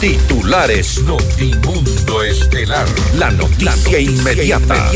[0.00, 2.86] Titulares Notimundo Estelar.
[3.16, 4.92] La noticia, inmediata.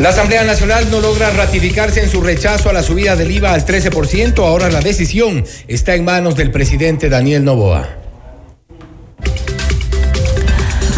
[0.00, 3.66] La Asamblea Nacional no logra ratificarse en su rechazo a la subida del IVA al
[3.66, 4.38] 13%.
[4.38, 7.99] Ahora la decisión está en manos del presidente Daniel Novoa.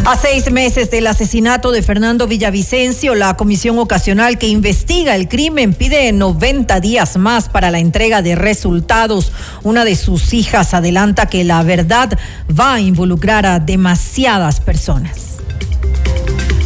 [0.05, 5.75] A seis meses del asesinato de Fernando Villavicencio, la comisión ocasional que investiga el crimen
[5.75, 9.31] pide 90 días más para la entrega de resultados.
[9.63, 12.19] Una de sus hijas adelanta que la verdad
[12.51, 15.39] va a involucrar a demasiadas personas.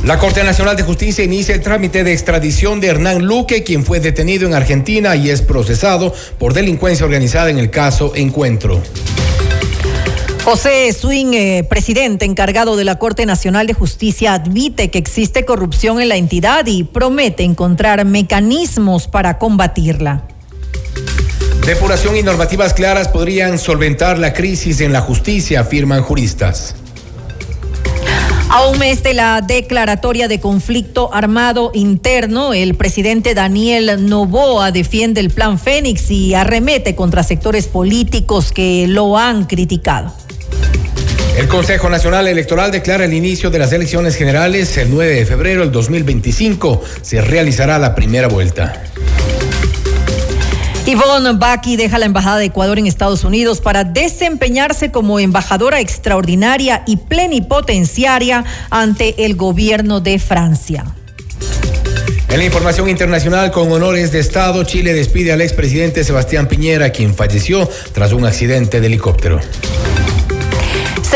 [0.03, 4.01] La Corte Nacional de Justicia inicia el trámite de extradición de Hernán Luque, quien fue
[4.01, 8.81] detenido en Argentina y es procesado por delincuencia organizada en el caso Encuentro.
[10.47, 16.01] José Swing, eh, presidente encargado de la Corte Nacional de Justicia, admite que existe corrupción
[16.01, 20.23] en la entidad y promete encontrar mecanismos para combatirla.
[21.67, 26.77] Depuración y normativas claras podrían solventar la crisis en la justicia, afirman juristas.
[28.49, 35.21] A un mes de la declaratoria de conflicto armado interno, el presidente Daniel Novoa defiende
[35.21, 40.13] el plan Fénix y arremete contra sectores políticos que lo han criticado.
[41.37, 45.61] El Consejo Nacional Electoral declara el inicio de las elecciones generales el 9 de febrero
[45.61, 46.81] del 2025.
[47.03, 48.83] Se realizará la primera vuelta.
[50.87, 56.85] Yvonne Baki deja la Embajada de Ecuador en Estados Unidos para desempeñarse como embajadora extraordinaria
[56.87, 60.87] y plenipotenciaria ante el gobierno de Francia.
[62.31, 67.15] En la información internacional con honores de Estado, Chile despide al expresidente Sebastián Piñera, quien
[67.15, 69.41] falleció tras un accidente de helicóptero.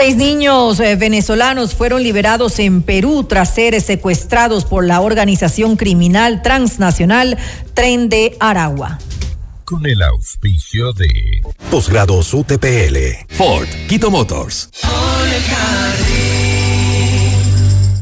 [0.01, 6.41] Seis niños eh, venezolanos fueron liberados en Perú tras ser secuestrados por la organización criminal
[6.41, 7.37] transnacional
[7.75, 8.99] Tren de Aragua
[9.67, 12.97] con el auspicio de Posgrados UTPL,
[13.29, 14.71] Ford, Quito Motors.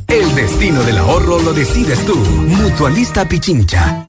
[0.06, 2.14] El destino del ahorro lo decides tú.
[2.14, 4.08] Mutualista Pichincha.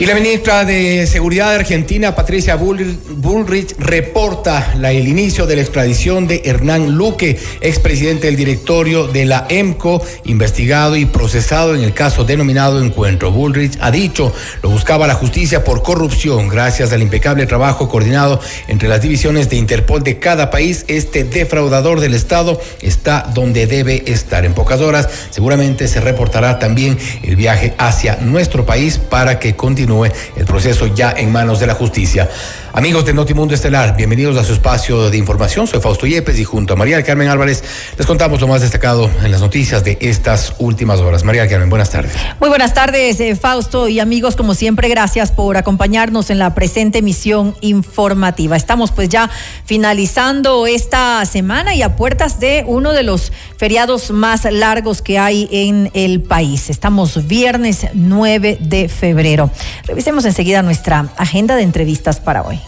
[0.00, 6.26] Y la ministra de Seguridad de Argentina, Patricia Bullrich, reporta el inicio de la extradición
[6.26, 12.24] de Hernán Luque, expresidente del directorio de la EMCO, investigado y procesado en el caso
[12.24, 13.30] denominado Encuentro.
[13.30, 16.48] Bullrich ha dicho, lo buscaba la justicia por corrupción.
[16.48, 22.00] Gracias al impecable trabajo coordinado entre las divisiones de Interpol de cada país, este defraudador
[22.00, 24.46] del Estado está donde debe estar.
[24.46, 29.89] En pocas horas seguramente se reportará también el viaje hacia nuestro país para que continúe
[29.90, 32.28] el proceso ya en manos de la justicia.
[32.72, 35.66] Amigos de Notimundo Estelar, bienvenidos a su espacio de información.
[35.66, 37.64] Soy Fausto Yepes y junto a María Carmen Álvarez
[37.98, 41.24] les contamos lo más destacado en las noticias de estas últimas horas.
[41.24, 42.12] María Carmen, buenas tardes.
[42.38, 46.98] Muy buenas tardes, eh, Fausto y amigos, como siempre, gracias por acompañarnos en la presente
[46.98, 48.56] emisión informativa.
[48.56, 49.28] Estamos pues ya
[49.64, 55.48] finalizando esta semana y a puertas de uno de los feriados más largos que hay
[55.50, 56.70] en el país.
[56.70, 59.50] Estamos viernes 9 de febrero.
[59.86, 62.60] Revisemos enseguida nuestra agenda de entrevistas para hoy.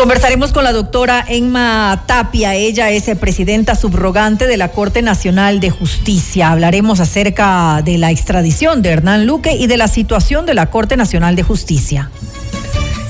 [0.00, 2.54] Conversaremos con la doctora Emma Tapia.
[2.54, 6.50] Ella es presidenta subrogante de la Corte Nacional de Justicia.
[6.50, 10.96] Hablaremos acerca de la extradición de Hernán Luque y de la situación de la Corte
[10.96, 12.10] Nacional de Justicia.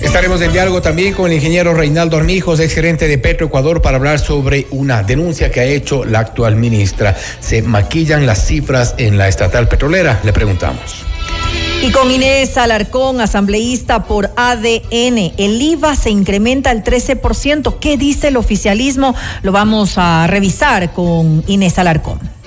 [0.01, 3.99] Estaremos en diálogo también con el ingeniero Reinaldo Armijos, ex gerente de Petro Ecuador, para
[3.99, 7.15] hablar sobre una denuncia que ha hecho la actual ministra.
[7.41, 10.21] Se maquillan las cifras en la estatal petrolera.
[10.25, 11.05] Le preguntamos.
[11.83, 17.79] Y con Inés Alarcón, asambleísta por ADN, el IVA se incrementa al 13%.
[17.79, 19.15] ¿Qué dice el oficialismo?
[19.43, 22.40] Lo vamos a revisar con Inés Alarcón.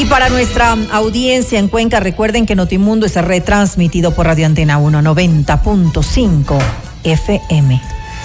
[0.00, 6.58] Y para nuestra audiencia en Cuenca, recuerden que Notimundo es retransmitido por Radio Antena 190.5
[7.04, 7.82] FM.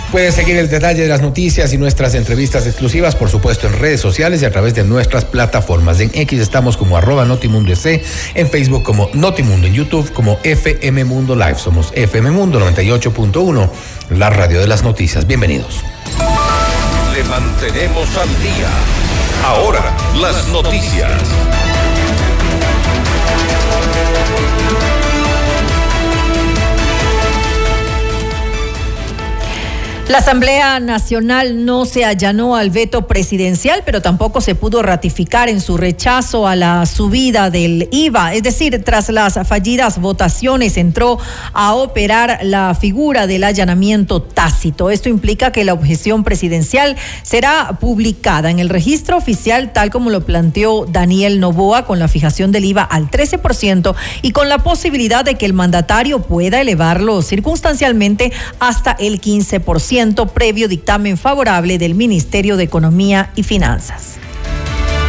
[0.09, 3.99] Puedes seguir el detalle de las noticias y nuestras entrevistas exclusivas, por supuesto, en redes
[3.99, 5.99] sociales y a través de nuestras plataformas.
[5.99, 11.35] En X estamos como arroba Notimundo en Facebook como Notimundo, en YouTube como FM Mundo
[11.35, 11.55] Live.
[11.55, 13.69] Somos FM Mundo 98.1,
[14.11, 15.27] la radio de las noticias.
[15.27, 15.81] Bienvenidos.
[17.13, 18.69] Le mantenemos al día.
[19.43, 21.11] Ahora, las noticias.
[30.07, 35.59] La Asamblea Nacional no se allanó al veto presidencial, pero tampoco se pudo ratificar en
[35.59, 38.35] su rechazo a la subida del IVA.
[38.35, 41.17] Es decir, tras las fallidas votaciones entró
[41.53, 44.91] a operar la figura del allanamiento tácito.
[44.91, 50.23] Esto implica que la objeción presidencial será publicada en el registro oficial, tal como lo
[50.23, 55.33] planteó Daniel Novoa, con la fijación del IVA al 13% y con la posibilidad de
[55.33, 59.94] que el mandatario pueda elevarlo circunstancialmente hasta el 15%
[60.33, 64.15] previo dictamen favorable del Ministerio de Economía y Finanzas.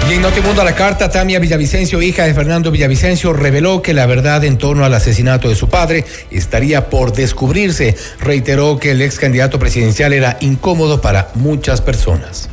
[0.09, 4.07] Y en Notimundo a la carta, Tamia Villavicencio, hija de Fernando Villavicencio, reveló que la
[4.07, 7.97] verdad en torno al asesinato de su padre estaría por descubrirse.
[8.21, 12.49] Reiteró que el ex candidato presidencial era incómodo para muchas personas.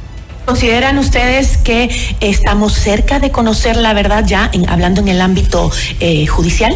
[0.45, 1.89] ¿Consideran ustedes que
[2.19, 6.75] estamos cerca de conocer la verdad ya, en, hablando en el ámbito eh, judicial?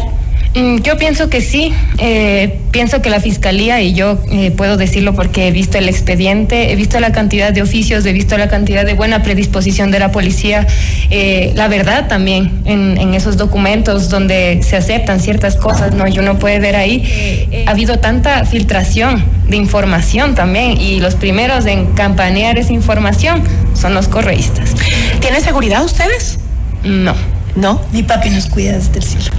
[0.54, 1.72] Mm, yo pienso que sí.
[1.98, 6.72] Eh, pienso que la fiscalía, y yo eh, puedo decirlo porque he visto el expediente,
[6.72, 10.12] he visto la cantidad de oficios, he visto la cantidad de buena predisposición de la
[10.12, 10.66] policía,
[11.10, 16.06] eh, la verdad también en, en, esos documentos donde se aceptan ciertas cosas, ¿no?
[16.06, 21.66] Y uno puede ver ahí, ha habido tanta filtración de información también, y los primeros
[21.66, 23.42] en campanear esa información
[23.74, 24.74] son los correístas.
[25.20, 26.38] ¿Tienen seguridad ustedes?
[26.84, 27.37] No.
[27.56, 27.80] ¿No?
[27.92, 29.30] Mi papi nos cuida desde el cielo.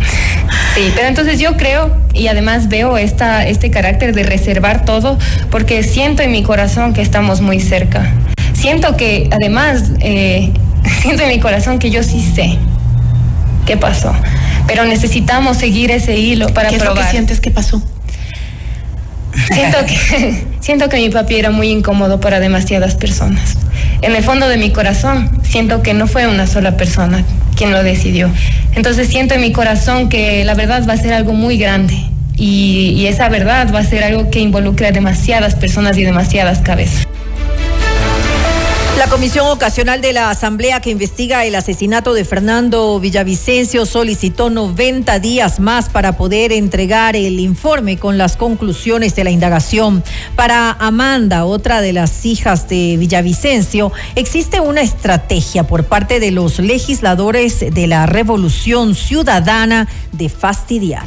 [0.74, 5.18] sí, pero entonces yo creo y además veo esta, este carácter de reservar todo
[5.50, 8.12] porque siento en mi corazón que estamos muy cerca.
[8.54, 10.52] Siento que además, eh,
[11.02, 12.58] siento en mi corazón que yo sí sé
[13.66, 14.14] qué pasó,
[14.66, 16.98] pero necesitamos seguir ese hilo para ¿Qué probar.
[16.98, 17.82] Es que sientes que pasó?
[19.52, 23.56] Siento que, siento que mi papi era muy incómodo para demasiadas personas.
[24.02, 27.24] En el fondo de mi corazón siento que no fue una sola persona
[27.56, 28.30] quien lo decidió.
[28.74, 31.94] Entonces siento en mi corazón que la verdad va a ser algo muy grande
[32.36, 36.60] y, y esa verdad va a ser algo que involucre a demasiadas personas y demasiadas
[36.60, 37.08] cabezas.
[38.98, 45.20] La Comisión Ocasional de la Asamblea que investiga el asesinato de Fernando Villavicencio solicitó 90
[45.20, 50.02] días más para poder entregar el informe con las conclusiones de la indagación.
[50.34, 56.58] Para Amanda, otra de las hijas de Villavicencio, existe una estrategia por parte de los
[56.58, 61.04] legisladores de la Revolución Ciudadana de fastidiar.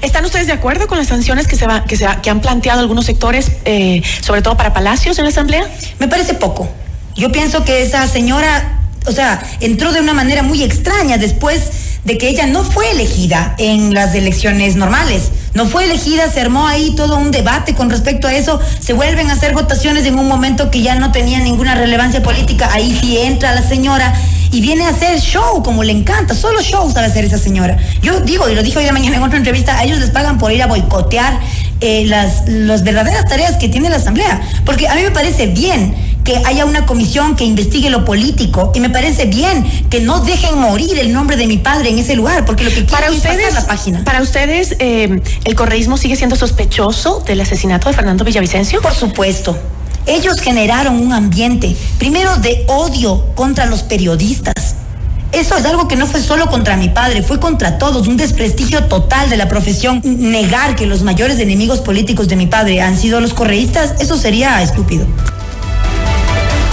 [0.00, 2.80] ¿Están ustedes de acuerdo con las sanciones que se, va, que, se que han planteado
[2.80, 5.68] algunos sectores, eh, sobre todo para Palacios en la Asamblea?
[5.98, 6.70] Me parece poco.
[7.16, 11.60] Yo pienso que esa señora, o sea, entró de una manera muy extraña después
[12.04, 15.30] de que ella no fue elegida en las elecciones normales.
[15.54, 19.30] No fue elegida, se armó ahí todo un debate con respecto a eso, se vuelven
[19.30, 23.18] a hacer votaciones en un momento que ya no tenía ninguna relevancia política, ahí sí
[23.18, 24.14] entra la señora
[24.50, 27.76] y viene a hacer show como le encanta, solo show sabe hacer esa señora.
[28.00, 30.38] Yo digo, y lo dije hoy de mañana en otra entrevista, a ellos les pagan
[30.38, 31.38] por ir a boicotear
[31.80, 35.94] eh, las, las verdaderas tareas que tiene la Asamblea, porque a mí me parece bien
[36.24, 40.58] que haya una comisión que investigue lo político y me parece bien que no dejen
[40.58, 43.54] morir el nombre de mi padre en ese lugar, porque lo que para ustedes es
[43.54, 44.04] la página.
[44.04, 48.80] Para ustedes, eh, ¿el correísmo sigue siendo sospechoso del asesinato de Fernando Villavicencio?
[48.80, 49.58] Por supuesto.
[50.06, 54.74] Ellos generaron un ambiente, primero de odio contra los periodistas.
[55.30, 58.84] Eso es algo que no fue solo contra mi padre, fue contra todos, un desprestigio
[58.84, 60.02] total de la profesión.
[60.04, 64.60] Negar que los mayores enemigos políticos de mi padre han sido los correístas, eso sería
[64.60, 65.06] estúpido.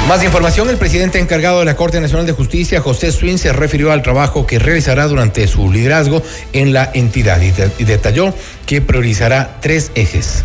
[0.09, 3.91] Más información, el presidente encargado de la Corte Nacional de Justicia, José Swin, se refirió
[3.91, 8.33] al trabajo que realizará durante su liderazgo en la entidad y, de, y detalló
[8.65, 10.43] que priorizará tres ejes.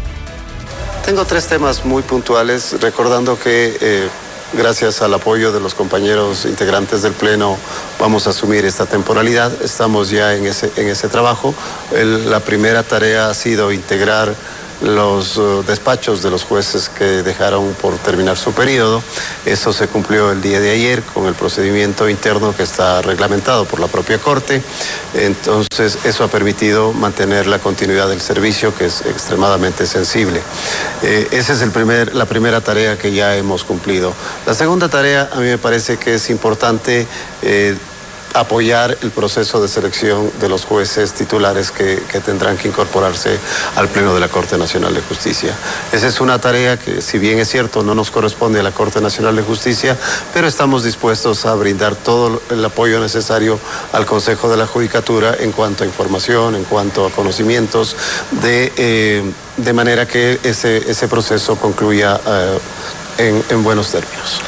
[1.07, 4.07] Tengo tres temas muy puntuales, recordando que eh,
[4.53, 7.57] gracias al apoyo de los compañeros integrantes del Pleno
[7.99, 9.51] vamos a asumir esta temporalidad.
[9.63, 11.55] Estamos ya en ese, trabajo.
[11.91, 14.35] La primera tarea ha sido integrar
[14.83, 19.03] los uh, despachos de los jueces que dejaron por terminar su periodo.
[19.47, 23.81] Eso se cumplió el día de ayer con el procedimiento interno que está reglamentado por
[23.81, 24.63] la propia Corte.
[25.15, 30.41] Entonces, eso ha permitido mantener la continuidad del servicio, que es extremadamente sensible.
[31.03, 34.13] Eh, esa es el primer, la primera tarea que ya hemos cumplido.
[34.47, 37.07] La segunda tarea, a mí me parece que es importante.
[37.43, 37.77] Eh,
[38.35, 43.39] apoyar el proceso de selección de los jueces titulares que, tendrán que incorporarse
[43.77, 45.55] al Pleno de la Corte Nacional de Justicia.
[45.93, 49.01] Esa es una tarea que, si bien es cierto, no nos corresponde a la Corte
[49.01, 49.97] Nacional de Justicia,
[50.33, 53.59] pero estamos dispuestos a brindar todo el apoyo necesario
[53.93, 57.97] al Consejo de la Judicatura en cuanto a información, en cuanto a conocimientos,
[58.43, 62.59] de, eh, de manera que ese, ese proceso concluya eh,
[63.19, 64.41] en, en buenos términos.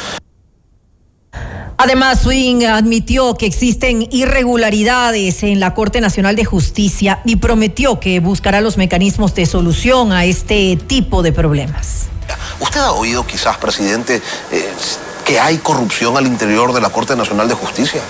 [1.79, 8.19] Además, Swing admitió que existen irregularidades en la Corte Nacional de Justicia y prometió que
[8.19, 12.07] buscará los mecanismos de solución a este tipo de problemas.
[12.59, 14.19] ¿Usted ha oído quizás, presidente,
[14.51, 14.69] eh,
[15.23, 18.01] que hay corrupción al interior de la Corte Nacional de Justicia?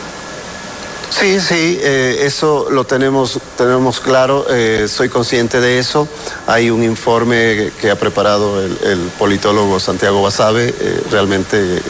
[1.10, 6.08] Sí, sí, eh, eso lo tenemos, tenemos claro, eh, soy consciente de eso.
[6.48, 10.74] Hay un informe que ha preparado el, politólogo Santiago Basabe,
[11.12, 11.82] realmente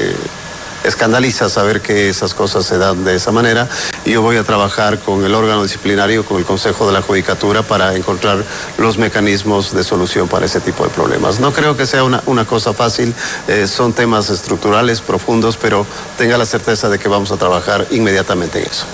[0.88, 3.68] escandaliza saber que esas cosas se dan de esa manera.
[4.06, 7.96] Yo voy a trabajar con el órgano disciplinario, con el Consejo de la Judicatura, para
[7.96, 8.44] encontrar
[8.78, 11.40] los mecanismos de solución para ese tipo de problemas.
[11.40, 13.14] No creo que sea una, cosa fácil,
[13.48, 15.86] eh, son temas estructurales, profundos, pero
[16.18, 18.86] tenga la certeza de que vamos a trabajar inmediatamente en eso.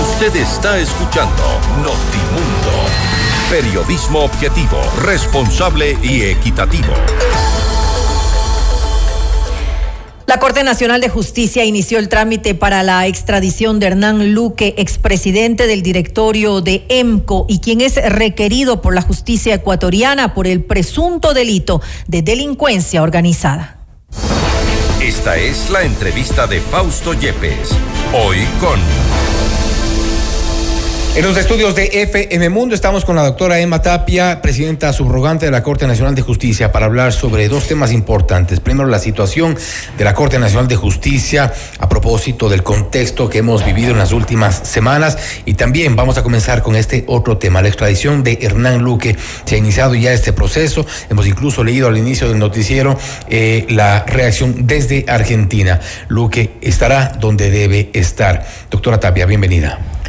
[0.00, 1.42] Usted está escuchando
[1.78, 2.70] Notimundo.
[3.50, 6.94] Periodismo objetivo, responsable y equitativo.
[10.30, 15.66] La Corte Nacional de Justicia inició el trámite para la extradición de Hernán Luque, expresidente
[15.66, 21.34] del directorio de EMCO y quien es requerido por la justicia ecuatoriana por el presunto
[21.34, 23.80] delito de delincuencia organizada.
[25.02, 27.70] Esta es la entrevista de Fausto Yepes,
[28.12, 28.78] hoy con...
[31.16, 35.50] En los estudios de FM Mundo estamos con la doctora Emma Tapia, presidenta subrogante de
[35.50, 38.60] la Corte Nacional de Justicia, para hablar sobre dos temas importantes.
[38.60, 39.58] Primero, la situación
[39.98, 44.12] de la Corte Nacional de Justicia a propósito del contexto que hemos vivido en las
[44.12, 45.18] últimas semanas.
[45.46, 49.16] Y también vamos a comenzar con este otro tema, la extradición de Hernán Luque.
[49.44, 50.86] Se ha iniciado ya este proceso.
[51.10, 52.96] Hemos incluso leído al inicio del noticiero
[53.28, 55.80] eh, la reacción desde Argentina.
[56.06, 58.46] Luque estará donde debe estar.
[58.70, 59.99] Doctora Tapia, bienvenida.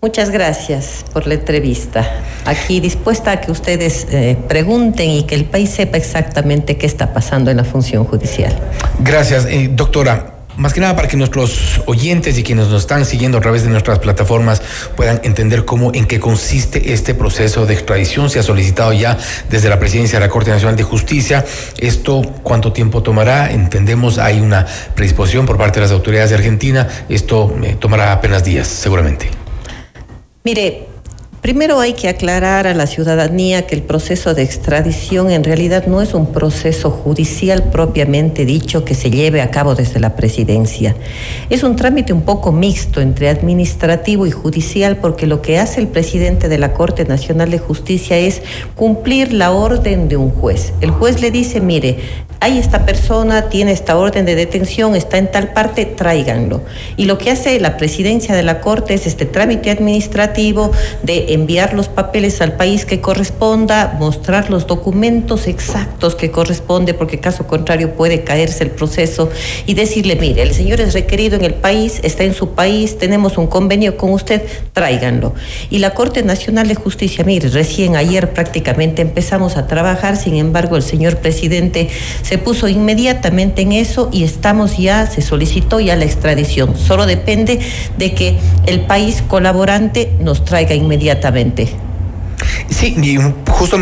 [0.00, 2.08] Muchas gracias por la entrevista.
[2.44, 7.12] Aquí dispuesta a que ustedes eh, pregunten y que el país sepa exactamente qué está
[7.12, 8.56] pasando en la función judicial.
[9.00, 10.34] Gracias, eh, doctora.
[10.56, 13.70] Más que nada para que nuestros oyentes y quienes nos están siguiendo a través de
[13.70, 14.62] nuestras plataformas
[14.96, 18.30] puedan entender cómo, en qué consiste este proceso de extradición.
[18.30, 19.18] Se ha solicitado ya
[19.50, 21.44] desde la presidencia de la Corte Nacional de Justicia.
[21.76, 23.50] Esto, ¿cuánto tiempo tomará?
[23.50, 24.64] Entendemos, hay una
[24.94, 26.86] predisposición por parte de las autoridades de Argentina.
[27.08, 29.37] Esto eh, tomará apenas días, seguramente.
[30.50, 30.86] Mire,
[31.42, 36.00] primero hay que aclarar a la ciudadanía que el proceso de extradición en realidad no
[36.00, 40.96] es un proceso judicial propiamente dicho que se lleve a cabo desde la presidencia.
[41.50, 45.88] Es un trámite un poco mixto entre administrativo y judicial porque lo que hace el
[45.88, 48.40] presidente de la Corte Nacional de Justicia es
[48.74, 50.72] cumplir la orden de un juez.
[50.80, 51.98] El juez le dice, mire,
[52.40, 56.62] hay esta persona, tiene esta orden de detención, está en tal parte, tráiganlo.
[56.96, 60.70] Y lo que hace la presidencia de la Corte es este trámite administrativo
[61.02, 67.18] de enviar los papeles al país que corresponda, mostrar los documentos exactos que corresponde, porque
[67.18, 69.30] caso contrario puede caerse el proceso,
[69.66, 73.36] y decirle, mire, el señor es requerido en el país, está en su país, tenemos
[73.36, 74.42] un convenio con usted,
[74.72, 75.34] tráiganlo.
[75.70, 80.76] Y la Corte Nacional de Justicia, mire, recién ayer prácticamente empezamos a trabajar, sin embargo
[80.76, 81.88] el señor presidente
[82.28, 86.76] se puso inmediatamente en eso y estamos ya, se solicitó ya la extradición.
[86.76, 87.58] Solo depende
[87.96, 91.87] de que el país colaborante nos traiga inmediatamente
[92.68, 93.16] Sí, y
[93.50, 93.78] justo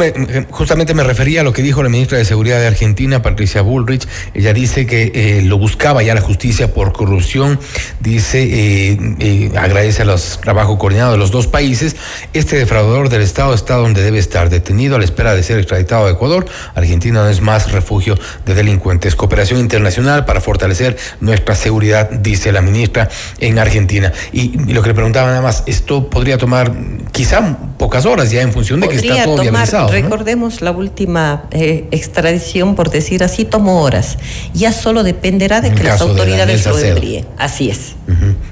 [0.50, 4.06] justamente me refería a lo que dijo la ministra de Seguridad de Argentina, Patricia Bullrich.
[4.34, 7.58] Ella dice que eh, lo buscaba ya la justicia por corrupción.
[8.00, 11.96] Dice, eh, eh, agradece a los trabajos coordinados de los dos países.
[12.32, 16.06] Este defraudador del Estado está donde debe estar, detenido a la espera de ser extraditado
[16.06, 16.46] a Ecuador.
[16.74, 19.14] Argentina no es más refugio de delincuentes.
[19.14, 23.08] Cooperación internacional para fortalecer nuestra seguridad, dice la ministra
[23.40, 24.12] en Argentina.
[24.32, 26.72] Y, y lo que le preguntaba nada más, esto podría tomar
[27.12, 31.86] quizá pocas horas ya en función de que está todo tomar, Recordemos la última eh,
[31.90, 34.18] extradición, por decir así, tomó horas.
[34.52, 37.26] Ya solo dependerá de que las autoridades lo envíen.
[37.38, 37.94] Así es.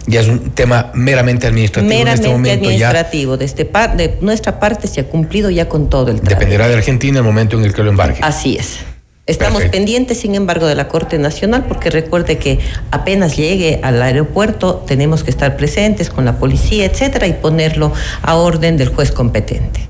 [0.06, 1.88] Ya es un tema meramente administrativo.
[1.88, 3.36] Meramente en este administrativo.
[3.36, 6.34] De, este de nuestra parte se ha cumplido ya con todo el trámite.
[6.34, 8.20] Dependerá de Argentina el momento en el que lo embarque.
[8.22, 8.78] Así es.
[9.26, 12.58] Estamos pendientes, sin embargo, de la Corte Nacional, porque recuerde que
[12.90, 17.90] apenas llegue al aeropuerto tenemos que estar presentes con la policía, etcétera, y ponerlo
[18.20, 19.88] a orden del juez competente.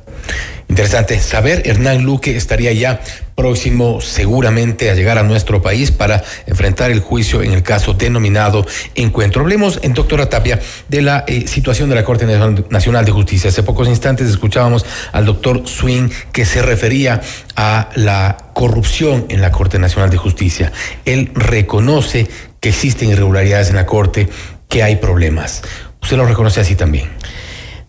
[0.69, 3.01] Interesante saber, Hernán Luque estaría ya
[3.35, 8.67] próximo seguramente a llegar a nuestro país para enfrentar el juicio en el caso denominado
[8.95, 9.43] Encuentro.
[9.43, 12.27] Hablemos, en doctora Tapia, de la eh, situación de la Corte
[12.71, 13.51] Nacional de Justicia.
[13.51, 17.21] Hace pocos instantes escuchábamos al doctor Swing que se refería
[17.57, 20.73] a la corrupción en la Corte Nacional de Justicia.
[21.05, 22.29] Él reconoce
[22.61, 24.29] que existen irregularidades en la Corte,
[24.69, 25.63] que hay problemas.
[26.03, 27.09] ¿Usted lo reconoce así también?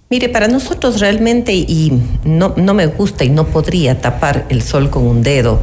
[0.08, 1.92] Mire, para nosotros realmente, y
[2.24, 5.60] no, no me gusta y no podría tapar el sol con un dedo,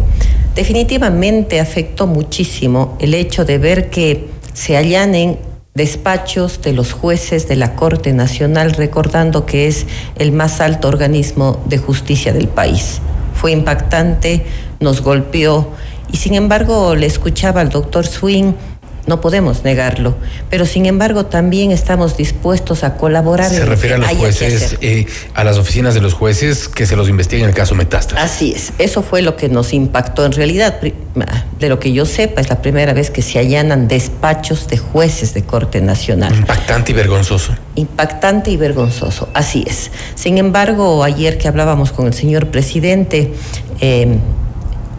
[0.56, 5.38] definitivamente afectó muchísimo el hecho de ver que se allanen
[5.74, 11.62] despachos de los jueces de la Corte Nacional, recordando que es el más alto organismo
[11.66, 13.00] de justicia del país.
[13.34, 14.44] Fue impactante,
[14.80, 15.70] nos golpeó
[16.10, 18.54] y sin embargo le escuchaba al doctor Swing
[19.06, 20.14] no podemos negarlo,
[20.48, 23.50] pero sin embargo también estamos dispuestos a colaborar.
[23.50, 27.08] Se refiere a los jueces, eh, a las oficinas de los jueces que se los
[27.08, 28.22] investiguen en el caso Metástasis.
[28.22, 30.24] Así es, eso fue lo que nos impactó.
[30.24, 34.68] En realidad, de lo que yo sepa, es la primera vez que se allanan despachos
[34.68, 36.34] de jueces de Corte Nacional.
[36.34, 37.52] Impactante y vergonzoso.
[37.74, 39.90] Impactante y vergonzoso, así es.
[40.14, 43.32] Sin embargo, ayer que hablábamos con el señor presidente,
[43.80, 44.18] eh,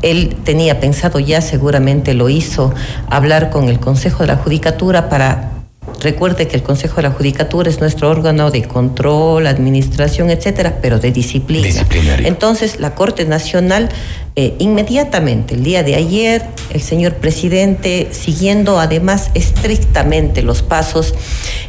[0.04, 2.74] él tenía pensado ya, seguramente lo hizo,
[3.10, 5.54] hablar con el Consejo de la Judicatura para
[6.02, 11.00] Recuerde que el Consejo de la Judicatura es nuestro órgano de control, administración, etcétera, pero
[11.00, 11.86] de disciplina.
[12.20, 13.90] Entonces, la Corte Nacional,
[14.36, 21.14] eh, inmediatamente, el día de ayer, el señor presidente, siguiendo además estrictamente los pasos,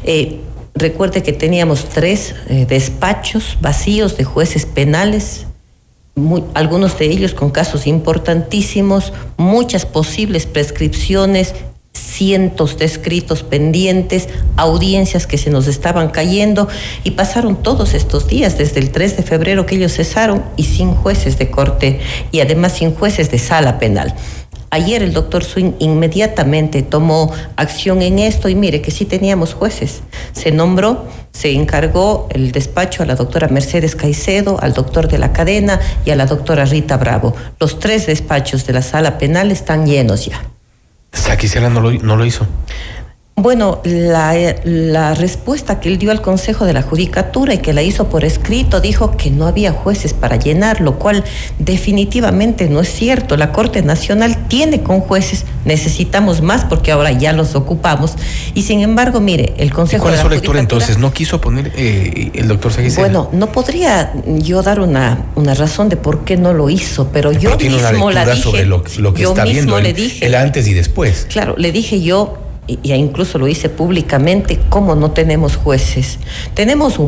[0.05, 0.41] eh,
[0.75, 5.47] recuerde que teníamos tres eh, despachos vacíos de jueces penales
[6.55, 11.55] algunos de ellos con casos importantísimos, muchas posibles prescripciones,
[11.93, 16.69] cientos de escritos pendientes, audiencias que se nos estaban cayendo
[17.03, 20.95] y pasaron todos estos días, desde el 3 de febrero que ellos cesaron y sin
[20.95, 24.15] jueces de corte y además sin jueces de sala penal.
[24.75, 30.03] Ayer el doctor Swing inmediatamente tomó acción en esto y mire que sí teníamos jueces.
[30.33, 35.33] Se nombró, se encargó el despacho a la doctora Mercedes Caicedo, al doctor de la
[35.33, 37.37] cadena y a la doctora Rita Bravo.
[37.61, 40.43] Los tres despachos de la sala penal están llenos ya.
[41.13, 42.45] Saquicela no lo, no lo hizo.
[43.37, 48.09] Bueno, la, respuesta que él dio al Consejo de la Judicatura y que la hizo
[48.09, 51.25] por escrito dijo que no había jueces para llenar, lo cual
[51.59, 53.37] definitivamente no es cierto.
[53.37, 58.15] La Corte Nacional tiene con jueces, necesitamos más porque ahora ya los ocupamos.
[58.55, 60.99] Y sin embargo, mire, el Consejo ¿Cuál es su lectura entonces?
[60.99, 63.03] ¿No quiso poner eh, el doctor Seguicena?
[63.03, 67.33] Bueno, no podría yo dar una, una razón de por qué no lo hizo, pero
[67.33, 68.43] yo mismo la dije.
[68.43, 71.27] sobre lo, que está viendo le dije, el antes y después.
[71.29, 76.19] Claro, le dije yo y incluso lo hice públicamente, cómo no tenemos jueces.
[76.55, 76.99] Tenemos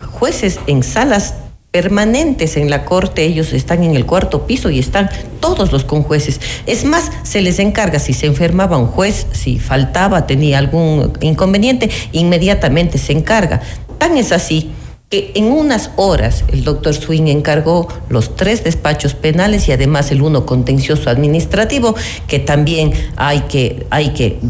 [0.00, 1.34] jueces en salas
[1.70, 6.40] permanentes en la corte, ellos están en el cuarto piso y están todos los conjueces.
[6.64, 11.90] Es más, se les encarga si se enfermaba un juez, si faltaba, tenía algún inconveniente,
[12.12, 13.60] inmediatamente se encarga.
[13.98, 14.70] Tan es así
[15.08, 20.20] que en unas horas el doctor Swing encargó los tres despachos penales y además el
[20.20, 21.94] uno contencioso administrativo,
[22.26, 24.40] que también hay que, hay que,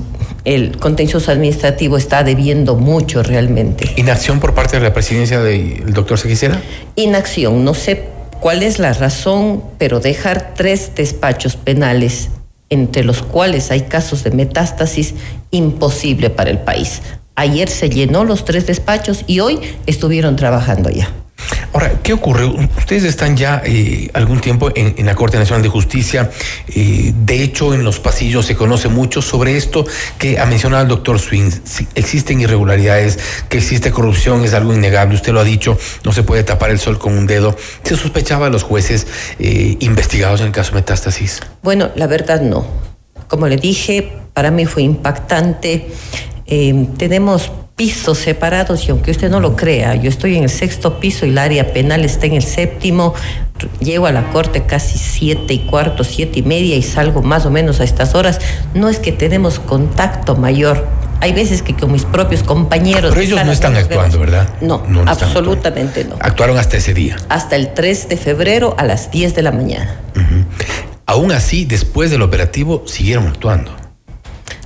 [0.44, 3.92] el contencioso administrativo está debiendo mucho realmente.
[3.96, 6.62] ¿Inacción por parte de la presidencia del doctor Seguicera?
[6.94, 8.04] Inacción, no sé
[8.40, 12.30] cuál es la razón, pero dejar tres despachos penales
[12.68, 15.14] entre los cuales hay casos de metástasis,
[15.50, 17.02] imposible para el país.
[17.36, 21.12] Ayer se llenó los tres despachos y hoy estuvieron trabajando ya.
[21.72, 22.46] Ahora, ¿qué ocurre?
[22.46, 26.30] Ustedes están ya eh, algún tiempo en, la Corte Nacional de Justicia.
[26.68, 29.84] Eh, de hecho, en los pasillos se conoce mucho sobre esto
[30.18, 31.50] que ha mencionado el doctor Swing.
[31.94, 33.18] existen irregularidades,
[33.50, 35.16] que existe corrupción, es algo innegable.
[35.16, 37.54] Usted lo ha dicho, no se puede tapar el sol con un dedo.
[37.82, 39.06] ¿Se sospechaba a los jueces
[39.38, 41.40] eh, investigados en el caso Metástasis?
[41.62, 42.66] Bueno, la verdad no.
[43.28, 45.88] Como le dije, para mí fue impactante
[46.46, 50.98] eh, tenemos pisos separados y aunque usted no lo crea, yo estoy en el sexto
[50.98, 53.14] piso y el área penal está en el séptimo,
[53.80, 57.50] llego a la corte casi siete y cuarto, siete y media y salgo más o
[57.50, 58.40] menos a estas horas,
[58.74, 60.86] no es que tenemos contacto mayor.
[61.20, 63.10] Hay veces que con mis propios compañeros...
[63.10, 64.48] Pero ellos no están actuando, ¿verdad?
[64.60, 66.16] No, absolutamente no.
[66.20, 67.16] Actuaron hasta ese día.
[67.28, 69.96] Hasta el 3 de febrero a las 10 de la mañana.
[71.06, 73.85] Aún así, después del operativo, siguieron actuando.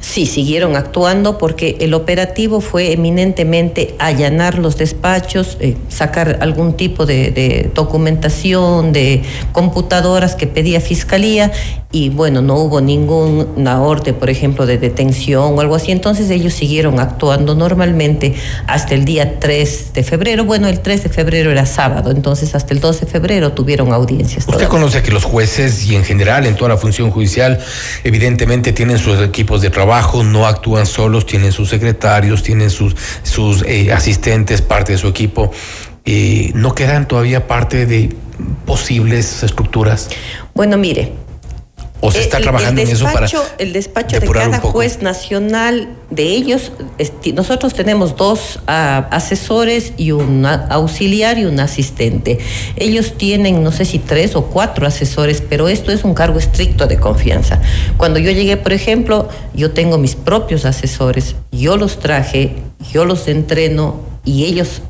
[0.00, 7.04] Sí, siguieron actuando porque el operativo fue eminentemente allanar los despachos, eh, sacar algún tipo
[7.04, 11.52] de, de documentación, de computadoras que pedía fiscalía
[11.92, 15.90] y bueno, no hubo ninguna orden, por ejemplo, de detención o algo así.
[15.90, 18.36] Entonces ellos siguieron actuando normalmente
[18.68, 20.44] hasta el día 3 de febrero.
[20.44, 24.46] Bueno, el 3 de febrero era sábado, entonces hasta el 12 de febrero tuvieron audiencias.
[24.46, 27.58] Usted conoce que los jueces y en general en toda la función judicial
[28.04, 29.90] evidentemente tienen sus equipos de trabajo,
[30.24, 35.50] no actúan solos, tienen sus secretarios, tienen sus, sus eh, asistentes, parte de su equipo.
[36.04, 38.14] Eh, ¿No quedan todavía parte de
[38.66, 40.08] posibles estructuras?
[40.54, 41.12] Bueno, mire,
[42.02, 45.02] ¿O se está el, trabajando el en eso para despacho, El despacho de cada juez
[45.02, 52.38] nacional de ellos, esti- nosotros tenemos dos ah, asesores y un auxiliar y un asistente.
[52.76, 56.86] Ellos tienen, no sé si tres o cuatro asesores, pero esto es un cargo estricto
[56.86, 57.60] de confianza.
[57.98, 62.54] Cuando yo llegué, por ejemplo, yo tengo mis propios asesores, yo los traje,
[62.92, 64.82] yo los entreno y ellos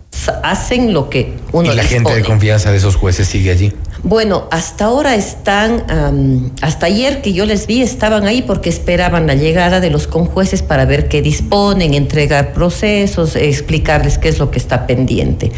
[0.43, 3.73] hacen lo que uno y la les gente de confianza de esos jueces sigue allí.
[4.03, 9.35] Bueno, hasta ahora están, hasta ayer que yo les vi, estaban ahí porque esperaban la
[9.35, 14.59] llegada de los conjueces para ver qué disponen, entregar procesos, explicarles qué es lo que
[14.59, 15.53] está pendiente.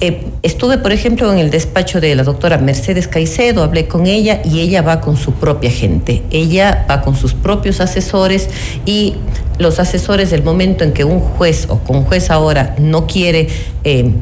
[0.00, 4.40] Eh, estuve, por ejemplo, en el despacho de la doctora Mercedes Caicedo, hablé con ella
[4.44, 6.22] y ella va con su propia gente.
[6.30, 8.48] Ella va con sus propios asesores
[8.86, 9.16] y
[9.58, 13.48] los asesores del momento en que un juez o con juez ahora no quiere...
[13.82, 14.12] eh,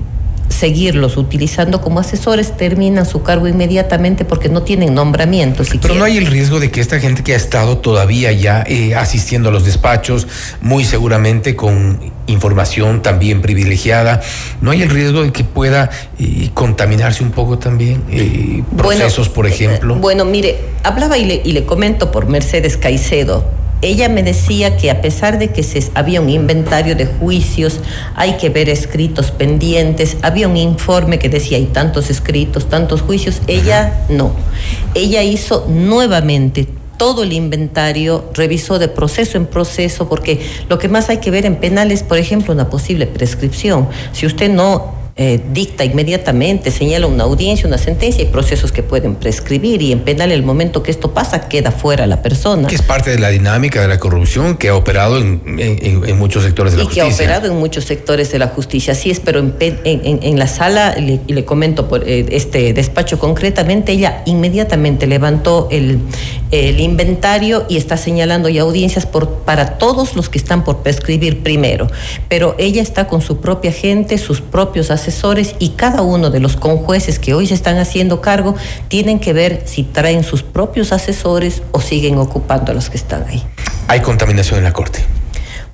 [0.48, 5.62] seguirlos utilizando como asesores, terminan su cargo inmediatamente porque no tienen nombramiento.
[5.80, 8.94] Pero no hay el riesgo de que esta gente que ha estado todavía ya eh,
[8.94, 10.26] asistiendo a los despachos,
[10.60, 14.20] muy seguramente con información también privilegiada,
[14.60, 19.46] no hay el riesgo de que pueda eh, contaminarse un poco también eh, procesos, por
[19.46, 19.96] ejemplo.
[19.96, 23.44] Bueno, mire, hablaba y le, y le comento por Mercedes Caicedo.
[23.80, 27.80] Ella me decía que a pesar de que se, había un inventario de juicios,
[28.16, 33.40] hay que ver escritos pendientes, había un informe que decía hay tantos escritos, tantos juicios,
[33.46, 34.32] ella no.
[34.94, 41.08] Ella hizo nuevamente todo el inventario, revisó de proceso en proceso, porque lo que más
[41.08, 43.88] hay que ver en penal es, por ejemplo, una posible prescripción.
[44.12, 49.16] Si usted no eh, dicta inmediatamente, señala una audiencia, una sentencia, hay procesos que pueden
[49.16, 52.68] prescribir y en penal el momento que esto pasa queda fuera la persona.
[52.68, 56.18] Que es parte de la dinámica de la corrupción que ha operado en, en- en
[56.18, 57.24] muchos sectores de la y que ha justicia.
[57.26, 58.92] operado en muchos sectores de la justicia.
[58.92, 63.90] Así es, pero en, la sala, le- y le comento por eh, este despacho concretamente,
[63.90, 65.98] ella inmediatamente levantó el,
[66.52, 71.42] el inventario y está señalando ya audiencias por, para todos los que están por prescribir
[71.42, 71.88] primero.
[72.28, 75.07] Pero ella está con su propia gente, sus propios asesores
[75.58, 78.54] y cada uno de los conjueces que hoy se están haciendo cargo
[78.88, 83.24] tienen que ver si traen sus propios asesores o siguen ocupando a los que están
[83.28, 83.42] ahí.
[83.88, 85.00] Hay contaminación en la corte.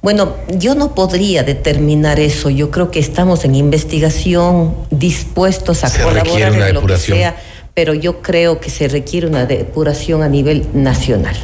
[0.03, 2.51] Bueno, yo no podría determinar eso.
[2.51, 7.37] Yo creo que estamos en investigación, dispuestos a Se colaborar una en lo que sea,
[7.73, 11.37] pero yo creo que se requiere una depuración a nivel nacional.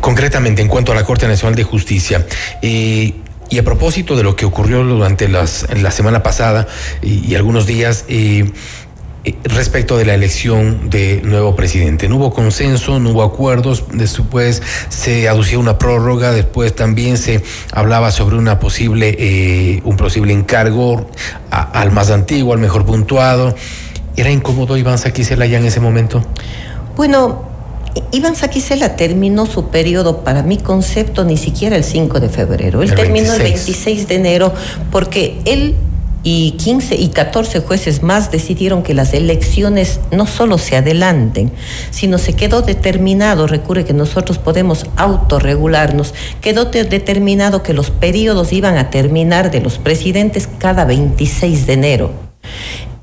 [0.00, 2.26] Concretamente, en cuanto a la Corte Nacional de Justicia,
[2.62, 3.14] eh,
[3.50, 6.68] y a propósito de lo que ocurrió durante las, la semana pasada
[7.02, 8.50] y, algunos días, eh,
[9.24, 12.08] eh, respecto de la elección de nuevo presidente.
[12.08, 18.12] No hubo consenso, no hubo acuerdos, después se aducía una prórroga, después también se hablaba
[18.12, 21.10] sobre una posible, eh, un posible encargo
[21.50, 23.54] al más antiguo, al mejor puntuado.
[24.16, 26.24] ¿Era incómodo Iván Saquicela ya en ese momento?
[26.96, 27.49] Bueno,
[28.12, 32.82] Iván Saquicela terminó su periodo, para mi concepto, ni siquiera el 5 de febrero.
[32.82, 33.66] Él El terminó el 26.
[33.84, 34.52] 26 de enero
[34.90, 35.74] porque él
[36.22, 41.50] y 15 y 14 jueces más decidieron que las elecciones no solo se adelanten,
[41.90, 48.52] sino se quedó determinado, recuerde que nosotros podemos autorregularnos, quedó de- determinado que los periodos
[48.52, 52.10] iban a terminar de los presidentes cada 26 de enero.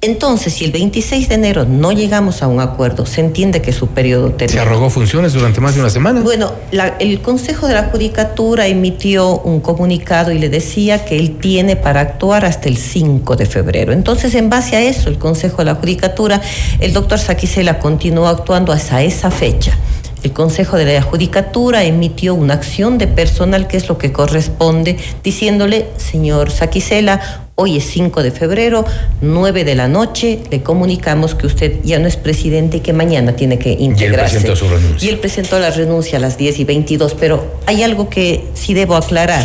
[0.02, 3.88] Entonces, si el 26 de enero no llegamos a un acuerdo, se entiende que su
[3.88, 4.62] periodo ¿Se termina.
[4.62, 6.22] arrogó funciones durante más de una semana?
[6.22, 11.38] Bueno, la- el Consejo de la Judicatura emitió un comunicado y le decía que él
[11.40, 13.92] tiene para actuar hasta el 5 de febrero.
[13.92, 16.42] Entonces, en base a eso, el Consejo de la Judicatura,
[16.80, 19.76] el doctor Saquicela continuó actuando hasta esa fecha.
[20.22, 24.98] El Consejo de la Judicatura emitió una acción de personal, que es lo que corresponde,
[25.24, 28.86] diciéndole, señor Saquicela, hoy es 5 de febrero,
[29.22, 33.36] 9 de la noche, le comunicamos que usted ya no es presidente y que mañana
[33.36, 34.36] tiene que integrarse.
[34.36, 35.08] presentó su renuncia.
[35.08, 38.76] Y él presentó la renuncia a las 10 y 22, pero hay algo que sí
[38.76, 39.44] debo aclarar.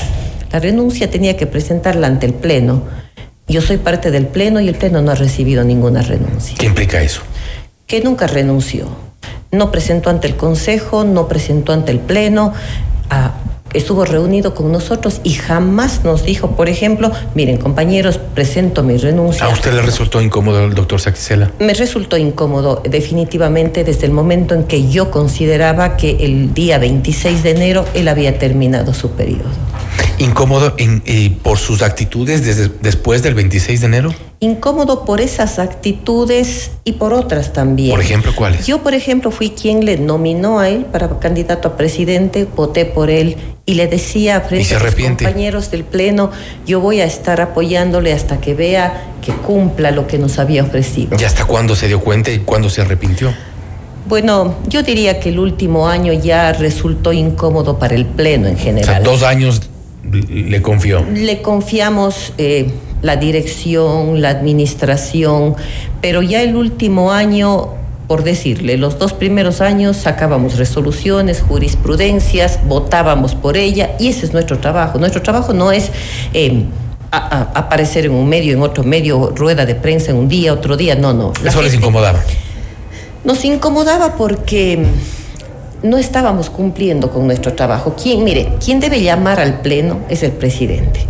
[0.52, 2.82] La renuncia tenía que presentarla ante el Pleno.
[3.48, 6.54] Yo soy parte del Pleno y el Pleno no ha recibido ninguna renuncia.
[6.58, 7.22] ¿Qué implica eso?
[7.86, 8.88] Que nunca renunció.
[9.52, 12.52] No presentó ante el Consejo, no presentó ante el Pleno.
[13.08, 13.32] Ah,
[13.74, 19.46] estuvo reunido con nosotros y jamás nos dijo, por ejemplo, miren compañeros, presento mi renuncia.
[19.46, 21.50] ¿A usted le resultó incómodo el doctor Saquicela?
[21.58, 27.42] Me resultó incómodo definitivamente desde el momento en que yo consideraba que el día 26
[27.42, 29.50] de enero él había terminado su periodo.
[30.18, 34.14] ¿Incómodo en, eh, por sus actitudes desde, después del 26 de enero?
[34.42, 37.92] Incómodo por esas actitudes y por otras también.
[37.92, 38.66] Por ejemplo, ¿cuáles?
[38.66, 43.08] Yo, por ejemplo, fui quien le nominó a él para candidato a presidente, voté por
[43.08, 46.32] él y le decía frente a los compañeros del Pleno,
[46.66, 51.16] yo voy a estar apoyándole hasta que vea que cumpla lo que nos había ofrecido.
[51.20, 53.32] ¿Y hasta cuándo se dio cuenta y cuándo se arrepintió?
[54.08, 58.90] Bueno, yo diría que el último año ya resultó incómodo para el Pleno en general.
[58.90, 59.70] O sea, dos años
[60.10, 61.06] le confió.
[61.14, 62.72] Le confiamos eh,
[63.02, 65.56] la dirección, la administración,
[66.00, 73.34] pero ya el último año por decirle, los dos primeros años sacábamos resoluciones, jurisprudencias, votábamos
[73.34, 74.98] por ella y ese es nuestro trabajo.
[74.98, 75.90] Nuestro trabajo no es
[76.34, 76.64] eh,
[77.10, 80.94] aparecer en un medio, en otro medio, rueda de prensa en un día, otro día,
[80.94, 81.32] no, no.
[81.42, 82.20] Eso les incomodaba.
[83.24, 84.84] Nos incomodaba porque
[85.82, 87.94] no estábamos cumpliendo con nuestro trabajo.
[88.00, 91.06] ¿Quién, mire, quien debe llamar al Pleno es el presidente.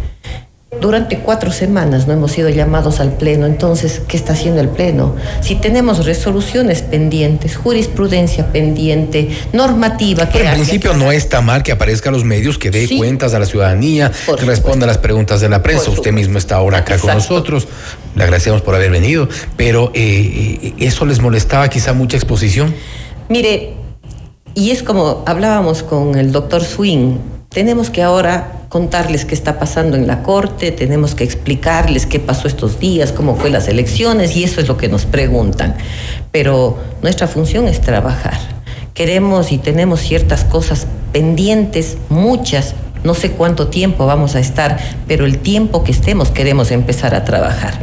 [0.82, 5.14] Durante cuatro semanas no hemos sido llamados al Pleno, entonces, ¿qué está haciendo el Pleno?
[5.40, 10.38] Si tenemos resoluciones pendientes, jurisprudencia pendiente, normativa que...
[10.38, 13.38] Pero en principio no está mal que aparezca a los medios, que dé cuentas a
[13.38, 15.88] la ciudadanía, que responda a las preguntas de la prensa.
[15.88, 17.68] Usted mismo está ahora acá con nosotros,
[18.16, 22.74] le agradecemos por haber venido, pero eh, ¿eso les molestaba quizá mucha exposición?
[23.28, 23.74] Mire,
[24.56, 27.18] y es como hablábamos con el doctor Swing,
[27.52, 32.48] tenemos que ahora contarles qué está pasando en la Corte, tenemos que explicarles qué pasó
[32.48, 35.76] estos días, cómo fue las elecciones, y eso es lo que nos preguntan.
[36.30, 38.38] Pero nuestra función es trabajar.
[38.94, 45.26] Queremos y tenemos ciertas cosas pendientes, muchas, no sé cuánto tiempo vamos a estar, pero
[45.26, 47.74] el tiempo que estemos queremos empezar a trabajar.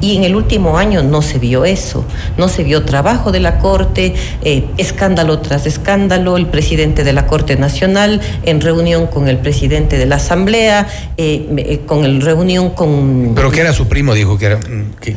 [0.00, 2.04] Y en el último año no se vio eso,
[2.36, 7.26] no se vio trabajo de la Corte, eh, escándalo tras escándalo, el presidente de la
[7.26, 12.70] Corte Nacional en reunión con el presidente de la Asamblea, eh, eh, con el reunión
[12.70, 13.32] con...
[13.34, 14.60] Pero que era su primo, dijo que era...
[15.00, 15.16] Que,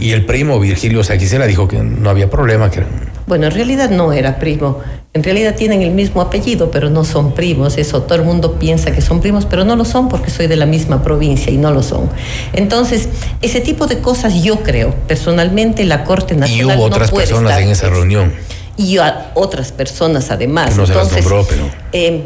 [0.00, 2.88] y, el primo Virgilio Saquicela dijo que no había problema, que era...
[3.26, 4.80] Bueno, en realidad no era primo.
[5.16, 7.78] En realidad tienen el mismo apellido, pero no son primos.
[7.78, 10.56] Eso todo el mundo piensa que son primos, pero no lo son porque soy de
[10.56, 12.10] la misma provincia y no lo son.
[12.52, 13.08] Entonces,
[13.40, 16.76] ese tipo de cosas yo creo, personalmente la Corte Nacional.
[16.76, 18.32] Y hubo otras personas en esa reunión.
[18.76, 20.76] Y a otras personas además.
[20.76, 21.70] No se las nombró, pero.
[21.92, 22.24] Eh,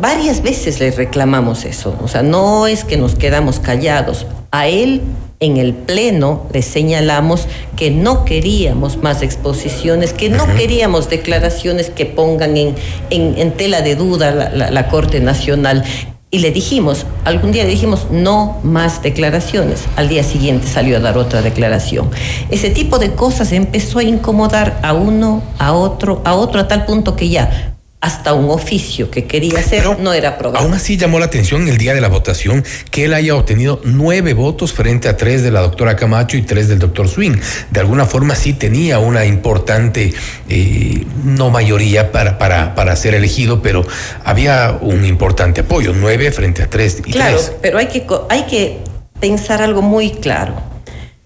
[0.00, 1.98] varias veces le reclamamos eso.
[2.00, 4.26] O sea, no es que nos quedamos callados.
[4.52, 5.02] A él
[5.44, 12.06] en el Pleno le señalamos que no queríamos más exposiciones, que no queríamos declaraciones que
[12.06, 12.74] pongan en,
[13.10, 15.84] en, tela de duda la, la, Corte Nacional.
[16.30, 19.84] Y le dijimos, algún día le dijimos, no más declaraciones.
[19.96, 22.10] Al día siguiente salió a dar otra declaración.
[22.50, 26.86] Ese tipo de cosas empezó a incomodar a uno, a otro, a otro, a tal
[26.86, 27.73] punto que ya
[28.04, 30.62] hasta un oficio que quería hacer no era aprobado.
[30.62, 34.34] Aún así llamó la atención el día de la votación que él haya obtenido nueve
[34.34, 37.38] votos frente a tres de la doctora Camacho y tres del doctor Swing.
[37.70, 40.12] De alguna forma sí tenía una importante,
[40.50, 43.86] eh, no mayoría para, para, para ser elegido, pero
[44.22, 48.80] había un importante apoyo, nueve frente a tres y claro, pero hay que, hay que
[49.18, 50.56] pensar algo muy claro.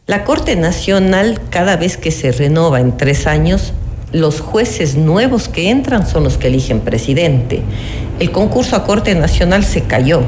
[0.06, 3.72] La Corte Nacional, cada vez que se renova en tres años,
[4.12, 7.62] los jueces nuevos que entran son los que eligen presidente.
[8.18, 10.22] El concurso a Corte Nacional se cayó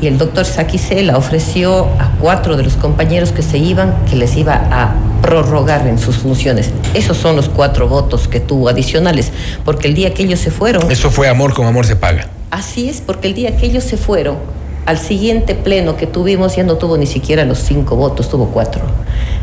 [0.00, 4.36] y el doctor Saquicela ofreció a cuatro de los compañeros que se iban que les
[4.36, 6.70] iba a prorrogar en sus funciones.
[6.92, 9.32] Esos son los cuatro votos que tuvo adicionales,
[9.64, 10.90] porque el día que ellos se fueron...
[10.90, 12.28] Eso fue amor con amor se paga.
[12.50, 14.36] Así es, porque el día que ellos se fueron,
[14.86, 18.82] al siguiente pleno que tuvimos ya no tuvo ni siquiera los cinco votos, tuvo cuatro.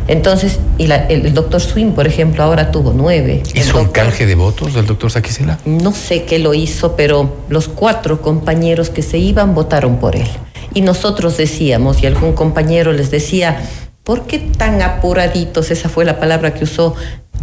[0.08, 3.44] Entonces, y el, doctor Swing, por ejemplo, ahora tuvo nueve.
[3.54, 5.60] ¿Hizo un canje de votos del doctor Saquicela?
[5.66, 10.28] No sé qué lo hizo, pero los cuatro compañeros que se iban votaron por él.
[10.74, 13.62] Y nosotros decíamos, y algún compañero les decía,
[14.04, 15.72] ¿por qué tan apuraditos?
[15.72, 16.96] Esa fue la palabra que usó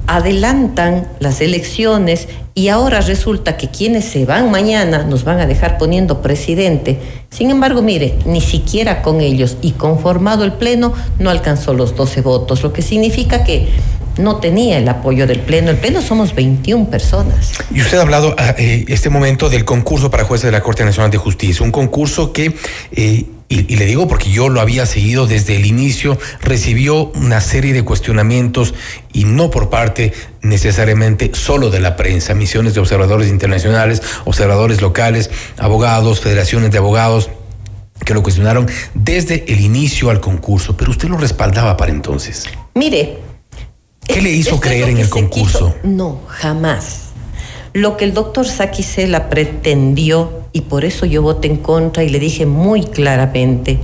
[0.09, 5.79] adelantan las elecciones y ahora resulta que quienes se van mañana nos van a dejar
[5.79, 6.99] poniendo presidente.
[7.31, 12.23] Sin embargo, mire, ni siquiera con ellos y conformado el Pleno no alcanzó los 12
[12.23, 13.69] votos, lo que significa que
[14.19, 15.71] no tenía el apoyo del Pleno.
[15.71, 17.53] El Pleno somos 21 personas.
[17.71, 20.85] Y usted ha hablado ah, eh, este momento del concurso para jueces de la Corte
[20.85, 22.55] Nacional de Justicia, un concurso que...
[22.93, 27.41] Eh, y, y, le digo porque yo lo había seguido desde el inicio, recibió una
[27.41, 28.75] serie de cuestionamientos
[29.13, 35.31] y no por parte necesariamente solo de la prensa, misiones de observadores internacionales, observadores locales,
[35.57, 37.31] abogados, federaciones de abogados
[38.05, 42.45] que lo cuestionaron desde el inicio al concurso, pero usted lo respaldaba para entonces.
[42.75, 43.19] Mire.
[44.07, 45.75] ¿Qué le hizo creer en el concurso?
[45.83, 47.08] No, jamás.
[47.73, 52.19] Lo que el doctor Saquicela pretendió, y por eso yo voté en contra y le
[52.19, 53.79] dije muy claramente,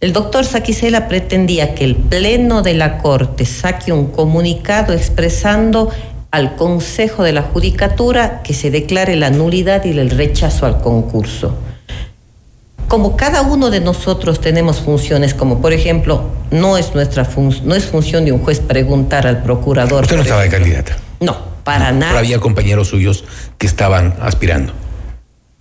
[0.00, 5.90] el doctor Saquicela pretendía que el Pleno de la Corte saque un comunicado expresando
[6.30, 11.56] al Consejo de la Judicatura que se declare la nulidad y el rechazo al concurso.
[12.86, 17.28] Como cada uno de nosotros tenemos funciones, como por ejemplo, no es nuestra
[17.64, 20.04] no es función de un juez preguntar al procurador.
[20.04, 20.96] Usted no estaba de candidata.
[21.20, 21.36] No,
[21.68, 22.12] para nada.
[22.12, 23.24] Pero había compañeros suyos
[23.58, 24.72] que estaban aspirando.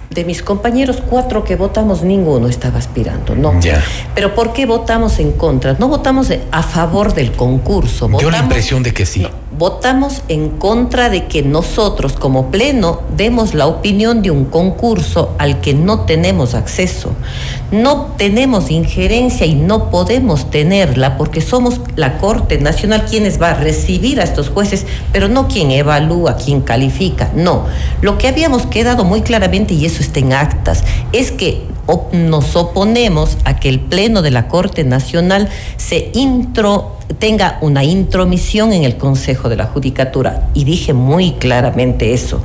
[0.09, 3.59] De mis compañeros, cuatro que votamos, ninguno estaba aspirando, no.
[3.59, 3.83] Ya.
[4.15, 5.73] Pero ¿por qué votamos en contra?
[5.73, 8.07] No votamos a favor del concurso.
[8.19, 9.23] Dio la impresión de que sí.
[9.23, 15.35] No, votamos en contra de que nosotros como pleno demos la opinión de un concurso
[15.39, 17.11] al que no tenemos acceso.
[17.71, 23.55] No tenemos injerencia y no podemos tenerla porque somos la Corte Nacional quienes va a
[23.55, 27.31] recibir a estos jueces, pero no quien evalúa, quien califica.
[27.35, 27.65] No.
[28.01, 31.63] Lo que habíamos quedado muy claramente, y eso está en actas, es que
[32.11, 38.73] nos oponemos a que el Pleno de la Corte Nacional se intro tenga una intromisión
[38.73, 40.49] en el Consejo de la Judicatura.
[40.53, 42.43] Y dije muy claramente eso.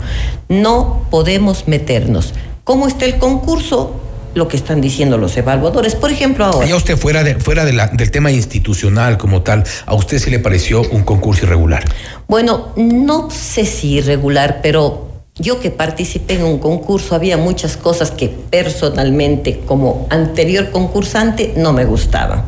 [0.49, 2.33] No podemos meternos.
[2.65, 3.97] ¿Cómo está el concurso?
[4.35, 5.95] Lo que están diciendo los evaluadores.
[5.95, 6.67] Por ejemplo, ahora.
[6.67, 10.31] Ya usted fuera, de, fuera de la, del tema institucional como tal, ¿a usted se
[10.31, 11.85] le pareció un concurso irregular?
[12.29, 15.12] Bueno, no sé si irregular, pero
[15.43, 21.73] yo que participé en un concurso había muchas cosas que personalmente como anterior concursante no
[21.73, 22.45] me gustaban.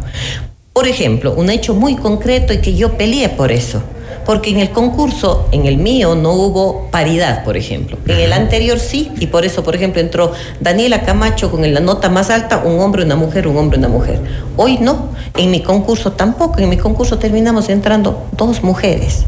[0.72, 3.82] Por ejemplo, un hecho muy concreto y que yo peleé por eso.
[4.24, 7.98] Porque en el concurso, en el mío, no hubo paridad, por ejemplo.
[8.06, 12.08] En el anterior sí, y por eso, por ejemplo, entró Daniela Camacho con la nota
[12.08, 14.20] más alta, un hombre, una mujer, un hombre, una mujer.
[14.56, 15.08] Hoy no.
[15.36, 16.60] En mi concurso tampoco.
[16.60, 19.26] En mi concurso terminamos entrando dos mujeres.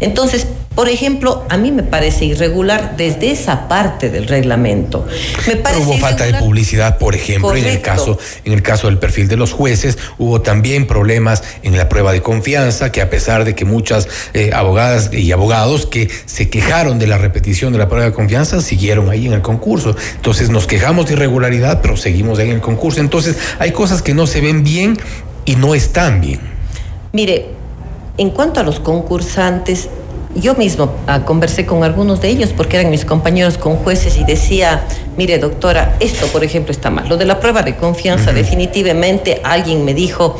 [0.00, 0.46] Entonces,
[0.78, 5.04] por ejemplo, a mí me parece irregular desde esa parte del reglamento.
[5.48, 8.98] Me parece hubo falta de publicidad, por ejemplo, en el caso en el caso del
[8.98, 13.44] perfil de los jueces, hubo también problemas en la prueba de confianza, que a pesar
[13.44, 17.88] de que muchas eh, abogadas y abogados que se quejaron de la repetición de la
[17.88, 19.96] prueba de confianza, siguieron ahí en el concurso.
[20.14, 23.00] Entonces nos quejamos de irregularidad, pero seguimos ahí en el concurso.
[23.00, 24.96] Entonces hay cosas que no se ven bien
[25.44, 26.38] y no están bien.
[27.12, 27.57] Mire,
[28.18, 29.88] en cuanto a los concursantes,
[30.34, 34.24] yo mismo ah, conversé con algunos de ellos porque eran mis compañeros con jueces y
[34.24, 34.84] decía,
[35.16, 37.08] mire doctora, esto por ejemplo está mal.
[37.08, 40.36] Lo de la prueba de confianza, definitivamente alguien me dijo,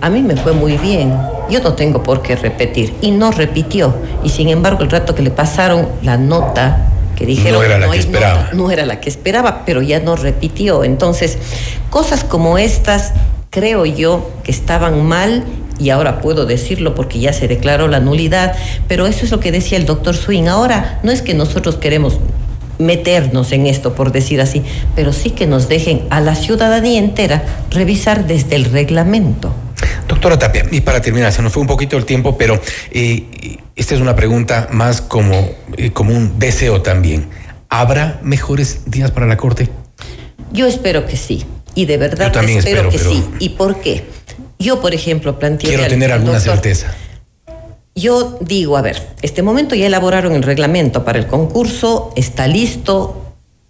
[0.00, 1.12] a mí me fue muy bien,
[1.50, 2.94] yo no tengo por qué repetir.
[3.00, 3.94] Y no repitió.
[4.22, 7.90] Y sin embargo, el rato que le pasaron la nota, que dijeron no era la
[7.90, 8.48] que esperaba.
[8.52, 10.84] no era la que esperaba, pero ya no repitió.
[10.84, 11.38] Entonces,
[11.90, 13.12] cosas como estas
[13.50, 15.44] creo yo que estaban mal
[15.78, 18.56] y ahora puedo decirlo porque ya se declaró la nulidad,
[18.88, 20.48] pero eso es lo que decía el doctor Swing.
[20.48, 22.18] Ahora no es que nosotros queremos
[22.78, 24.62] meternos en esto, por decir así,
[24.94, 29.52] pero sí que nos dejen a la ciudadanía entera revisar desde el reglamento.
[30.06, 32.60] Doctora Tapia, y para terminar, se nos fue un poquito el tiempo, pero
[32.90, 37.28] eh, esta es una pregunta más como, eh, como un deseo también.
[37.68, 39.68] ¿Habrá mejores días para la Corte?
[40.52, 43.24] Yo espero que sí, y de verdad espero, que sí.
[43.38, 44.04] ¿Y por qué?
[44.58, 45.70] Yo, por ejemplo, planteé...
[45.70, 46.94] Quiero tener alguna certeza.
[47.94, 53.24] Yo digo, a ver, este momento ya elaboraron el reglamento para el concurso, está listo.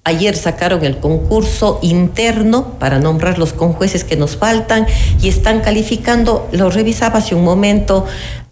[0.04, 4.86] Ayer sacaron el concurso interno para nombrar los conjueces que nos faltan
[5.22, 8.06] y están calificando, lo revisaba hace un momento,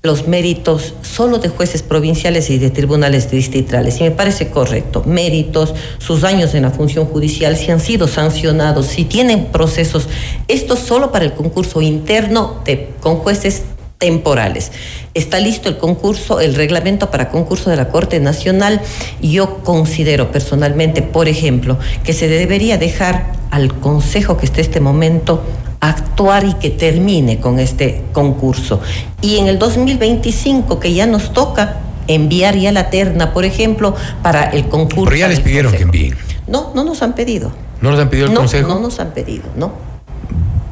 [0.07, 4.01] los méritos solo de jueces provinciales y de tribunales distritales.
[4.01, 5.03] Y me parece correcto.
[5.05, 10.09] Méritos, sus años en la función judicial, si han sido sancionados, si tienen procesos.
[10.49, 13.65] Esto solo para el concurso interno de, con jueces
[13.99, 14.73] temporales.
[15.15, 18.81] Está listo el concurso, el reglamento para concurso de la Corte Nacional.
[19.23, 25.43] Yo considero personalmente, por ejemplo, que se debería dejar al Consejo que esté este momento
[25.89, 28.81] actuar y que termine con este concurso.
[29.21, 34.45] Y en el 2025, que ya nos toca enviar ya la terna, por ejemplo, para
[34.45, 35.05] el concurso.
[35.05, 36.17] Pero ya les pidieron que envíen.
[36.47, 37.53] No, no nos han pedido.
[37.81, 38.69] ¿No nos han pedido el no, consejo?
[38.69, 39.73] No nos han pedido, no.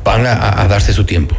[0.05, 1.35] Van a, a darse su tiempo.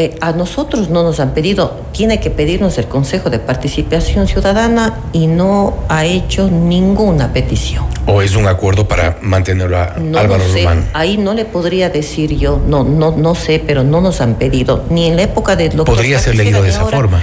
[0.00, 4.98] Eh, a nosotros no nos han pedido, tiene que pedirnos el Consejo de Participación Ciudadana
[5.12, 7.84] y no ha hecho ninguna petición.
[8.06, 10.88] ¿O es un acuerdo para mantenerlo a No Álvaro sé, Román?
[10.94, 14.84] ahí no le podría decir yo, no, no, no sé, pero no nos han pedido,
[14.88, 17.22] ni en la época de lo Podría ser leído de esa forma.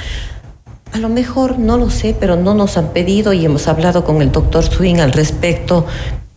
[0.93, 4.21] A lo mejor no lo sé, pero no nos han pedido y hemos hablado con
[4.21, 5.87] el doctor Swing al respecto.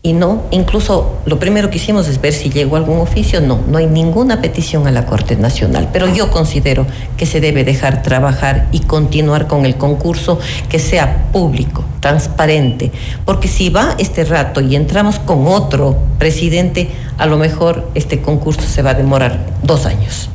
[0.02, 3.42] Y no, incluso lo primero que hicimos es ver si llegó algún oficio.
[3.42, 5.90] No, no hay ninguna petición a la Corte Nacional.
[5.92, 6.86] Pero yo considero
[7.18, 10.38] que se debe dejar trabajar y continuar con el concurso
[10.70, 12.92] que sea público, transparente.
[13.26, 16.88] Porque si va este rato y entramos con otro presidente,
[17.18, 20.30] a lo mejor este concurso se va a demorar dos años.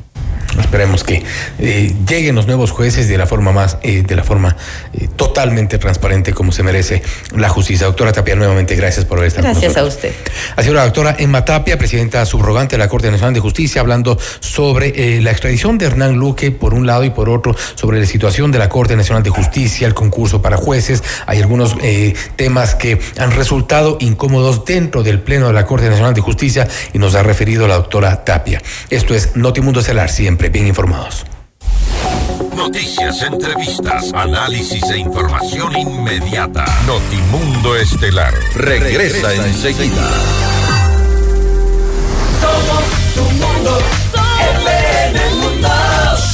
[0.60, 1.24] Esperemos que
[1.60, 4.56] eh, lleguen los nuevos jueces de la forma más, eh, de la forma
[4.94, 7.02] eh, totalmente transparente como se merece
[7.36, 7.88] la justicia.
[7.88, 10.14] Doctora Tapia, nuevamente gracias por haber estado con Gracias a usted.
[10.56, 14.18] Ha sido la doctora Emma Tapia, presidenta subrogante de la Corte Nacional de Justicia, hablando
[14.40, 18.52] sobre la extradición de Hernán Luque por un lado y por otro sobre la situación
[18.52, 21.04] de la Corte Nacional de Justicia, el concurso para jueces.
[21.26, 21.76] Hay algunos
[22.36, 27.00] temas que han resultado incómodos dentro del Pleno de la Corte Nacional de Justicia y
[27.00, 28.62] nos ha referido la doctora Tapia.
[28.90, 31.26] Esto es Notimundo Celar, siempre bien informados.
[32.56, 36.66] Noticias, entrevistas, análisis e información inmediata.
[36.86, 40.10] Notimundo Estelar regresa enseguida.
[42.42, 42.84] Somos
[43.16, 44.25] tu Mundo.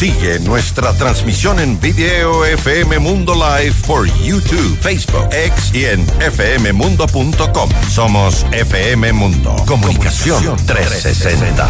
[0.02, 7.70] Sigue nuestra transmisión en video FM Mundo Live por YouTube, Facebook, X y en fmmundo.com.
[7.88, 9.56] Somos FM Mundo.
[9.68, 11.70] Comunicación 360.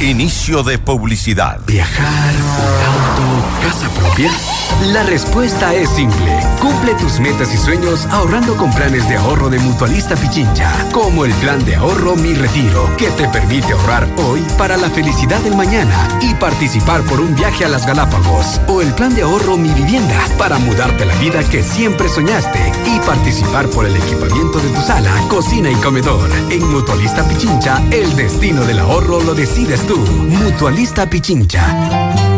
[0.00, 1.60] Inicio de publicidad.
[1.68, 4.32] ¿Viajar, auto, casa propia?
[4.92, 6.38] La respuesta es simple.
[6.60, 11.32] Cumple tus metas y sueños ahorrando con planes de ahorro de Mutualista Pichincha, como el
[11.34, 16.08] plan de ahorro Mi Retiro, que te permite ahorrar hoy para la felicidad del mañana
[16.22, 20.18] y participar por un viaje a las Galápagos, o el plan de ahorro Mi Vivienda,
[20.38, 25.12] para mudarte la vida que siempre soñaste y participar por el equipamiento de tu sala,
[25.28, 26.30] cocina y comedor.
[26.50, 29.96] En Mutualista Pichincha, el destino del ahorro lo decides tú.
[29.96, 32.37] Mutualista Pichincha.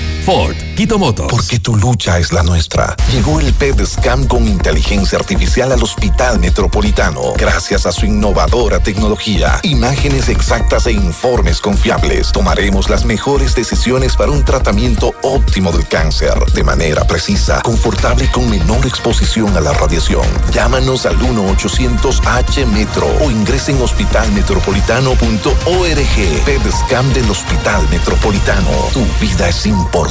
[0.23, 1.31] Ford Quito Motors.
[1.31, 2.95] Porque tu lucha es la nuestra.
[3.11, 7.33] Llegó el PED Scan con inteligencia artificial al Hospital Metropolitano.
[7.37, 14.31] Gracias a su innovadora tecnología, imágenes exactas e informes confiables, tomaremos las mejores decisiones para
[14.31, 19.73] un tratamiento óptimo del cáncer, de manera precisa, confortable y con menor exposición a la
[19.73, 20.25] radiación.
[20.51, 26.45] Llámanos al 1-800-H-METRO o ingresen en hospitalmetropolitano.org.
[26.45, 28.69] PED Scan del Hospital Metropolitano.
[28.93, 30.10] Tu vida es importante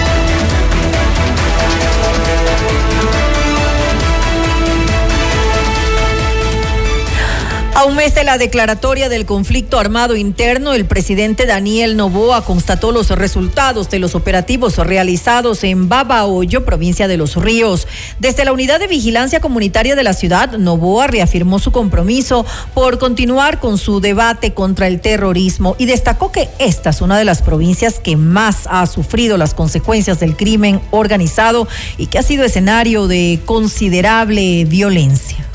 [7.73, 12.91] A un mes de la declaratoria del conflicto armado interno, el presidente Daniel Novoa constató
[12.91, 17.87] los resultados de los operativos realizados en Babahoyo, provincia de Los Ríos.
[18.19, 23.61] Desde la Unidad de Vigilancia Comunitaria de la ciudad, Novoa reafirmó su compromiso por continuar
[23.61, 27.99] con su debate contra el terrorismo y destacó que esta es una de las provincias
[27.99, 33.39] que más ha sufrido las consecuencias del crimen organizado y que ha sido escenario de
[33.45, 35.50] considerable violencia.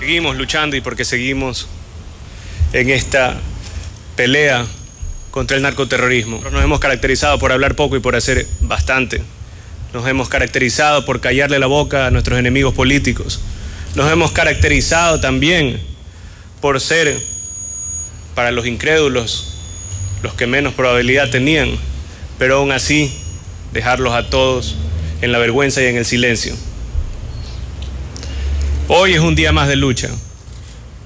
[0.00, 1.68] Seguimos luchando y porque seguimos
[2.72, 3.36] en esta
[4.16, 4.64] pelea
[5.30, 6.40] contra el narcoterrorismo.
[6.50, 9.22] Nos hemos caracterizado por hablar poco y por hacer bastante.
[9.92, 13.40] nos hemos caracterizado por callarle la boca a nuestros enemigos políticos.
[13.94, 15.78] Nos hemos caracterizado también
[16.62, 17.22] por ser,
[18.34, 19.52] para los incrédulos,
[20.22, 21.72] los que menos probabilidad tenían,
[22.38, 23.12] pero aún así
[23.74, 24.76] dejarlos a todos
[25.20, 26.56] en la vergüenza y en el silencio.
[28.92, 30.08] Hoy es un día más de lucha,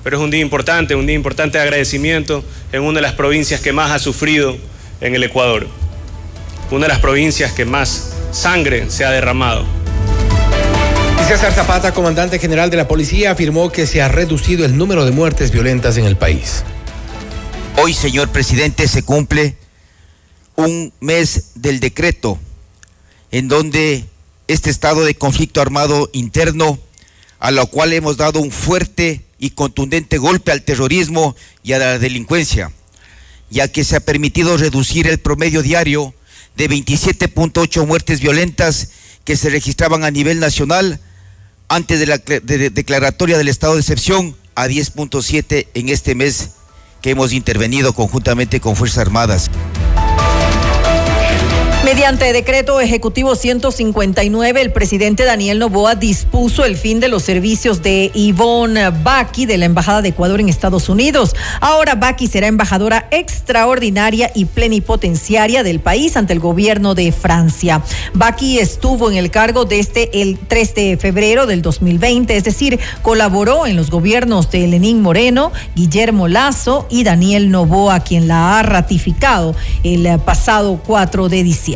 [0.03, 3.61] pero es un día importante, un día importante de agradecimiento en una de las provincias
[3.61, 4.57] que más ha sufrido
[5.03, 5.67] en el Ecuador,
[6.71, 9.67] una de las provincias que más sangre se ha derramado.
[11.29, 15.11] César Zapata, comandante general de la policía, afirmó que se ha reducido el número de
[15.11, 16.65] muertes violentas en el país.
[17.77, 19.57] Hoy, señor presidente, se cumple
[20.57, 22.39] un mes del decreto
[23.31, 24.07] en donde
[24.49, 26.79] este estado de conflicto armado interno,
[27.45, 31.99] a lo cual hemos dado un fuerte y contundente golpe al terrorismo y a la
[31.99, 32.73] delincuencia,
[33.51, 36.15] ya que se ha permitido reducir el promedio diario
[36.57, 38.89] de 27.8 muertes violentas
[39.25, 41.01] que se registraban a nivel nacional
[41.69, 46.53] antes de la de declaratoria del estado de excepción a 10.7 en este mes
[47.03, 49.51] que hemos intervenido conjuntamente con Fuerzas Armadas.
[51.85, 58.11] Mediante decreto ejecutivo 159, el presidente Daniel Novoa dispuso el fin de los servicios de
[58.15, 61.37] Yvonne Baki de la Embajada de Ecuador en Estados Unidos.
[61.61, 67.83] Ahora Baki será embajadora extraordinaria y plenipotenciaria del país ante el gobierno de Francia.
[68.15, 73.67] Baki estuvo en el cargo desde el 3 de febrero del 2020, es decir, colaboró
[73.67, 79.55] en los gobiernos de Lenín Moreno, Guillermo Lazo y Daniel Novoa, quien la ha ratificado
[79.83, 81.74] el pasado 4 de diciembre.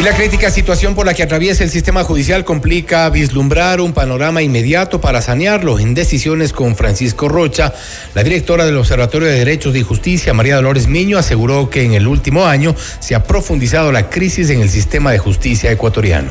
[0.00, 4.40] Y la crítica situación por la que atraviesa el sistema judicial complica vislumbrar un panorama
[4.40, 5.78] inmediato para sanearlo.
[5.78, 7.74] En decisiones con Francisco Rocha,
[8.14, 12.06] la directora del Observatorio de Derechos y Justicia, María Dolores Miño, aseguró que en el
[12.06, 16.30] último año se ha profundizado la crisis en el sistema de justicia ecuatoriano.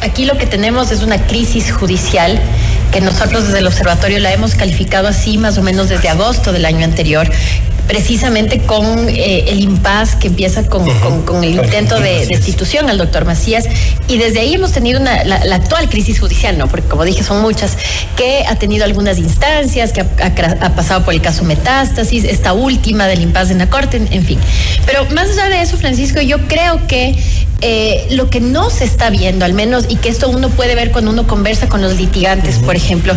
[0.00, 2.40] Aquí lo que tenemos es una crisis judicial
[2.90, 6.64] que nosotros desde el observatorio la hemos calificado así más o menos desde agosto del
[6.64, 7.30] año anterior,
[7.88, 12.98] precisamente con eh, el impas que empieza con, con, con el intento de destitución al
[12.98, 13.64] doctor Macías
[14.06, 16.68] y desde ahí hemos tenido una, la, la, actual crisis judicial, ¿no?
[16.68, 17.78] Porque como dije son muchas,
[18.14, 22.52] que ha tenido algunas instancias, que ha, ha, ha pasado por el caso Metástasis, esta
[22.52, 24.38] última del impas en la Corte, en, en, fin.
[24.84, 27.16] Pero más allá de eso, Francisco, yo creo que
[27.60, 30.92] eh, lo que no se está viendo, al menos, y que esto uno puede ver
[30.92, 32.66] cuando uno conversa con los litigantes, uh -huh.
[32.66, 33.14] por ejemplo,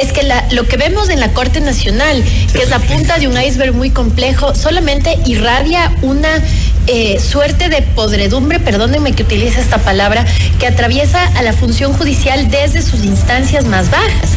[0.00, 3.28] es que la, lo que vemos en la Corte Nacional, que es la punta de
[3.28, 6.42] un iceberg muy complejo, solamente irradia una
[6.86, 10.26] eh, suerte de podredumbre, perdónenme que utilice esta palabra,
[10.58, 14.30] que atraviesa a la función judicial desde sus instancias más bajas.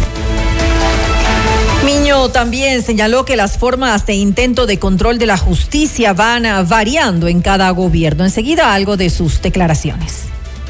[1.84, 7.28] Miño también señaló que las formas de intento de control de la justicia van variando
[7.28, 8.26] en cada gobierno.
[8.26, 10.28] Enseguida algo de sus declaraciones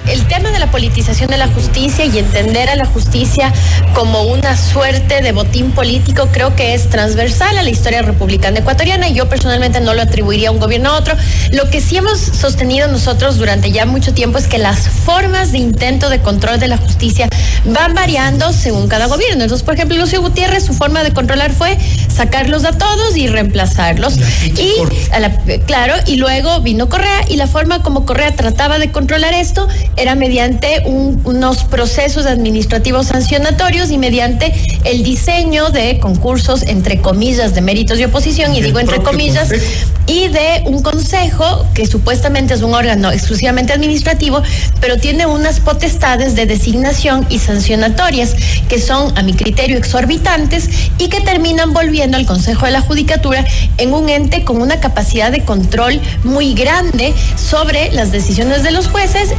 [0.10, 3.54] el tema de la politización de la justicia y entender a la justicia
[3.94, 9.10] como una suerte de botín político creo que es transversal a la historia republicana ecuatoriana
[9.10, 11.16] y yo personalmente no lo atribuiría a un gobierno a otro.
[11.52, 15.60] Lo que sí hemos sostenido nosotros durante ya mucho tiempo es que las formas de
[15.60, 17.28] intento de control de la justicia
[17.66, 19.44] van variando según cada gobierno.
[19.44, 21.78] Entonces, por ejemplo, Lucio Gutiérrez, su forma de controlar fue
[22.14, 24.18] sacarlos a todos y reemplazarlos.
[24.44, 24.74] Y,
[25.20, 25.32] la,
[25.66, 30.16] claro, y luego vino Correa y la forma como Correa trataba de controlar esto era
[30.16, 37.62] mediante un, unos procesos administrativos sancionatorios y mediante el diseño de concursos, entre comillas, de
[37.62, 39.92] méritos y oposición, y, y digo entre comillas, consejo.
[40.08, 44.42] y de un consejo que supuestamente es un órgano exclusivamente administrativo,
[44.80, 48.36] pero tiene unas potestades de designación y sancionatorias
[48.70, 53.46] que son, a mi criterio, exorbitantes y que terminan volviendo al Consejo de la Judicatura
[53.78, 58.88] en un ente con una capacidad de control muy grande sobre las decisiones de los
[58.88, 59.30] jueces.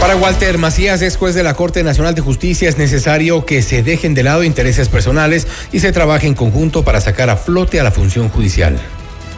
[0.00, 3.82] Para Walter Macías, ex juez de la Corte Nacional de Justicia, es necesario que se
[3.82, 7.82] dejen de lado intereses personales y se trabaje en conjunto para sacar a flote a
[7.84, 8.78] la función judicial.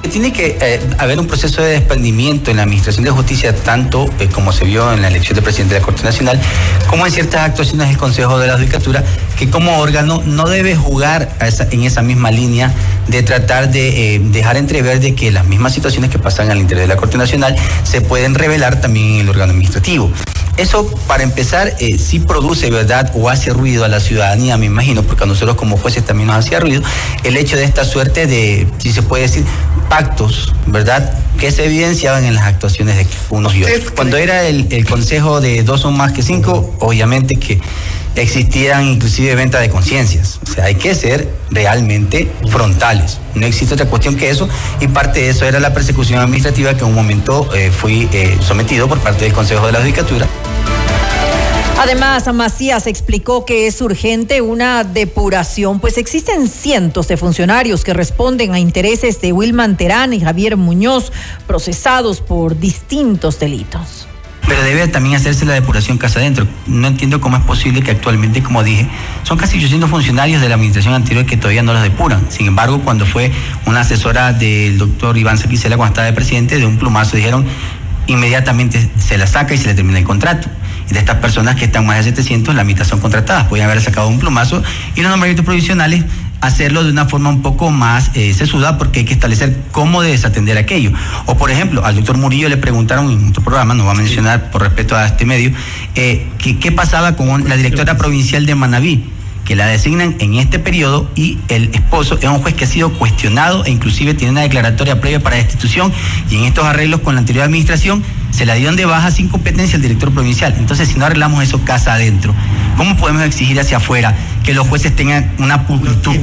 [0.03, 4.29] Tiene que eh, haber un proceso de desprendimiento en la Administración de Justicia, tanto eh,
[4.33, 6.41] como se vio en la elección de presidente de la Corte Nacional,
[6.89, 9.05] como en ciertas actuaciones del Consejo de la Judicatura,
[9.37, 11.37] que como órgano no debe jugar
[11.71, 12.73] en esa misma línea
[13.09, 16.89] de tratar de eh, dejar entrever de que las mismas situaciones que pasan al interior
[16.89, 20.11] de la Corte Nacional se pueden revelar también en el órgano administrativo.
[20.59, 23.13] Eso, para empezar, eh, sí produce, ¿verdad?
[23.15, 26.45] O hace ruido a la ciudadanía, me imagino, porque a nosotros como jueces también nos
[26.45, 26.83] hacía ruido,
[27.23, 29.45] el hecho de esta suerte de, si se puede decir,
[29.89, 31.13] pactos, ¿verdad?
[31.39, 33.93] Que se evidenciaban en las actuaciones de unos y otros.
[33.93, 37.61] Cuando era el, el consejo de dos o más que cinco, obviamente que
[38.17, 40.41] existían inclusive venta de conciencias.
[40.43, 43.19] O sea, hay que ser realmente frontales.
[43.35, 44.49] No existe otra cuestión que eso
[44.81, 48.37] y parte de eso era la persecución administrativa que en un momento eh, fui eh,
[48.41, 50.27] sometido por parte del Consejo de la Judicatura.
[51.81, 58.53] Además, Macías explicó que es urgente una depuración, pues existen cientos de funcionarios que responden
[58.53, 61.13] a intereses de Wilman Terán y Javier Muñoz,
[61.47, 64.09] procesados por distintos delitos.
[64.49, 66.49] Pero debe también hacerse la depuración casa adentro.
[66.67, 68.89] No entiendo cómo es posible que actualmente, como dije,
[69.23, 72.27] son casi 800 funcionarios de la administración anterior que todavía no los depuran.
[72.31, 73.31] Sin embargo, cuando fue
[73.67, 77.47] una asesora del doctor Iván Saquicela cuando estaba de presidente, de un plumazo dijeron
[78.09, 80.49] inmediatamente se la saca y se le termina el contrato.
[80.91, 83.47] Y de estas personas que están más de 700, la mitad son contratadas.
[83.47, 84.63] Pueden haber sacado un plumazo
[84.97, 86.05] y los nombramientos provisionales
[86.41, 90.57] hacerlo de una forma un poco más eh, sesuda porque hay que establecer cómo desatender
[90.57, 90.93] aquello.
[91.27, 94.51] O por ejemplo, al doctor Murillo le preguntaron en otro programa, no va a mencionar
[94.51, 95.53] por respeto a este medio,
[95.95, 99.05] eh, que, qué pasaba con la directora provincial de Manabí
[99.49, 102.93] que la designan en este periodo y el esposo es un juez que ha sido
[102.93, 105.91] cuestionado e inclusive tiene una declaratoria previa para destitución
[106.31, 109.77] y en estos arreglos con la anterior administración se la dieron de baja sin competencia
[109.77, 110.55] al director provincial.
[110.59, 112.35] Entonces, si no arreglamos eso casa adentro,
[112.77, 116.15] ¿cómo podemos exigir hacia afuera que los jueces tengan una pulcritud,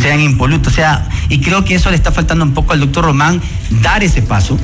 [0.00, 0.72] sean impolutos?
[0.72, 3.42] O sea, y creo que eso le está faltando un poco al doctor Román
[3.82, 4.56] dar ese paso.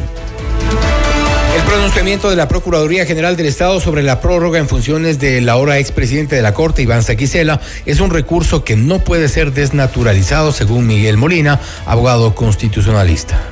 [1.59, 5.80] El pronunciamiento de la Procuraduría General del Estado sobre la prórroga en funciones del ahora
[5.80, 10.86] expresidente de la Corte, Iván Saquicela, es un recurso que no puede ser desnaturalizado, según
[10.86, 13.42] Miguel Molina, abogado constitucionalista.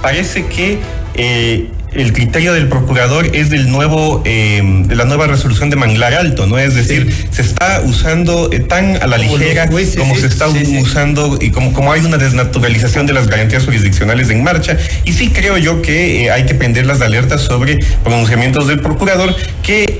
[0.00, 0.78] Parece que
[1.14, 1.68] eh,
[1.98, 6.46] el criterio del procurador es del nuevo, eh, de la nueva resolución de Manglar Alto,
[6.46, 6.56] ¿no?
[6.56, 11.50] Es decir, se está usando eh, tan a la ligera como se está usando y
[11.50, 14.76] como, como hay una desnaturalización de las garantías jurisdiccionales en marcha.
[15.04, 19.34] Y sí creo yo que eh, hay que prender las alertas sobre pronunciamientos del procurador
[19.64, 19.98] que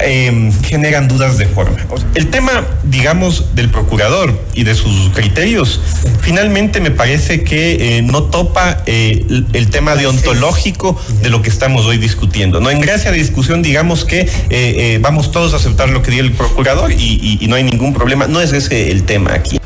[0.65, 1.77] generan dudas de forma.
[2.15, 5.81] El tema, digamos, del procurador y de sus criterios,
[6.21, 12.61] finalmente me parece que no topa el, el tema deontológico de lo que estamos discutiendo.
[12.61, 16.11] No en gracia de discusión, digamos que eh, eh, vamos todos a aceptar lo que
[16.11, 18.27] dio el procurador y, y no hay ningún problema.
[18.27, 19.59] No es ese el tema aquí.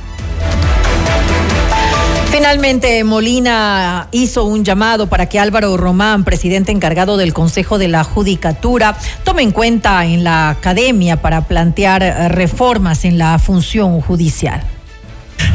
[2.32, 8.04] Finalmente, Molina hizo un llamado para que Álvaro Román, presidente encargado del Consejo de la
[8.04, 14.62] Judicatura, tome en cuenta en la academia para plantear reformas en la función judicial.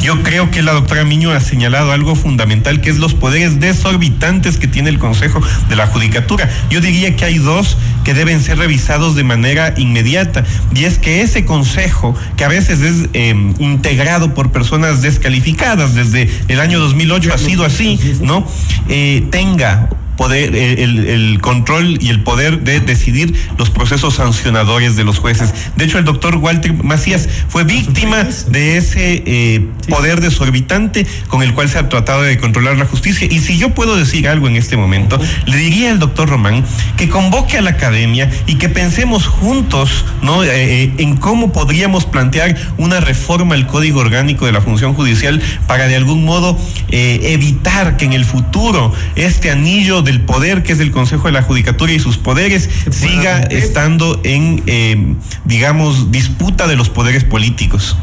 [0.01, 4.57] Yo creo que la doctora Miño ha señalado algo fundamental, que es los poderes desorbitantes
[4.57, 6.49] que tiene el Consejo de la Judicatura.
[6.69, 11.21] Yo diría que hay dos que deben ser revisados de manera inmediata, y es que
[11.21, 17.33] ese Consejo, que a veces es em, integrado por personas descalificadas desde el año 2008,
[17.33, 18.47] ha sido así, ¿no?
[18.89, 25.03] Eh, tenga poder, eh, el, control y el poder de decidir los procesos sancionadores de
[25.03, 25.53] los jueces.
[25.75, 31.53] De hecho, el doctor Walter Macías fue víctima de ese eh, poder desorbitante con el
[31.53, 33.27] cual se ha tratado de controlar la justicia.
[33.31, 36.65] Y si yo puedo decir algo en este momento, le diría al doctor Román
[36.97, 40.43] que convoque a la academia y que pensemos juntos ¿no?
[40.43, 45.87] Eh, en cómo podríamos plantear una reforma al Código Orgánico de la Función Judicial para
[45.87, 46.59] de algún modo
[46.89, 51.43] evitar que en el futuro este anillo del poder que es el Consejo de la
[51.43, 57.97] Judicatura y sus poderes siga estando en, eh, digamos, disputa de los poderes políticos.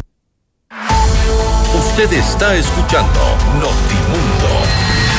[1.78, 3.20] Usted está escuchando
[3.55, 4.62] Notimundo.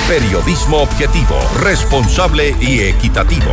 [0.07, 3.51] Periodismo objetivo, responsable y equitativo.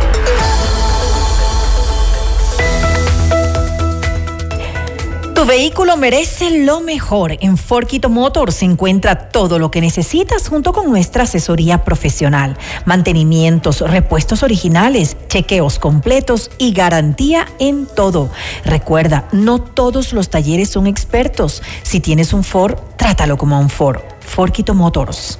[5.43, 7.35] Tu vehículo merece lo mejor.
[7.41, 12.57] En Forquito Motors se encuentra todo lo que necesitas junto con nuestra asesoría profesional.
[12.85, 18.29] Mantenimientos, repuestos originales, chequeos completos y garantía en todo.
[18.63, 21.61] Recuerda, no todos los talleres son expertos.
[21.81, 23.99] Si tienes un Ford, trátalo como un Ford.
[24.21, 25.39] Forquito Motors.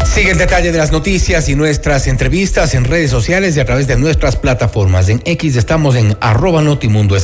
[0.04, 3.86] Sigue el detalle de las noticias y nuestras entrevistas en redes sociales y a través
[3.86, 5.08] de nuestras plataformas.
[5.10, 7.16] En X estamos en arroba Notimundo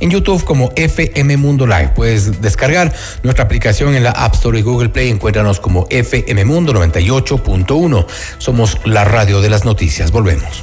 [0.00, 1.92] en YouTube como FM Mundo Live.
[1.94, 5.10] Puedes descargar nuestra aplicación en la App Store y Google Play.
[5.10, 8.06] Encuéntranos como FM Mundo 98.1.
[8.38, 10.12] Somos la radio de las noticias.
[10.12, 10.62] Volvemos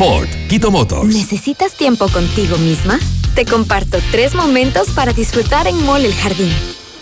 [0.00, 1.14] Ford, Quito Motors.
[1.14, 2.98] ¿Necesitas tiempo contigo misma?
[3.34, 6.50] Te comparto tres momentos para disfrutar en Mall El Jardín.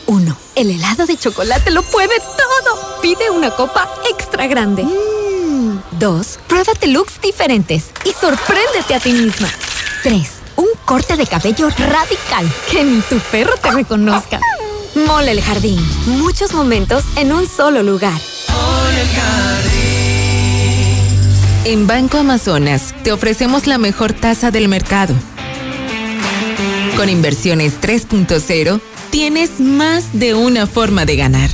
[0.07, 3.01] Uno, El helado de chocolate lo puede todo.
[3.01, 4.83] Pide una copa extra grande.
[4.83, 5.79] Mm.
[6.01, 9.49] Dos, Pruébate looks diferentes y sorpréndete a ti misma.
[10.03, 14.41] Tres, Un corte de cabello radical que ni tu perro te reconozca.
[15.07, 15.79] Mole El Jardín.
[16.07, 18.21] Muchos momentos en un solo lugar.
[18.49, 19.88] Mole El Jardín.
[21.65, 25.15] En Banco Amazonas te ofrecemos la mejor tasa del mercado.
[26.97, 28.81] Con inversiones 3.0
[29.11, 31.51] tienes más de una forma de ganar.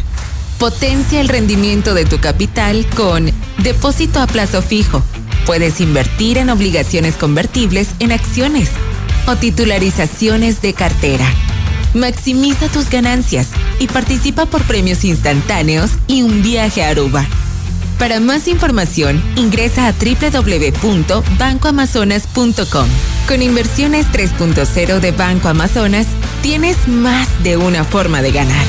[0.59, 3.31] Potencia el rendimiento de tu capital con
[3.63, 5.03] depósito a plazo fijo.
[5.47, 8.71] Puedes invertir en obligaciones convertibles en acciones
[9.27, 11.27] o titularizaciones de cartera.
[11.95, 13.49] Maximiza tus ganancias
[13.79, 17.27] y participa por premios instantáneos y un viaje a Aruba.
[17.99, 22.89] Para más información, ingresa a www.bancoamazonas.com.
[23.27, 26.07] Con inversiones 3.0 de Banco Amazonas,
[26.43, 28.67] tienes más de una forma de ganar.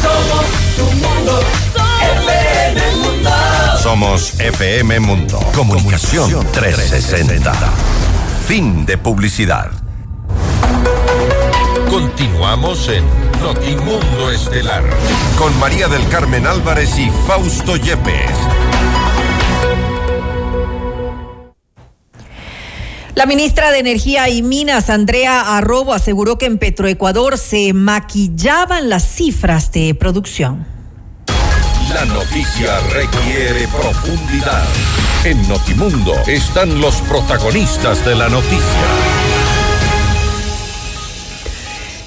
[0.00, 0.46] Somos
[0.76, 1.38] tu mundo.
[2.18, 3.30] FM Mundo.
[3.82, 5.38] Somos FM Mundo.
[5.54, 7.52] Comunicación 360.
[8.46, 9.83] Fin de publicidad.
[12.24, 13.04] Continuamos en
[13.42, 14.82] Notimundo Estelar
[15.36, 18.30] con María del Carmen Álvarez y Fausto Yepes.
[23.14, 29.06] La ministra de Energía y Minas, Andrea Arrobo, aseguró que en Petroecuador se maquillaban las
[29.06, 30.66] cifras de producción.
[31.92, 34.66] La noticia requiere profundidad.
[35.24, 39.23] En Notimundo están los protagonistas de la noticia.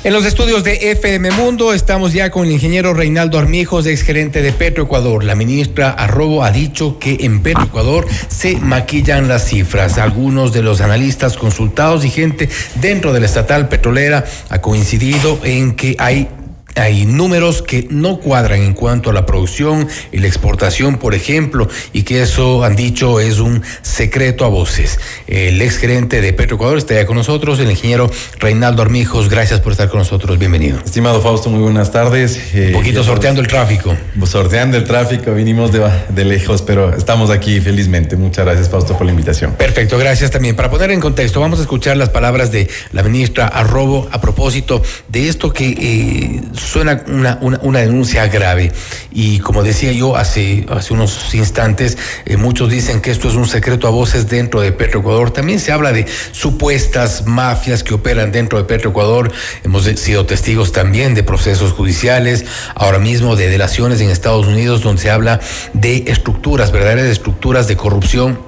[0.03, 4.53] En los estudios de FM Mundo estamos ya con el ingeniero Reinaldo Armijos, exgerente de
[4.53, 5.23] Petroecuador.
[5.23, 9.97] La ministra Arrobo ha dicho que en Petroecuador se maquillan las cifras.
[9.97, 12.47] Algunos de los analistas consultados y gente
[12.79, 16.29] dentro de la estatal petrolera ha coincidido en que hay
[16.77, 21.67] hay números que no cuadran en cuanto a la producción y la exportación, por ejemplo,
[21.93, 24.99] y que eso han dicho es un secreto a voces.
[25.27, 28.09] El ex gerente de Petroecuador está ya con nosotros, el ingeniero
[28.39, 29.29] Reinaldo Armijos.
[29.29, 30.37] Gracias por estar con nosotros.
[30.37, 30.79] Bienvenido.
[30.83, 32.39] Estimado Fausto, muy buenas tardes.
[32.53, 33.95] un poquito sorteando el tráfico.
[34.25, 38.15] Sorteando el tráfico, vinimos de, de lejos, pero estamos aquí felizmente.
[38.15, 39.53] Muchas gracias, Fausto, por la invitación.
[39.53, 40.55] Perfecto, gracias también.
[40.55, 44.81] Para poner en contexto, vamos a escuchar las palabras de la ministra Arrobo a propósito
[45.07, 48.71] de esto que eh, suena una, una, denuncia grave.
[49.11, 53.47] Y como decía yo hace, hace unos instantes, eh, muchos dicen que esto es un
[53.47, 55.31] secreto a voces dentro de Petroecuador.
[55.31, 59.31] También se habla de supuestas mafias que operan dentro de Petroecuador.
[59.63, 62.45] Hemos sido testigos también de procesos judiciales,
[62.75, 65.39] ahora mismo de delaciones en Estados Unidos, donde se habla
[65.73, 68.46] de estructuras, verdaderas estructuras de corrupción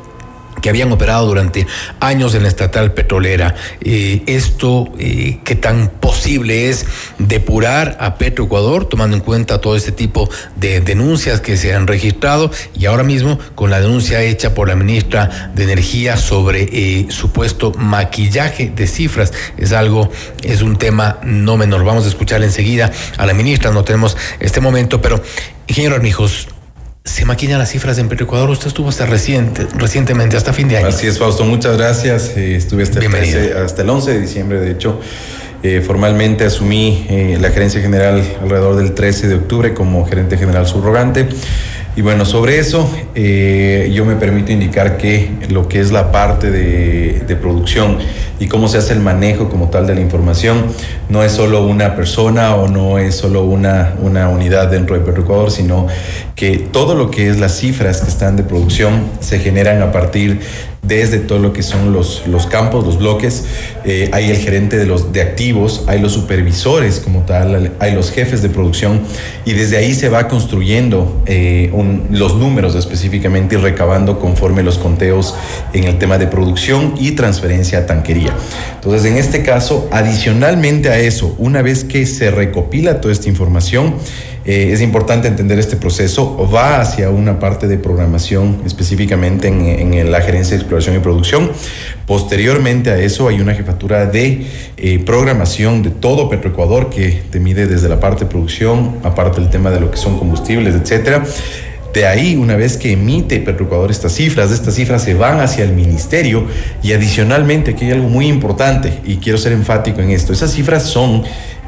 [0.62, 1.68] que habían operado durante
[1.99, 3.55] años en la estatal petrolera.
[3.82, 6.86] Esto, eh, ¿qué tan posible es
[7.18, 12.51] depurar a Petroecuador, tomando en cuenta todo este tipo de denuncias que se han registrado
[12.76, 17.72] y ahora mismo con la denuncia hecha por la ministra de Energía sobre eh, supuesto
[17.74, 19.34] maquillaje de cifras?
[19.57, 20.10] Es algo,
[20.43, 21.84] es un tema no menor.
[21.84, 25.22] Vamos a escuchar enseguida a la ministra, no tenemos este momento, pero,
[25.68, 26.47] ingeniero Armijos,
[27.10, 28.49] se maquillan las cifras en Petroecuador.
[28.51, 30.88] Usted estuvo hasta reciente, recientemente, hasta fin de año.
[30.88, 32.34] Así es, Fausto, muchas gracias.
[32.38, 34.99] Eh, estuve hasta el, 13, hasta el 11 de diciembre, de hecho.
[35.62, 40.68] Eh, formalmente asumí eh, la gerencia general alrededor del 13 de octubre como gerente general
[40.68, 41.28] subrogante.
[41.95, 46.51] Y bueno, sobre eso eh, yo me permito indicar que lo que es la parte
[46.51, 47.97] de, de, producción
[48.39, 50.65] y cómo se hace el manejo como tal de la información
[51.09, 55.51] no es solo una persona o no es solo una, una unidad dentro de Petroecuador,
[55.51, 55.87] sino
[56.35, 60.39] que todo lo que es las cifras que están de producción se generan a partir
[60.81, 63.45] desde todo lo que son los, los campos, los bloques,
[63.83, 68.11] eh, hay el gerente de, los, de activos, hay los supervisores como tal, hay los
[68.11, 69.01] jefes de producción
[69.45, 74.77] y desde ahí se va construyendo eh, un, los números específicamente y recabando conforme los
[74.77, 75.35] conteos
[75.73, 78.28] en el tema de producción y transferencia a tanquería.
[78.75, 83.95] Entonces, en este caso, adicionalmente a eso, una vez que se recopila toda esta información,
[84.45, 90.21] eh, es importante entender este proceso, va hacia una parte de programación específicamente en, la
[90.21, 91.51] gerencia de exploración y producción.
[92.07, 97.67] Posteriormente a eso hay una jefatura de eh, programación de todo Petroecuador que te mide
[97.67, 101.23] desde la parte de producción, aparte del tema de lo que son combustibles, etcétera.
[101.93, 105.73] De ahí, una vez que emite Petroecuador estas cifras, estas cifras se van hacia el
[105.73, 106.45] ministerio
[106.83, 110.31] y adicionalmente aquí hay algo muy importante y quiero ser enfático en esto.
[110.31, 111.23] Esas cifras son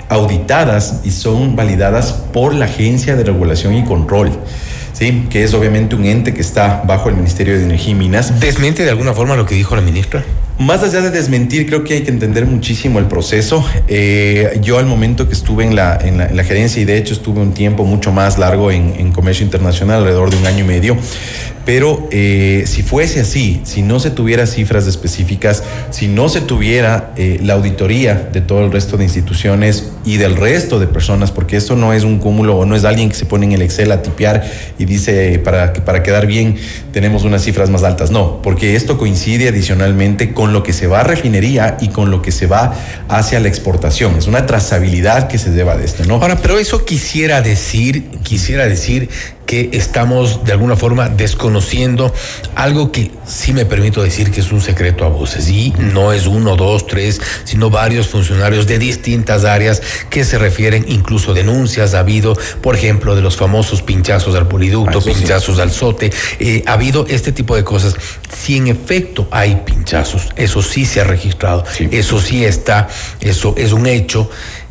[0.10, 4.32] auditadas y son validadas por la Agencia de Regulación y Control.
[4.94, 5.26] ¿Sí?
[5.32, 8.40] que es obviamente un ente que está bajo el Ministerio de Energía y Minas.
[8.40, 10.24] ¿Desmiente de alguna forma lo que dijo la ministra?
[10.62, 13.66] Más allá de desmentir, creo que hay que entender muchísimo el proceso.
[13.88, 16.98] Eh, yo al momento que estuve en la, en la, en, la, gerencia y de
[16.98, 20.64] hecho estuve un tiempo mucho más largo en, en comercio internacional, alrededor de un año
[20.64, 20.98] y medio,
[21.66, 27.14] pero eh, si fuese así, si no se tuviera cifras específicas, si no se tuviera
[27.18, 31.58] eh, la auditoría de todo el resto de instituciones y del resto de personas, porque
[31.58, 33.92] esto no es un cúmulo o no es alguien que se pone en el Excel
[33.92, 34.44] a tipear
[34.80, 36.56] y dice para, para quedar bien
[36.92, 41.02] tenemos unas cifras más altas, no, porque esto coincide adicionalmente con lo que se va
[41.02, 42.74] a refinería y con lo que se va
[43.10, 44.16] hacia la exportación.
[44.18, 46.16] Es una trazabilidad que se lleva de esto, ¿no?
[46.16, 49.10] Ahora, pero eso quisiera decir, quisiera decir
[49.46, 52.14] que estamos de alguna forma desconociendo
[52.56, 56.28] algo que sí me permito decir que es un secreto a voces y no es
[56.28, 62.00] uno, dos, tres, sino varios funcionarios de distintas áreas que se refieren, incluso denuncias ha
[62.00, 65.62] habido, por ejemplo, de los famosos pinchazos al poliducto, ah, pinchazos sí.
[65.62, 67.96] al sote, eh, ha habido este tipo de cosas.
[68.34, 71.88] Si en efecto hay pinchazos, eso sí se ha registrado, sí.
[71.92, 72.88] eso sí está,
[73.20, 74.30] eso es un hecho,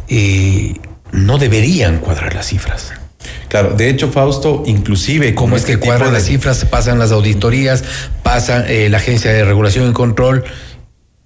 [0.09, 0.75] eh,
[1.13, 2.93] no deberían cuadrar las cifras.
[3.51, 5.35] Claro, de hecho, Fausto, inclusive...
[5.35, 6.65] ¿Cómo es que este cuadran las cifras?
[6.67, 7.83] Pasan las auditorías,
[8.23, 10.45] pasa eh, la Agencia de Regulación y Control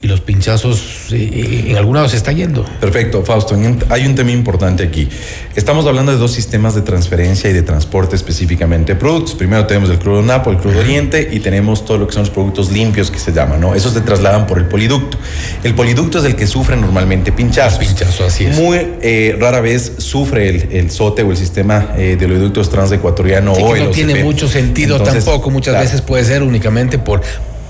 [0.04, 2.62] y los pinchazos eh, en algún lado se está yendo.
[2.78, 3.56] Perfecto, Fausto.
[3.88, 5.08] Hay un tema importante aquí.
[5.56, 9.34] Estamos hablando de dos sistemas de transferencia y de transporte específicamente de productos.
[9.34, 12.30] Primero tenemos el crudo Napo, el crudo Oriente y tenemos todo lo que son los
[12.30, 13.74] productos limpios que se llaman, ¿no?
[13.74, 15.16] Esos se trasladan por el poliducto.
[15.62, 17.78] El poliducto es el que sufre normalmente pinchazos.
[17.78, 18.58] Pinchazo, así es.
[18.58, 23.54] Muy eh, rara vez sufre el, el, SOTE o el sistema eh, de oleoductos transecuatoriano
[23.54, 23.94] sí, o que el no OCP.
[23.94, 25.48] tiene mucho sentido Entonces, tampoco.
[25.48, 25.86] Muchas claro.
[25.86, 27.22] veces puede ser únicamente por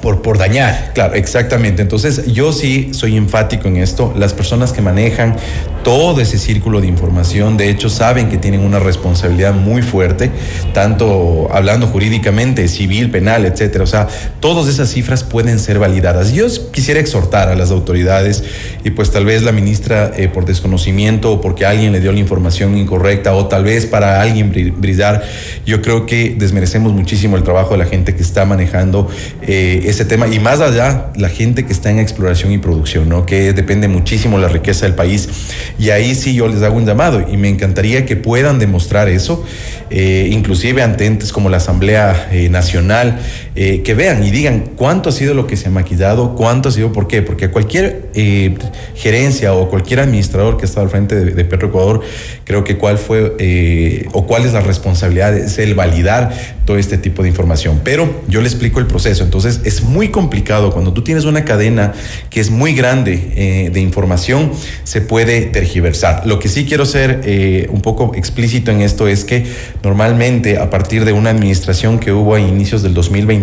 [0.05, 0.93] por, por, dañar.
[0.93, 1.81] Claro, exactamente.
[1.81, 4.13] Entonces, yo sí soy enfático en esto.
[4.15, 5.35] Las personas que manejan
[5.85, 10.31] todo ese círculo de información, de hecho, saben que tienen una responsabilidad muy fuerte,
[10.73, 13.85] tanto hablando jurídicamente, civil, penal, etcétera.
[13.85, 14.09] O sea,
[14.41, 16.33] todas esas cifras pueden ser validadas.
[16.33, 18.43] Yo quisiera exhortar a las autoridades
[18.83, 22.19] y pues tal vez la ministra eh, por desconocimiento o porque alguien le dio la
[22.19, 25.23] información incorrecta o tal vez para alguien brillar,
[25.67, 29.09] yo creo que desmerecemos muchísimo el trabajo de la gente que está manejando
[29.43, 33.27] eh, ese tema y más allá la gente que está en exploración y producción, ¿no?
[33.27, 35.29] Que depende muchísimo la riqueza del país
[35.79, 39.45] y ahí sí yo les hago un llamado y me encantaría que puedan demostrar eso,
[39.91, 43.19] eh, inclusive ante entes como la Asamblea eh, Nacional,
[43.57, 46.73] eh, que vean y digan cuánto ha sido lo que se ha maquillado, cuánto ha
[46.73, 47.23] sido, ¿por qué?
[47.23, 48.53] Porque cualquier eh,
[48.97, 52.01] gerencia o cualquier administrador que ha estado al frente de, de Petroecuador,
[52.43, 56.33] creo que cuál fue eh, o cuál es la responsabilidad, es el validar
[56.65, 57.81] todo este tipo de información.
[57.85, 61.93] Pero yo le explico el proceso, entonces es muy complicado cuando tú tienes una cadena
[62.31, 64.51] que es muy grande de información,
[64.83, 66.27] se puede tergiversar.
[66.27, 69.47] Lo que sí quiero ser un poco explícito en esto es que
[69.83, 72.95] normalmente a partir de una administración que hubo a inicios del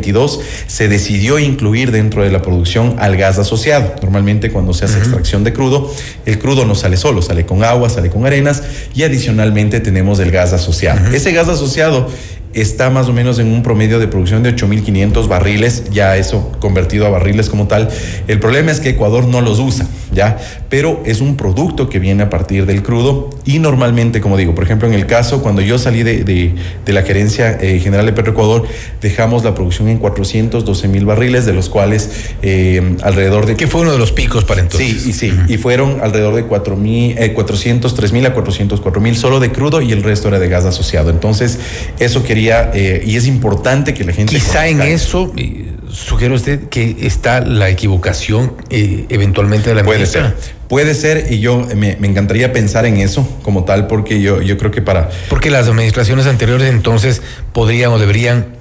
[0.02, 3.95] 2022, se decidió incluir dentro de la producción al gas asociado.
[4.02, 5.93] Normalmente cuando se hace extracción de crudo,
[6.26, 10.32] el crudo no sale solo, sale con agua, sale con arenas y adicionalmente tenemos el
[10.32, 11.14] gas asociado.
[11.14, 12.10] Ese gas asociado
[12.54, 17.06] está más o menos en un promedio de producción de 8.500 barriles, ya eso convertido
[17.06, 17.89] a barriles como tal.
[18.28, 20.38] El problema es que Ecuador no los usa, ¿ya?
[20.70, 24.64] Pero es un producto que viene a partir del crudo y normalmente, como digo, por
[24.64, 28.14] ejemplo, en el caso cuando yo salí de, de- de la gerencia eh, general de
[28.14, 28.64] Petroecuador,
[29.02, 32.10] dejamos la producción en 412 mil barriles, de los cuales
[32.41, 33.56] eh, alrededor de...
[33.56, 35.02] Que fue uno de los picos para entonces.
[35.04, 39.16] Sí, y sí, y fueron alrededor de 4 mil, eh, 403 mil a 404 mil
[39.16, 41.10] solo de crudo y el resto era de gas asociado.
[41.10, 41.60] Entonces,
[41.99, 44.34] eso quería, eh, y es importante que la gente...
[44.34, 50.00] Quizá en eso, eh, sugiere usted que está la equivocación eh, eventualmente de la Puede
[50.00, 50.36] ministra.
[50.39, 54.42] ser, puede ser, y yo me, me encantaría pensar en eso como tal, porque yo,
[54.42, 55.10] yo creo que para...
[55.30, 57.22] Porque las administraciones anteriores entonces
[57.54, 58.61] podrían o deberían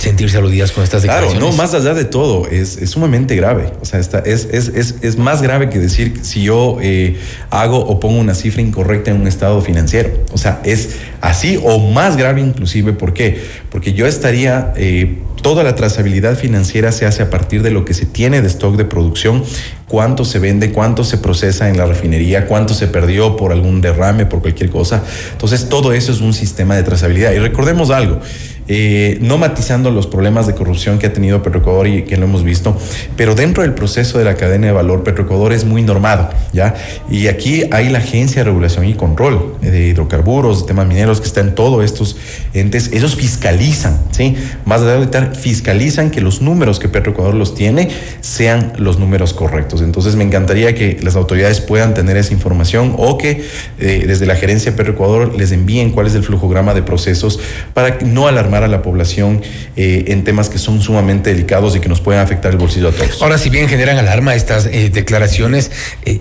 [0.00, 1.56] sentirse aludidas con estas Claro, declaraciones.
[1.56, 3.70] no, más allá de todo, es, es sumamente grave.
[3.82, 7.18] O sea, está, es, es, es, es más grave que decir si yo eh,
[7.50, 10.10] hago o pongo una cifra incorrecta en un estado financiero.
[10.32, 12.94] O sea, es así o más grave inclusive.
[12.94, 13.40] ¿Por qué?
[13.70, 14.72] Porque yo estaría...
[14.76, 18.48] eh, Toda la trazabilidad financiera se hace a partir de lo que se tiene de
[18.48, 19.42] stock de producción,
[19.90, 24.24] cuánto se vende, cuánto se procesa en la refinería, cuánto se perdió por algún derrame,
[24.24, 25.02] por cualquier cosa.
[25.32, 27.32] Entonces, todo eso es un sistema de trazabilidad.
[27.32, 28.20] Y recordemos algo,
[28.68, 32.44] eh, no matizando los problemas de corrupción que ha tenido Petroecuador y que lo hemos
[32.44, 32.76] visto,
[33.16, 36.76] pero dentro del proceso de la cadena de valor, Petroecuador es muy normado, ¿ya?
[37.10, 41.26] Y aquí hay la Agencia de Regulación y Control de Hidrocarburos, de temas mineros, que
[41.26, 42.16] está en todos estos
[42.54, 44.36] entes, ellos fiscalizan, ¿sí?
[44.64, 47.88] Más de ahorita, fiscalizan que los números que Petroecuador los tiene
[48.20, 49.79] sean los números correctos.
[49.80, 53.44] Entonces, me encantaría que las autoridades puedan tener esa información o que
[53.78, 57.40] eh, desde la gerencia de Petroecuador les envíen cuál es el flujograma de procesos
[57.74, 59.42] para no alarmar a la población
[59.76, 62.92] eh, en temas que son sumamente delicados y que nos pueden afectar el bolsillo a
[62.92, 63.22] todos.
[63.22, 65.70] Ahora, si bien generan alarma estas eh, declaraciones,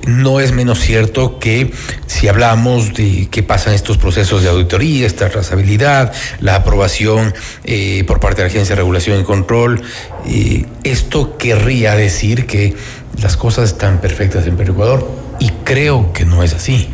[0.05, 1.71] no es menos cierto que
[2.07, 7.33] si hablamos de qué pasan estos procesos de auditoría, esta trazabilidad, la aprobación
[8.07, 9.81] por parte de la Agencia de Regulación y Control,
[10.83, 12.75] esto querría decir que
[13.21, 16.89] las cosas están perfectas en Perú Ecuador y creo que no es así.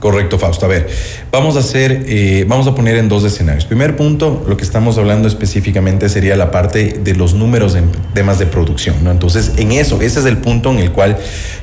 [0.00, 0.64] Correcto, Fausto.
[0.64, 0.88] A ver,
[1.30, 3.66] vamos a hacer, eh, vamos a poner en dos escenarios.
[3.66, 8.38] Primer punto, lo que estamos hablando específicamente sería la parte de los números en temas
[8.38, 9.10] de producción, ¿no?
[9.10, 11.18] Entonces, en eso, ese es el punto en el cual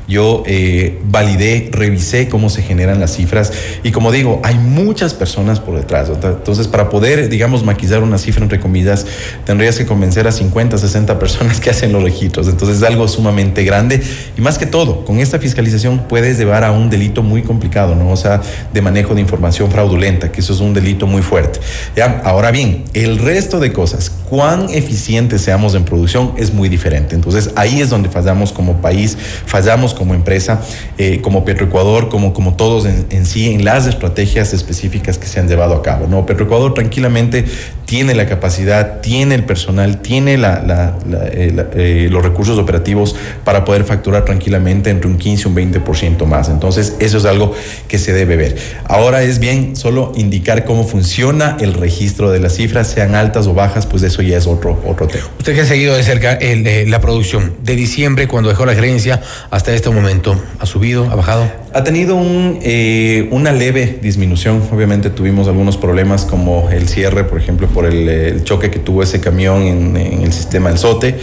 [0.07, 3.51] yo eh, validé, revisé cómo se generan las cifras
[3.83, 6.09] y como digo, hay muchas personas por detrás.
[6.09, 9.05] Entonces, para poder, digamos, maquillar una cifra entre comillas,
[9.45, 12.47] tendrías que convencer a 50, 60 personas que hacen los registros.
[12.47, 14.01] Entonces, es algo sumamente grande
[14.37, 18.09] y más que todo, con esta fiscalización puedes llevar a un delito muy complicado, ¿no?
[18.11, 18.41] O sea,
[18.73, 21.59] de manejo de información fraudulenta, que eso es un delito muy fuerte.
[21.95, 22.21] ¿ya?
[22.23, 27.15] Ahora bien, el resto de cosas, cuán eficientes seamos en producción es muy diferente.
[27.15, 30.61] Entonces, ahí es donde fallamos como país, fallamos como empresa,
[30.97, 35.47] eh, como Petroecuador, como, como todos en, sí, en las estrategias específicas que se han
[35.47, 36.07] llevado a cabo.
[36.07, 36.25] ¿no?
[36.25, 37.45] Petroecuador tranquilamente
[37.87, 43.15] tiene la capacidad, tiene el personal, tiene la- la- la- eh, eh, los recursos operativos
[43.45, 46.49] para poder facturar tranquilamente entre un 15 y un 20% más.
[46.49, 47.55] Entonces, eso es algo
[47.87, 48.57] que se debe ver.
[48.89, 53.53] Ahora es bien solo indicar cómo funciona el registro de las cifras, sean altas o
[53.53, 55.23] bajas, pues eso ya es otro, otro tema.
[55.39, 58.75] Usted que ha seguido de cerca el, eh, la producción de diciembre, cuando dejó la
[58.75, 61.49] gerencia, hasta este momento, ¿ha subido, ha bajado?
[61.73, 64.61] Ha tenido un, eh, una leve disminución.
[64.73, 68.79] Obviamente tuvimos algunos problemas como el cierre, por ejemplo, por el, eh, el choque que
[68.79, 71.13] tuvo ese camión en, en el sistema del SOTE.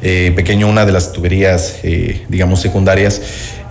[0.00, 3.20] Eh, pequeño, una de las tuberías, eh, digamos, secundarias.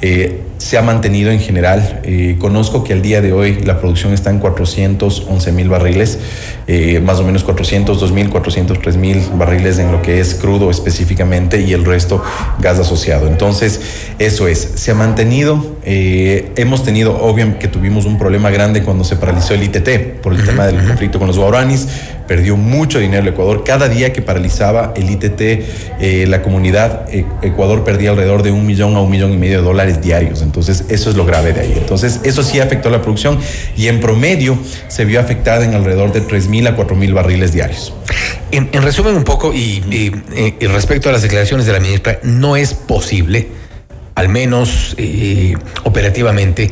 [0.01, 2.01] eh, se ha mantenido en general.
[2.03, 6.19] Eh, conozco que al día de hoy la producción está en 411 mil barriles,
[6.67, 11.61] eh, más o menos 402 mil, 403 mil barriles en lo que es crudo específicamente
[11.61, 12.21] y el resto
[12.59, 13.27] gas asociado.
[13.27, 13.79] Entonces,
[14.19, 15.77] eso es, se ha mantenido.
[15.85, 20.43] hemos tenido, obviamente, que tuvimos un problema grande cuando se paralizó el ITT por el
[20.43, 21.87] tema del conflicto con los guaranis.
[22.27, 23.63] Perdió mucho dinero el Ecuador.
[23.63, 25.41] Cada día que paralizaba el ITT,
[25.99, 29.57] eh, la comunidad, eh, Ecuador perdía alrededor de un millón a un millón y medio
[29.57, 30.41] de dólares diarios.
[30.41, 31.73] Entonces, eso es lo grave de ahí.
[31.77, 33.39] Entonces, eso sí afectó la producción
[33.75, 34.57] y en promedio
[34.87, 37.93] se vio afectada en alrededor de 3 mil a 4 mil barriles diarios.
[38.51, 39.81] En, en resumen un poco, eh,
[40.59, 43.47] y respecto a las declaraciones de la ministra, no es posible,
[44.15, 44.95] al menos
[45.83, 46.71] operativamente,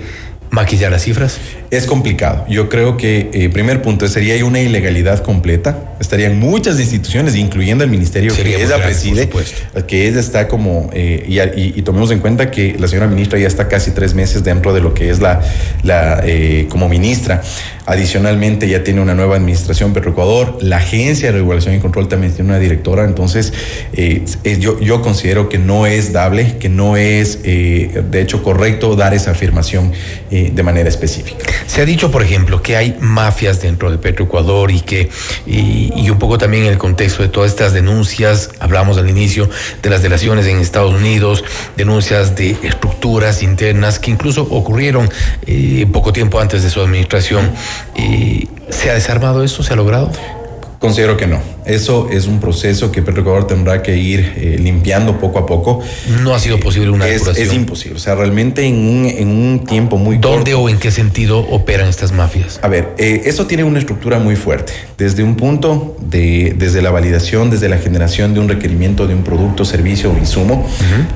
[0.51, 1.39] maquillar las cifras.
[1.71, 2.45] Es complicado.
[2.49, 5.95] Yo creo que, eh, primer punto, sería una ilegalidad completa.
[6.01, 9.29] Estarían muchas instituciones, incluyendo el ministerio Sería que ella grave, preside,
[9.87, 13.39] que ella está como, eh, y, y- y tomemos en cuenta que la señora ministra
[13.39, 15.39] ya está casi tres meses dentro de lo que es la,
[15.83, 17.41] la eh, como ministra.
[17.85, 22.49] Adicionalmente ya tiene una nueva administración Petroecuador, la agencia de regulación y control también tiene
[22.49, 23.53] una directora, entonces
[24.59, 29.13] yo, yo considero que no es dable, que no es eh, de hecho correcto dar
[29.13, 29.91] esa afirmación
[30.29, 31.43] de manera específica.
[31.67, 35.09] Se ha dicho, por ejemplo, que hay mafias dentro de Petroecuador y que,
[35.45, 39.49] y, un poco también en el contexto de todas estas denuncias, hablamos al inicio
[39.81, 41.43] de las delaciones en Estados Unidos,
[41.77, 45.09] denuncias de estructuras internas que incluso ocurrieron
[45.45, 47.51] eh, poco tiempo antes de su administración.
[47.95, 49.63] Eh, ¿Se ha desarmado eso?
[49.63, 50.11] ¿Se ha logrado?
[50.81, 51.39] Considero que no.
[51.63, 55.79] Eso es un proceso que Petroecuador tendrá que ir eh, limpiando poco a poco.
[56.23, 57.47] No ha sido posible una es, depuración.
[57.47, 57.97] es imposible.
[57.97, 61.87] O sea, realmente en un, en un tiempo muy ¿Dónde o en qué sentido operan
[61.87, 62.59] estas mafias?
[62.63, 64.73] A ver, eh, eso tiene una estructura muy fuerte.
[64.97, 69.23] Desde un punto, de, desde la validación, desde la generación de un requerimiento de un
[69.23, 70.67] producto, servicio o insumo.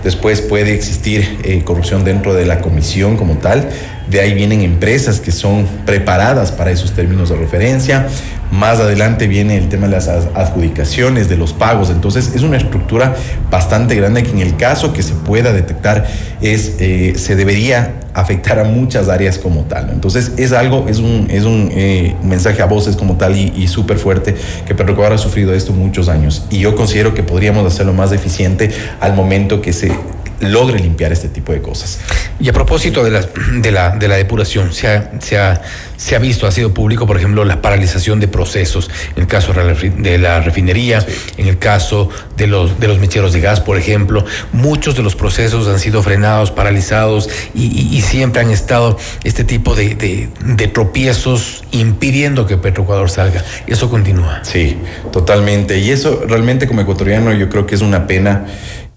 [0.03, 3.67] Después puede existir eh, corrupción dentro de la comisión como tal.
[4.09, 8.07] De ahí vienen empresas que son preparadas para esos términos de referencia.
[8.51, 11.89] Más adelante viene el tema de las ad- adjudicaciones, de los pagos.
[11.89, 13.15] Entonces es una estructura
[13.49, 16.05] bastante grande que en el caso que se pueda detectar
[16.41, 19.89] es, eh, se debería afectar a muchas áreas como tal.
[19.89, 23.67] Entonces es algo, es un, es un eh, mensaje a voces como tal y, y
[23.67, 24.35] súper fuerte
[24.67, 26.45] que Petroecuador ha sufrido esto muchos años.
[26.51, 28.69] Y yo considero que podríamos hacerlo más eficiente
[29.01, 29.91] al momento que se
[30.39, 31.99] logre limpiar este tipo de cosas.
[32.39, 33.21] Y a propósito de la,
[33.53, 35.61] de la, de la depuración, se ha, se, ha,
[35.97, 39.53] se ha visto, ha sido público, por ejemplo, la paralización de procesos, en el caso
[39.53, 41.05] de la refinería,
[41.37, 44.25] en el caso de los, de los mecheros de gas, por ejemplo.
[44.51, 49.43] Muchos de los procesos han sido frenados, paralizados y, y- y siempre han estado este
[49.43, 53.43] tipo de, de- de tropiezos impidiendo que Petroecuador salga.
[53.67, 54.41] Y eso continúa.
[54.43, 54.77] Sí,
[55.11, 55.77] totalmente.
[55.79, 58.45] Y eso realmente como ecuatoriano yo creo que es una pena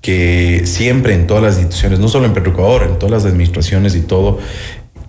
[0.01, 4.01] que siempre en todas las instituciones, no solo en Petroecuador, en todas las administraciones y
[4.01, 4.39] todo,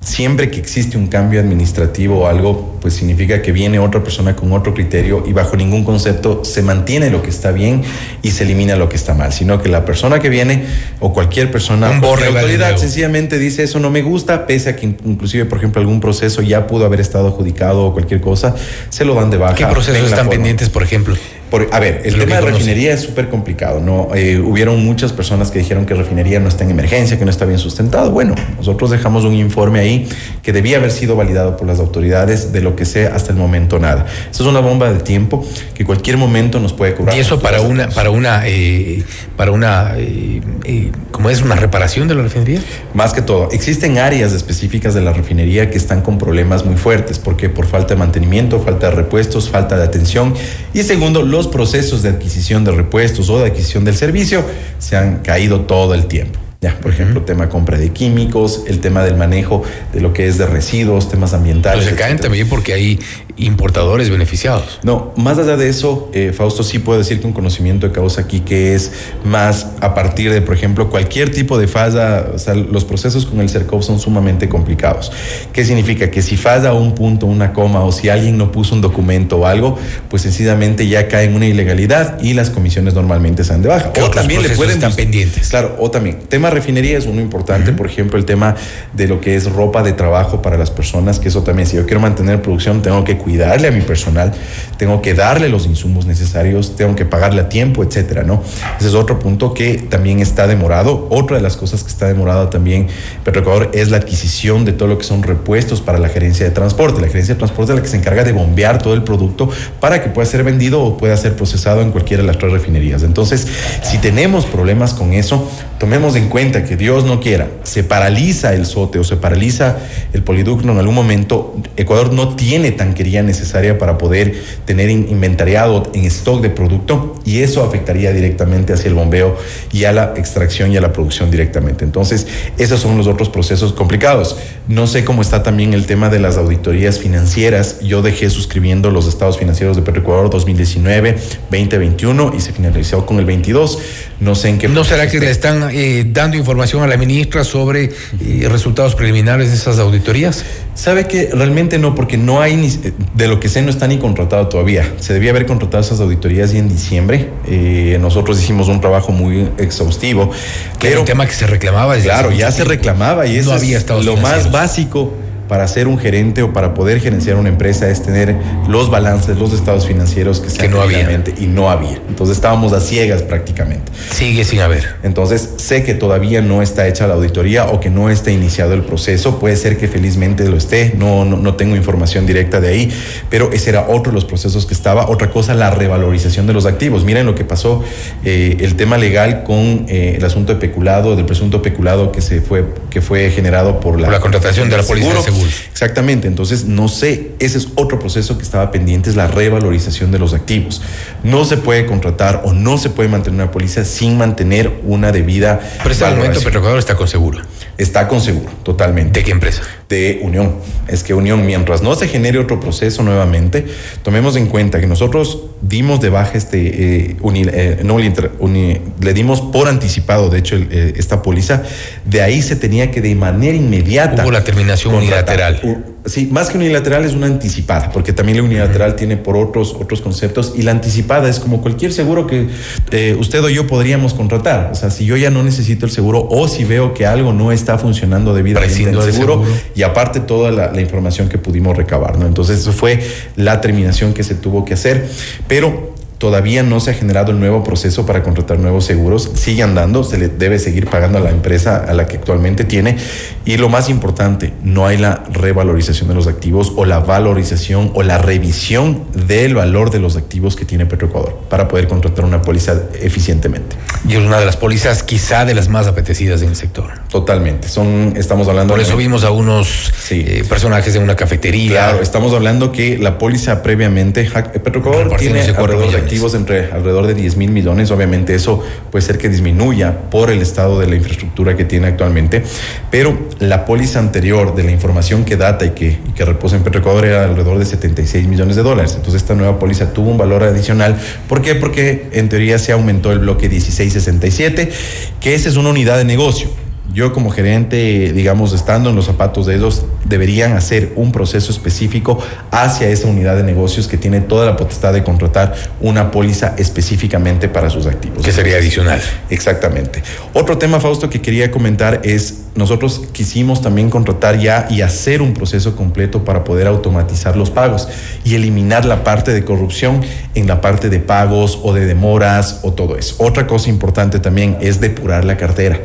[0.01, 4.51] siempre que existe un cambio administrativo o algo, pues significa que viene otra persona con
[4.53, 7.83] otro criterio y bajo ningún concepto se mantiene lo que está bien
[8.21, 10.63] y se elimina lo que está mal, sino que la persona que viene
[11.01, 14.85] o cualquier persona, Un cualquier autoridad sencillamente dice eso no me gusta, pese a que
[14.85, 18.55] in- inclusive, por ejemplo, algún proceso ya pudo haber estado adjudicado o cualquier cosa,
[18.89, 19.53] se lo dan de baja.
[19.55, 20.31] ¿Qué procesos están forma.
[20.31, 21.15] pendientes, por ejemplo?
[21.49, 22.59] Por- a ver, el Lo tema de conoce.
[22.59, 24.09] refinería es súper complicado, ¿no?
[24.15, 27.45] Eh, hubieron muchas personas que dijeron que refinería no está en emergencia, que no está
[27.45, 28.11] bien sustentado.
[28.11, 30.07] Bueno, nosotros dejamos un informe ahí
[30.43, 33.79] que debía haber sido validado por las autoridades, de lo que sé hasta el momento
[33.79, 34.05] nada.
[34.31, 37.15] Eso es una bomba de tiempo que cualquier momento nos puede cobrar.
[37.15, 39.03] Y eso para una, para una, eh,
[39.35, 41.41] para una, eh, ¿cómo es?
[41.41, 42.61] Una reparación de la refinería.
[42.93, 47.17] Más que todo, existen áreas específicas de la refinería que están con problemas muy fuertes,
[47.19, 50.33] porque por falta de mantenimiento, falta de repuestos, falta de atención.
[50.73, 54.43] Y segundo, los procesos de adquisición de repuestos o de adquisición del servicio
[54.77, 56.39] se han caído todo el tiempo.
[56.61, 59.63] Ya, por ejemplo, tema compra de químicos, el tema del manejo
[59.93, 61.85] de lo que es de residuos, temas ambientales.
[61.85, 62.29] Pero se caen etcétera.
[62.29, 62.99] también porque hay
[63.39, 64.79] importadores beneficiados.
[64.83, 68.41] No, más allá de eso, eh, Fausto, sí puedo decir con conocimiento de causa aquí
[68.41, 68.91] que es
[69.23, 73.39] más a partir de, por ejemplo, cualquier tipo de falla, o sea, los procesos con
[73.41, 75.11] el CERCOP son sumamente complicados.
[75.53, 76.11] ¿Qué significa?
[76.11, 79.45] Que si falla un punto, una coma, o si alguien no puso un documento o
[79.45, 79.77] algo,
[80.09, 83.93] pues sencillamente ya cae en una ilegalidad y las comisiones normalmente se dan de baja.
[83.93, 85.49] ¿Qué otros procesos están pendientes?
[85.49, 88.55] Claro, o también, tema refinería es uno importante, por ejemplo, el tema
[88.93, 91.85] de lo que es ropa de trabajo para las personas, que eso también, si yo
[91.85, 94.32] quiero mantener producción, tengo que cuidarle a mi personal,
[94.77, 98.41] tengo que darle los insumos necesarios, tengo que pagarle a tiempo, etcétera, ¿no?
[98.80, 101.07] Ese es otro punto que también está demorado.
[101.11, 102.88] Otra de las cosas que está demorada también,
[103.23, 106.99] Petroecuador, es la adquisición de todo lo que son repuestos para la gerencia de transporte.
[106.99, 109.47] La gerencia de transporte es la que se encarga de bombear todo el producto
[109.80, 113.03] para que pueda ser vendido o pueda ser procesado en cualquiera de las tres refinerías.
[113.03, 113.45] Entonces,
[113.84, 118.65] si tenemos problemas con eso, tomemos en cuenta que Dios no quiera, se paraliza el
[118.65, 119.77] SOTE o se paraliza
[120.13, 124.34] el poliducto en algún momento, Ecuador no tiene tanquería necesaria para poder
[124.65, 129.38] tener in- inventariado en stock de producto y eso afectaría directamente hacia el bombeo
[129.72, 131.84] y a la extracción y a la producción directamente.
[131.86, 134.38] Entonces, esos son los otros procesos complicados.
[134.67, 137.80] No sé cómo está también el tema de las auditorías financieras.
[137.82, 141.17] Yo dejé suscribiendo los estados financieros de Petroecuador 2019,
[141.51, 143.80] 2021 y se finalizó con el 22.
[144.20, 147.43] No sé en qué ¿No será que le están eh, dando información a la ministra
[147.43, 150.43] sobre eh, resultados preliminares de esas auditorías?
[150.76, 152.70] Sabe que realmente no, porque no hay ni,
[153.14, 154.93] de lo que sé no está ni contratado todavía.
[154.99, 157.30] Se debía haber contratado esas auditorías ya en diciembre.
[157.47, 160.32] Eh, nosotros hicimos un trabajo muy exhaustivo.
[160.80, 161.95] Que era un tema que se reclamaba.
[161.95, 165.14] desde Claro, ya se reclamaba y eso no había es lo más básico
[165.49, 168.35] para ser un gerente o para poder gerenciar una empresa es tener
[168.67, 170.99] los balances, los estados financieros que, sean no había.
[170.99, 171.99] debidamente, y no había.
[172.07, 173.91] Entonces estábamos a ciegas prácticamente.
[174.11, 174.95] Sigue sin haber.
[175.01, 178.84] Entonces sé que todavía no está hecha la auditoría o que no está iniciado el
[178.84, 179.39] proceso.
[179.39, 180.93] Puede ser que felizmente lo esté.
[180.95, 182.93] No, no, no tengo información directa de ahí,
[183.31, 185.09] pero ese era otro de los procesos que estaba.
[185.09, 187.03] Otra cosa, la revalorización de los activos.
[187.05, 187.84] Miren lo que pasó,
[188.23, 192.39] eh, el tema legal con eh, el asunto de peculado, del presunto peculado que se
[192.39, 195.39] fue, que fue generado por la, Por la contratación de la póliza de
[195.72, 196.28] Exactamente.
[196.28, 197.32] Entonces no sé.
[197.40, 200.82] Ese es otro proceso que estaba pendiente, es la revalorización de los activos.
[201.24, 205.60] No se puede contratar o no se puede mantener una póliza sin mantener una debida.
[205.78, 206.40] Pero este momento
[206.78, 207.41] está con seguro.
[207.78, 209.20] Está con seguro, totalmente.
[209.20, 209.61] ¿De qué empresa?
[209.90, 210.53] De Unión.
[210.88, 213.66] Es que Unión, mientras no se genere otro proceso nuevamente,
[214.03, 219.14] tomemos en cuenta que nosotros dimos de baja este, eh, uni- eh, no, uni- le
[219.16, 221.64] dimos por anticipado, de hecho, el, eh, esta póliza.
[222.06, 224.22] De ahí se tenía que de manera inmediata.
[224.22, 225.60] Hubo la terminación contratar.
[225.64, 229.76] U- Sí, más que unilateral es una anticipada, porque también la unilateral tiene por otros,
[229.80, 232.47] otros conceptos y la anticipada es como cualquier seguro que
[232.91, 234.69] eh, usted o yo podríamos contratar.
[234.71, 237.51] O sea, si yo ya no necesito el seguro o si veo que algo no
[237.51, 239.45] está funcionando debidamente el seguro, seguro.
[239.76, 242.26] y aparte toda la, la información que pudimos recabar, ¿no?
[242.26, 242.99] Entonces, eso fue
[243.35, 245.09] la terminación que se tuvo que hacer,
[245.47, 250.03] pero todavía no se ha generado el nuevo proceso para contratar nuevos seguros, sigue andando,
[250.03, 252.97] se le debe seguir pagando a la empresa a la que actualmente tiene
[253.45, 258.03] y lo más importante, no hay la revalorización de los activos o la valorización o
[258.03, 262.75] la revisión del valor de los activos que tiene Petroecuador para poder contratar una póliza
[263.01, 263.77] eficientemente.
[264.07, 266.91] Y es una de las pólizas quizá de las más apetecidas en el sector.
[267.10, 271.72] Totalmente, son estamos hablando Por de- eso vimos a unos eh, personajes en una cafetería.
[271.72, 275.95] Claro, estamos hablando que la póliza previamente, eh, Petroecuador tiene alrededor de millones.
[276.03, 277.90] activos entre alrededor de 10 mil millones.
[277.90, 282.44] Obviamente eso puede ser que disminuya por el estado de la infraestructura que tiene actualmente,
[282.91, 286.64] pero la póliza anterior de la información que data y que, y que reposa en
[286.64, 288.94] Petroecuador era alrededor de 76 millones de dólares.
[288.95, 290.95] Entonces esta nueva póliza tuvo un valor adicional.
[291.27, 291.56] ¿Por qué?
[291.56, 294.72] Porque en teoría se aumentó el bloque 1667,
[295.19, 296.49] que esa es una unidad de negocio.
[296.91, 302.18] Yo como gerente, digamos, estando en los zapatos de ellos, deberían hacer un proceso específico
[302.49, 307.48] hacia esa unidad de negocios que tiene toda la potestad de contratar una póliza específicamente
[307.48, 308.26] para sus activos.
[308.26, 308.99] Que sería adicional.
[309.30, 310.02] Exactamente.
[310.34, 315.36] Otro tema, Fausto, que quería comentar es, nosotros quisimos también contratar ya y hacer un
[315.36, 317.88] proceso completo para poder automatizar los pagos
[318.24, 320.02] y eliminar la parte de corrupción
[320.34, 323.16] en la parte de pagos o de demoras o todo eso.
[323.20, 325.80] Otra cosa importante también es depurar la cartera.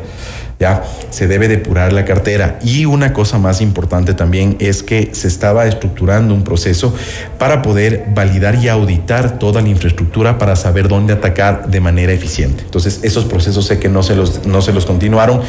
[0.59, 2.59] Ya, se debe depurar la cartera.
[2.63, 6.95] Y una cosa más importante también es que se estaba estructurando un proceso
[7.37, 12.63] para poder validar y auditar toda la infraestructura para saber dónde atacar de manera eficiente.
[12.63, 15.41] Entonces, esos procesos sé que no se los, no se los continuaron.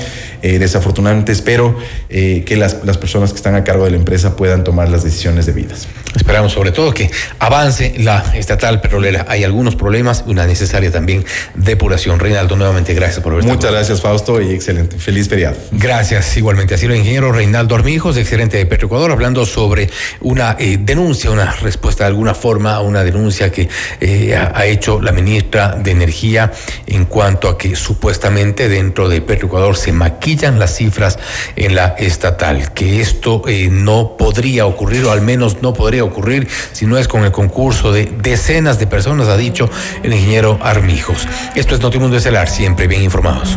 [0.43, 1.77] Eh, desafortunadamente espero
[2.09, 5.05] eh, que las, las personas que están a cargo de la empresa puedan tomar las
[5.05, 5.87] decisiones debidas.
[6.15, 9.27] Esperamos sobre todo que avance la estatal petrolera.
[9.28, 11.24] Hay algunos problemas, una necesaria también
[11.55, 12.19] depuración.
[12.19, 14.95] Reinaldo, nuevamente gracias por haber estado Muchas gracias, Fausto, y excelente.
[14.98, 15.56] Feliz feriado.
[15.73, 16.74] Gracias, igualmente.
[16.74, 19.90] Así lo ingeniero Reinaldo Armijos, excelente de Petroecuador, hablando sobre
[20.20, 23.68] una eh, denuncia, una respuesta de alguna forma a una denuncia que
[24.01, 26.52] eh, ha, hecho la ministra de Energía
[26.86, 31.18] en cuanto a que supuestamente dentro de Petroecuador se maquillan las cifras
[31.56, 36.48] en la estatal, que esto eh, no podría ocurrir, o al menos no podría ocurrir
[36.73, 39.70] si no es con el concurso de decenas de personas, ha dicho
[40.02, 41.27] el ingeniero Armijos.
[41.55, 43.56] Esto es Notimundo Estelar, siempre bien informados.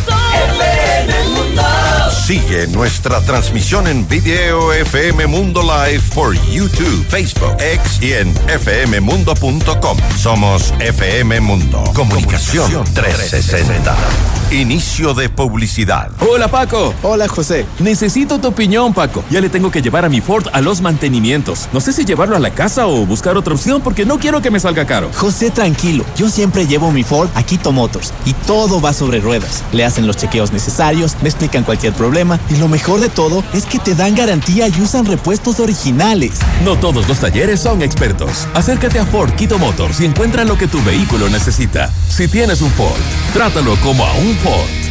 [2.31, 9.97] Sigue nuestra transmisión en video FM Mundo Live por YouTube, Facebook, X y en fmmundo.com.
[10.17, 11.83] Somos FM Mundo.
[11.93, 13.93] Comunicación 360.
[14.51, 16.09] Inicio de publicidad.
[16.19, 16.93] Hola Paco.
[17.03, 17.65] Hola José.
[17.79, 19.23] Necesito tu opinión Paco.
[19.29, 21.67] Ya le tengo que llevar a mi Ford a los mantenimientos.
[21.73, 24.51] No sé si llevarlo a la casa o buscar otra opción porque no quiero que
[24.51, 25.09] me salga caro.
[25.15, 26.05] José, tranquilo.
[26.15, 29.63] Yo siempre llevo mi Ford a Quito Motors y todo va sobre ruedas.
[29.73, 33.65] Le hacen los chequeos necesarios, me explican cualquier problema y lo mejor de todo es
[33.65, 36.39] que te dan garantía y usan repuestos originales.
[36.63, 38.47] No todos los talleres son expertos.
[38.53, 41.91] Acércate a Ford Quito Motors y encuentra lo que tu vehículo necesita.
[42.09, 43.01] Si tienes un Ford,
[43.33, 44.90] trátalo como a un Ford.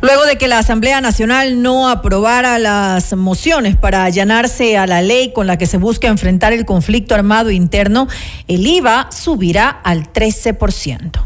[0.00, 5.32] Luego de que la Asamblea Nacional no aprobara las mociones para allanarse a la ley
[5.32, 8.08] con la que se busca enfrentar el conflicto armado interno,
[8.48, 11.22] el IVA subirá al 13%.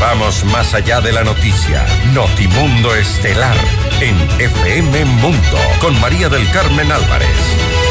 [0.00, 1.86] Vamos más allá de la noticia.
[2.12, 3.56] Notimundo Estelar
[4.00, 7.83] en FM Mundo con María del Carmen Álvarez.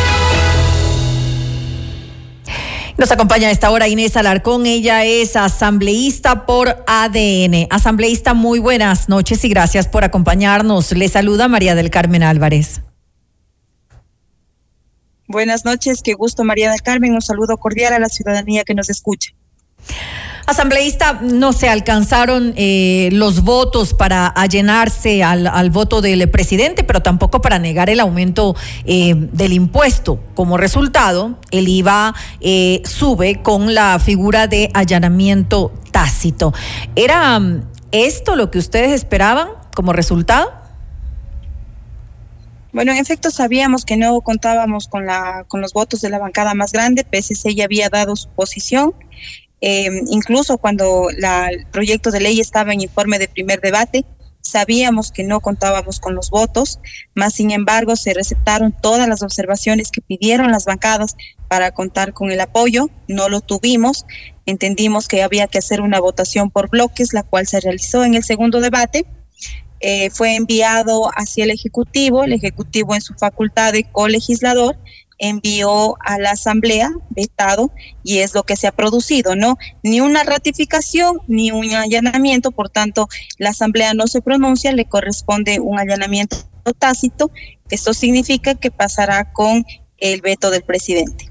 [2.96, 7.68] Nos acompaña a esta hora Inés Alarcón, ella es asambleísta por ADN.
[7.72, 10.92] Asambleísta, muy buenas noches y gracias por acompañarnos.
[10.92, 12.82] Le saluda María del Carmen Álvarez.
[15.28, 18.92] Buenas noches, qué gusto María del Carmen, un saludo cordial a la ciudadanía que nos
[18.92, 19.32] escucha.
[20.46, 27.42] Asambleísta, no se alcanzaron eh, los votos para allenarse al, voto del presidente, pero tampoco
[27.42, 28.54] para negar el aumento
[28.84, 30.20] eh, del impuesto.
[30.36, 36.54] Como resultado, el IVA eh, sube con la figura de allanamiento tácito.
[36.98, 37.62] ¿Era um,
[37.94, 40.52] esto lo que ustedes esperaban como resultado?
[42.74, 46.54] Bueno, en efecto sabíamos que no contábamos con la con los votos de la bancada
[46.56, 48.94] más grande, PSC ya había dado su posición
[49.66, 54.04] eh, incluso cuando el proyecto de ley estaba en informe de primer debate,
[54.42, 56.80] sabíamos que no contábamos con los votos,
[57.16, 61.16] más sin embargo se receptaron todas las observaciones que pidieron las bancadas
[61.48, 64.06] para contar con el apoyo, no lo tuvimos,
[64.46, 68.24] entendimos que había que hacer una votación por bloques, la cual se realizó en el
[68.26, 69.06] segundo debate.
[69.80, 74.78] Eh, fue enviado hacia el Ejecutivo, el Ejecutivo en su facultad de colegislador
[75.24, 77.72] envió a la Asamblea vetado
[78.04, 79.58] y es lo que se ha producido, ¿no?
[79.82, 85.62] Ni una ratificación ni un allanamiento, por tanto, la Asamblea no se pronuncia, le corresponde
[85.62, 86.38] un allanamiento
[86.78, 87.32] tácito.
[87.70, 89.66] Esto significa que pasará con
[89.98, 91.30] el veto del presidente.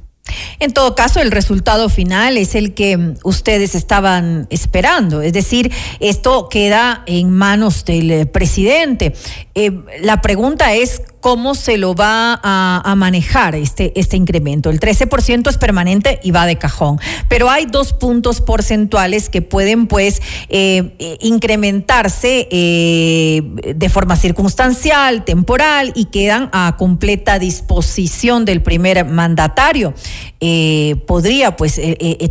[0.59, 5.71] En todo caso, el resultado final es el que ustedes estaban esperando, es decir,
[6.01, 9.13] esto queda en manos del presidente.
[9.55, 14.71] Eh, la pregunta es cómo se lo va a, manejar este, este incremento.
[14.71, 19.87] El 13% es permanente y va de cajón, pero hay dos puntos porcentuales que pueden
[19.87, 23.43] pues eh, incrementarse eh,
[23.75, 29.95] de forma circunstancial, temporal y quedan a completa disposición del primer mandatario.
[30.41, 31.81] Eh, podría pues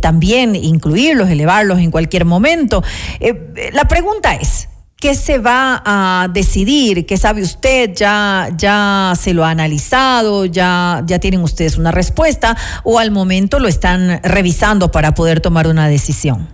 [0.02, 2.84] también incluirlos, elevarlos en cualquier momento.
[3.72, 4.68] la pregunta es,
[5.02, 7.06] ¿Qué se va a decidir?
[7.06, 7.90] ¿Qué sabe usted?
[7.92, 10.44] ¿Ya, ya se lo ha analizado?
[10.44, 12.56] ¿Ya, ¿Ya tienen ustedes una respuesta?
[12.84, 16.48] ¿O al momento lo están revisando para poder tomar una decisión?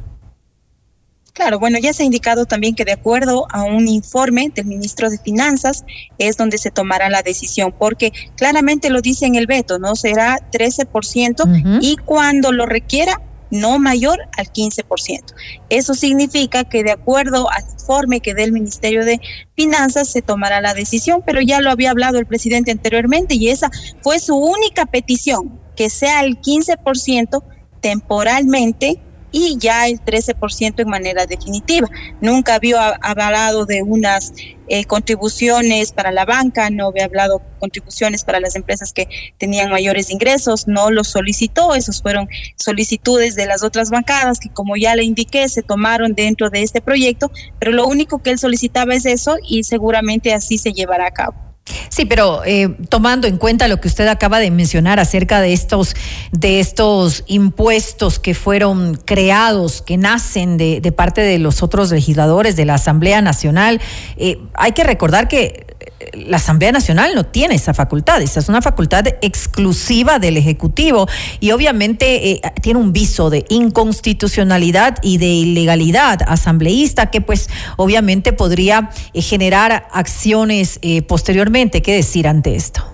[1.34, 5.10] Claro, bueno, ya se ha indicado también que de acuerdo a un informe del ministro
[5.10, 5.84] de Finanzas
[6.16, 9.94] es donde se tomará la decisión, porque claramente lo dice en el veto, ¿no?
[9.94, 11.78] Será 13% uh -huh.
[11.82, 13.20] y cuando lo requiera
[13.50, 15.34] no mayor al 15%.
[15.68, 19.20] Eso significa que de acuerdo al informe que dé el Ministerio de
[19.56, 23.70] Finanzas se tomará la decisión, pero ya lo había hablado el presidente anteriormente y esa
[24.02, 27.42] fue su única petición, que sea el 15%
[27.80, 29.00] temporalmente
[29.32, 31.88] y ya el 13% en manera definitiva.
[32.20, 34.32] Nunca había hablado de unas
[34.68, 40.10] eh, contribuciones para la banca, no había hablado contribuciones para las empresas que tenían mayores
[40.10, 45.05] ingresos, no lo solicitó, esos fueron solicitudes de las otras bancadas que como ya le
[45.05, 49.36] indiqué se tomaron dentro de este proyecto, pero lo único que él solicitaba es eso
[49.42, 51.47] y seguramente así se llevará a cabo.
[51.89, 55.95] Sí, pero eh, tomando en cuenta lo que usted acaba de mencionar acerca de estos,
[56.32, 62.65] de estos impuestos que fueron creados, que nacen de, parte de los otros legisladores de
[62.65, 63.81] la Asamblea Nacional,
[64.16, 65.68] eh, hay que recordar que
[66.12, 71.08] la Asamblea Nacional no tiene esa facultad, esa es una facultad exclusiva del Ejecutivo
[71.40, 78.32] y obviamente eh, tiene un viso de inconstitucionalidad y de ilegalidad asambleísta que pues obviamente
[78.32, 81.82] podría eh, generar acciones eh, posteriormente.
[81.82, 82.84] ¿Qué decir ante esto?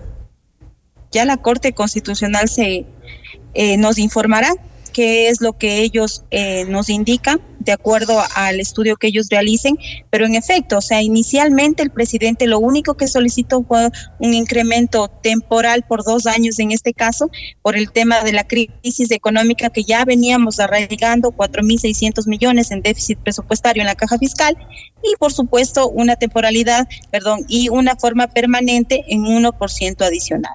[1.12, 2.86] Ya la Corte Constitucional se
[3.78, 4.52] nos informará
[4.94, 9.76] qué es lo que ellos eh, nos indican de acuerdo al estudio que ellos realicen,
[10.10, 13.88] pero en efecto, o sea, inicialmente el presidente lo único que solicitó fue
[14.18, 17.30] un incremento temporal por dos años en este caso,
[17.62, 23.18] por el tema de la crisis económica que ya veníamos arraigando 4.600 millones en déficit
[23.18, 24.56] presupuestario en la caja fiscal
[25.02, 30.54] y por supuesto una temporalidad, perdón, y una forma permanente en 1% adicional.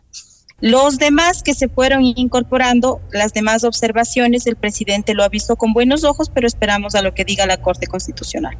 [0.61, 5.73] Los demás que se fueron incorporando, las demás observaciones, el presidente lo ha visto con
[5.73, 8.57] buenos ojos, pero esperamos a lo que diga la Corte Constitucional.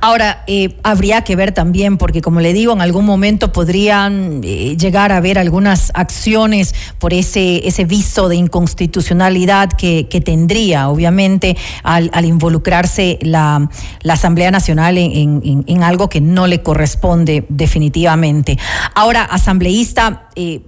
[0.00, 4.76] Ahora, eh, habría que ver también, porque como le digo, en algún momento podrían eh,
[4.76, 12.24] llegar a haber algunas acciones por ese, ese viso de inconstitucionalidad que, tendría, obviamente, al,
[12.24, 13.68] involucrarse la,
[14.08, 18.58] Asamblea Nacional en, algo que no le corresponde definitivamente.
[18.94, 20.62] Ahora, asambleísta, eh,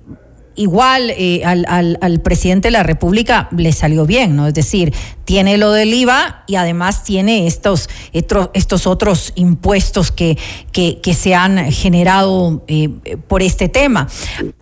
[0.59, 4.48] igual eh, al, al, presidente de la República le salió bien, ¿no?
[4.48, 4.93] Es decir,
[5.24, 10.36] tiene lo del IVA y además tiene estos, estos otros impuestos que,
[10.72, 12.89] que, se han generado eh,
[13.28, 14.09] por este tema.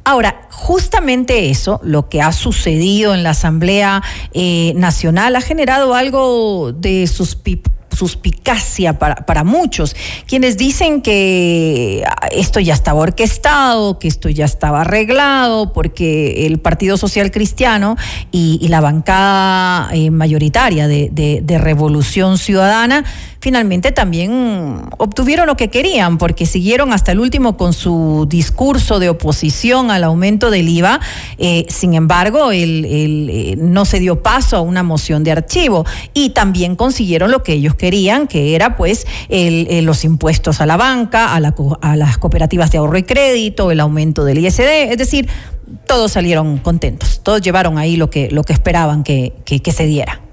[0.05, 4.03] Ahora, justamente eso, lo que ha sucedido en la Asamblea
[4.33, 7.37] eh, Nacional, ha generado algo de sus
[7.91, 9.97] suspicacia para, para muchos,
[10.27, 16.59] quienes dicen que ah, esto ya estaba orquestado, que esto ya estaba arreglado, porque el
[16.59, 17.97] Partido Social Cristiano
[18.31, 23.05] y, la bancada eh, mayoritaria de, de Revolución Ciudadana
[23.41, 29.09] finalmente también obtuvieron lo que querían, porque siguieron hasta el último con su discurso de
[29.09, 31.01] oposición al aumento del IVA.
[31.39, 35.85] Eh, sin embargo, el, eh, no se dio paso a una moción de archivo
[36.15, 40.77] y también consiguieron lo que ellos querían, que era pues el, los impuestos a la
[40.77, 45.29] banca, a, las cooperativas de ahorro y crédito, el aumento del ISD, es decir,
[45.87, 50.26] todos salieron contentos, todos llevaron ahí lo que, lo que esperaban que se diera.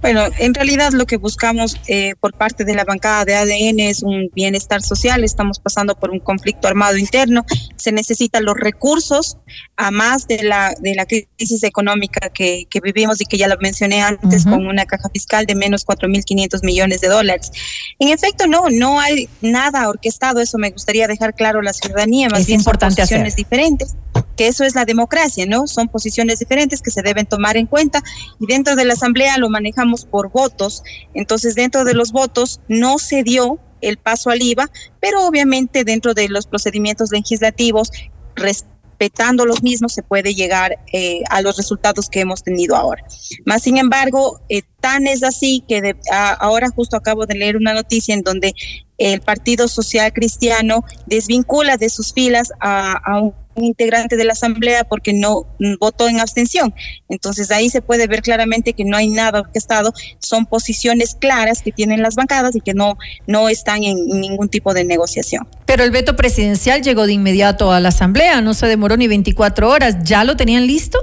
[0.00, 4.02] Bueno, en realidad lo que buscamos eh, por parte de la bancada de ADN es
[4.02, 5.24] un bienestar social.
[5.24, 7.44] Estamos pasando por un conflicto armado interno.
[7.76, 9.38] Se necesitan los recursos,
[9.76, 13.56] a más de la, de la crisis económica que, que vivimos y que ya lo
[13.60, 17.50] mencioné antes, con una caja fiscal de menos 4.500 millones de dólares.
[17.98, 20.40] En efecto, no, no hay nada orquestado.
[20.40, 22.28] Eso me gustaría dejar claro a la ciudadanía.
[22.28, 23.96] Más es bien importante son posiciones diferentes.
[24.38, 25.66] Que eso es la democracia, ¿no?
[25.66, 28.02] Son posiciones diferentes que se deben tomar en cuenta
[28.38, 32.98] y dentro de la Asamblea lo manejamos por votos, entonces dentro de los votos no
[32.98, 34.70] se dio el paso al IVA,
[35.00, 37.90] pero obviamente dentro de los procedimientos legislativos,
[38.34, 43.04] respetando los mismos, se puede llegar eh, a los resultados que hemos tenido ahora.
[43.44, 45.96] Más sin embargo, eh, tan es así que
[46.40, 48.54] ahora justo acabo de leer una noticia en donde
[48.98, 54.84] el Partido Social Cristiano desvincula de sus filas a, a un integrante de la Asamblea
[54.84, 55.46] porque no
[55.80, 56.74] votó en abstención.
[57.08, 61.72] Entonces ahí se puede ver claramente que no hay nada orquestado, son posiciones claras que
[61.72, 65.46] tienen las bancadas y que no, no están en ningún tipo de negociación.
[65.66, 69.68] Pero el veto presidencial llegó de inmediato a la Asamblea, no se demoró ni 24
[69.68, 70.98] horas, ¿ya lo tenían listo?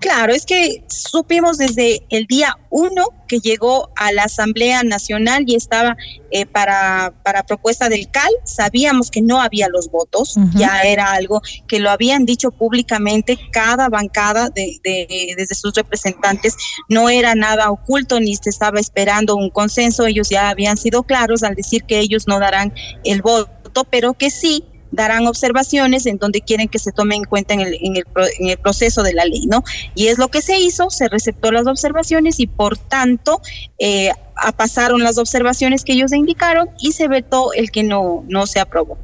[0.00, 5.56] Claro, es que supimos desde el día uno que llegó a la Asamblea Nacional y
[5.56, 5.94] estaba
[6.30, 11.42] eh, para, para propuesta del CAL, sabíamos que no había los votos, ya era algo
[11.68, 13.38] que lo habían dicho públicamente.
[13.52, 16.56] Cada bancada de, de, desde sus representantes,
[16.88, 21.42] no era nada oculto ni se estaba esperando un consenso, ellos ya habían sido claros
[21.42, 22.72] al decir que ellos no darán
[23.04, 27.54] el voto, pero que sí darán observaciones en donde quieren que se tome en cuenta
[27.54, 28.04] en el, en el,
[28.38, 29.62] en el proceso de la ley, ¿no?
[29.94, 33.40] Y es lo que se hizo, se receptó las observaciones y por tanto
[33.78, 34.10] eh,
[34.56, 38.98] pasaron las observaciones que ellos indicaron y se vetó el que no, no se aprobó.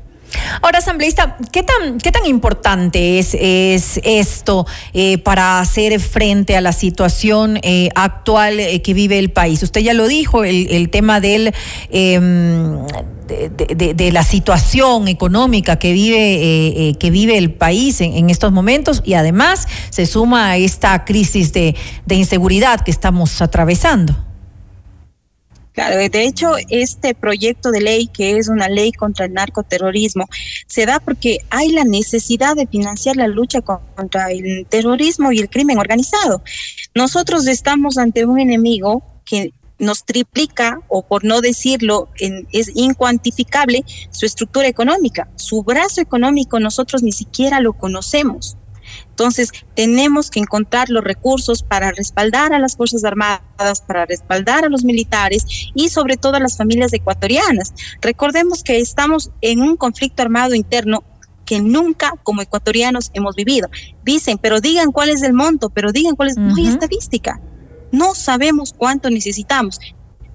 [0.62, 6.60] Ahora, asambleísta, ¿qué tan, qué tan importante es, es esto eh, para hacer frente a
[6.60, 9.62] la situación eh, actual eh, que vive el país?
[9.62, 11.52] Usted ya lo dijo, el, el tema del,
[11.90, 12.86] em,
[13.26, 19.14] de, de, la situación económica que vive, que vive el país en, estos momentos y
[19.14, 21.74] además se suma a esta crisis de
[22.08, 24.14] inseguridad que estamos atravesando.
[25.76, 30.26] Claro, de hecho, este proyecto de ley, que es una ley contra el narcoterrorismo,
[30.66, 35.50] se da porque hay la necesidad de financiar la lucha contra el terrorismo y el
[35.50, 36.42] crimen organizado.
[36.94, 42.08] Nosotros estamos ante un enemigo que nos triplica, o por no decirlo,
[42.52, 45.28] es incuantificable su estructura económica.
[45.36, 48.56] Su brazo económico nosotros ni siquiera lo conocemos.
[49.16, 54.68] Entonces, tenemos que encontrar los recursos para respaldar a las Fuerzas Armadas, para respaldar a
[54.68, 57.72] los militares y sobre todo a las familias ecuatorianas.
[58.02, 61.02] Recordemos que estamos en un conflicto armado interno
[61.46, 63.70] que nunca como ecuatorianos hemos vivido.
[64.04, 66.36] Dicen, pero digan cuál es el monto, pero digan cuál es...
[66.36, 67.40] No hay estadística.
[67.92, 69.80] No sabemos cuánto necesitamos.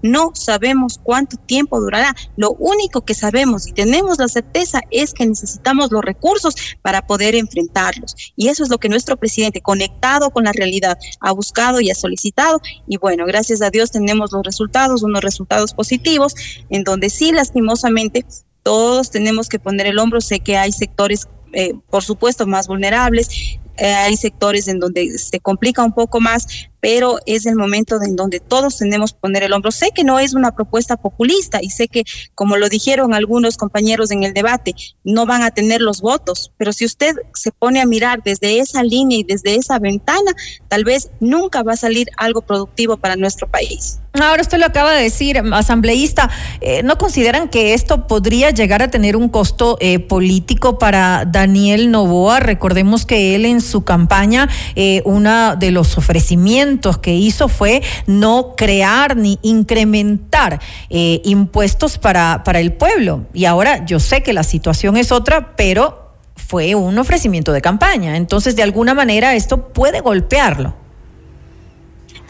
[0.02, 2.16] No sabemos cuánto tiempo durará.
[2.38, 7.36] Lo único que sabemos y tenemos la certeza es que necesitamos los recursos para poder
[7.36, 8.16] enfrentarlos.
[8.36, 11.96] Y eso es lo que nuestro presidente, conectado con la realidad, ha buscado y ha
[11.96, 12.62] solicitado.
[12.88, 16.34] Y bueno, gracias a Dios tenemos los resultados, unos resultados positivos,
[16.70, 18.26] en donde sí, lastimosamente,
[18.64, 20.22] todos tenemos que poner el hombro.
[20.22, 25.40] Sé que hay sectores eh, por supuesto, más vulnerables, eh, hay sectores en donde se
[25.40, 26.48] complica un poco más,
[26.82, 29.72] pero es el momento en donde todos tenemos que poner el hombro.
[29.72, 32.04] Sé que no es una propuesta populista y sé que,
[32.36, 34.74] como lo dijeron algunos compañeros en el debate,
[35.04, 38.84] no van a tener los votos, pero si usted se pone a mirar desde esa
[38.84, 40.34] línea y desde esa ventana,
[40.68, 44.00] tal vez nunca va a salir algo productivo para nuestro país.
[44.20, 46.30] Ahora usted lo acaba de decir, asambleísta,
[46.60, 51.92] eh, ¿no consideran que esto podría llegar a tener un costo eh, político para Daniel
[51.92, 52.42] Novoa?
[52.42, 58.56] Recordemos que él en su campaña, eh, uno de los ofrecimientos que hizo fue no
[58.56, 60.60] crear ni incrementar
[60.90, 63.26] impuestos para, para el pueblo.
[63.34, 66.02] Y ahora yo sé que la situación es otra, pero
[66.36, 68.18] fue un ofrecimiento de campaña.
[68.18, 70.76] Entonces, de alguna manera, esto puede golpearlo.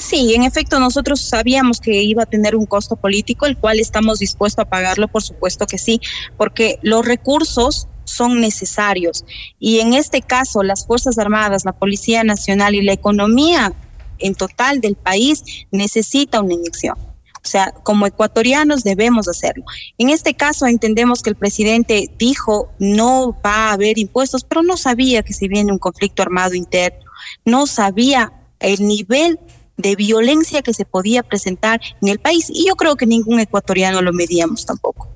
[0.01, 4.17] Sí, en efecto, nosotros sabíamos que iba a tener un costo político, el cual estamos
[4.17, 6.01] dispuestos a pagarlo, por supuesto que sí,
[6.37, 9.25] porque los recursos son necesarios.
[9.59, 13.73] Y en este caso, las Fuerzas Armadas, la Policía Nacional y la economía
[14.19, 16.95] en total del país necesita una inyección.
[17.43, 19.65] O sea, como ecuatorianos debemos hacerlo.
[19.97, 24.77] En este caso entendemos que el presidente dijo no va a haber impuestos, pero no
[24.77, 26.99] sabía que si viene un conflicto armado interno,
[27.43, 29.39] no sabía el nivel
[29.77, 34.01] de violencia que se podía presentar en el país y yo creo que ningún ecuatoriano
[34.03, 35.09] lo medíamos tampoco.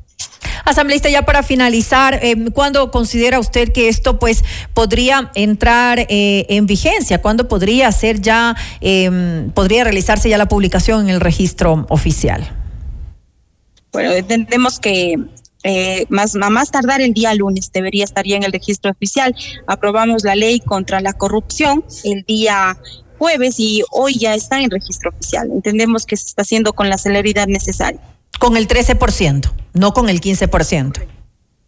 [0.65, 4.43] Asambleísta, ya para finalizar, eh, ¿cuándo considera usted que esto pues
[4.73, 7.21] podría entrar eh, en vigencia?
[7.21, 12.51] ¿Cuándo podría ser ya, em, podría realizarse ya la publicación en el registro oficial?
[13.93, 15.19] Bueno, entendemos que
[15.63, 19.35] eh, más, a más tardar el día lunes debería estar ya en el registro oficial.
[19.67, 22.77] Aprobamos la ley contra la corrupción el día
[23.17, 25.49] jueves y hoy ya está en registro oficial.
[25.51, 27.99] Entendemos que se está haciendo con la celeridad necesaria.
[28.39, 31.05] Con el 13%, no con el 15%.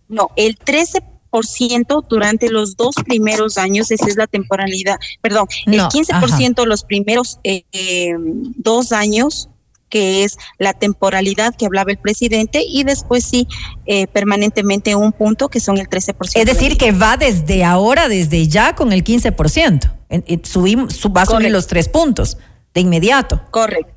[0.10, 6.66] No, el 13% durante los dos primeros años, esa es la temporalidad, perdón, el 15%
[6.66, 8.16] los primeros eh, eh,
[8.56, 9.50] dos años
[9.90, 13.48] que es la temporalidad que hablaba el presidente, y después sí,
[13.86, 16.14] eh, permanentemente un punto que son el 13%.
[16.36, 20.44] Es decir, que va desde ahora, desde ya, con el 15%.
[20.44, 22.38] subimos, va a subir los tres puntos
[22.74, 23.42] de inmediato.
[23.50, 23.94] Correcto.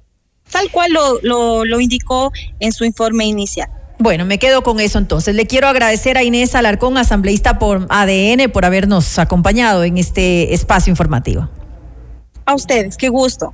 [0.49, 2.31] Tal cual lo, lo indicó
[2.61, 3.69] en su informe inicial.
[4.01, 5.35] Bueno, me quedo con eso entonces.
[5.35, 10.91] Le quiero agradecer a Inés Alarcón, asambleísta por ADN, por habernos acompañado en este espacio
[10.91, 11.51] informativo.
[12.47, 13.53] A ustedes, qué gusto.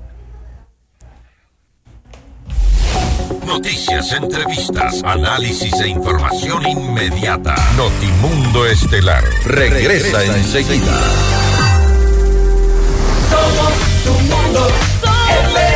[3.44, 7.56] Noticias, entrevistas, análisis e información inmediata.
[7.76, 11.00] Notimundo Estelar regresa, enseguida.
[13.28, 13.72] Somos
[14.04, 15.75] tu mundo, mundo.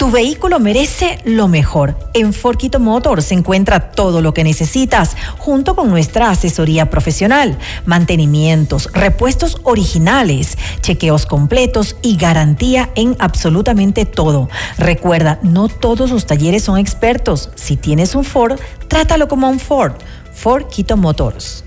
[0.00, 1.94] Tu vehículo merece lo mejor.
[2.14, 8.88] En Forquito Motors se encuentra todo lo que necesitas, junto con nuestra asesoría profesional, mantenimientos,
[8.94, 14.48] repuestos originales, chequeos completos y garantía en absolutamente todo.
[14.78, 17.50] Recuerda, no todos los talleres son expertos.
[17.54, 18.58] Si tienes un Ford,
[18.88, 19.92] trátalo como un Ford.
[20.32, 21.64] Ford Quito Motors.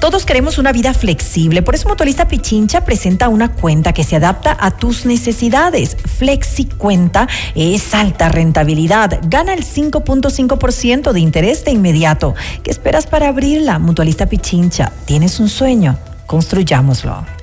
[0.00, 4.56] Todos queremos una vida flexible, por eso Mutualista Pichincha presenta una cuenta que se adapta
[4.58, 5.96] a tus necesidades.
[5.96, 7.26] Flexi Cuenta
[7.56, 12.36] es alta rentabilidad, gana el 5.5% de interés de inmediato.
[12.62, 13.80] ¿Qué esperas para abrirla?
[13.80, 15.98] Mutualista Pichincha, ¿tienes un sueño?
[16.26, 17.37] Construyámoslo.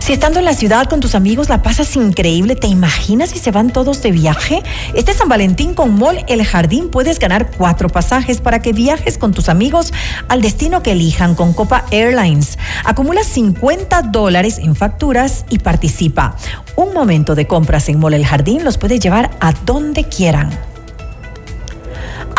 [0.00, 3.50] Si estando en la ciudad con tus amigos la pasas increíble, ¿te imaginas si se
[3.50, 4.62] van todos de viaje?
[4.94, 9.32] Este San Valentín con Mall El Jardín puedes ganar cuatro pasajes para que viajes con
[9.32, 9.92] tus amigos
[10.28, 12.58] al destino que elijan con Copa Airlines.
[12.84, 16.36] Acumula 50 dólares en facturas y participa.
[16.76, 20.67] Un momento de compras en Mall El Jardín los puedes llevar a donde quieran.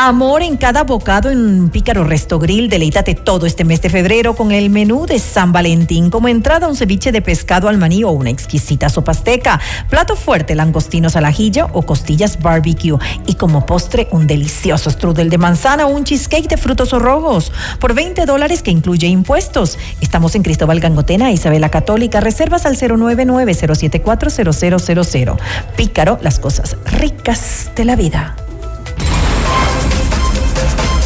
[0.02, 2.70] Amor en cada bocado en un pícaro resto grill.
[2.70, 6.10] Deleítate todo este mes de febrero con el menú de San Valentín.
[6.10, 9.60] Como entrada, un ceviche de pescado al maní o una exquisita sopa azteca.
[9.90, 12.98] Plato fuerte, langostinos al ajillo o costillas barbecue.
[13.28, 17.52] Y como postre, un delicioso strudel de manzana o un cheesecake de frutos rojos.
[17.82, 19.78] Por 20 dólares que incluye impuestos.
[20.00, 22.22] Estamos en Cristóbal Gangotena, Isabela Católica.
[22.22, 25.38] Reservas al 099-074-0000.
[25.76, 28.38] Pícaro, las cosas ricas de la vida.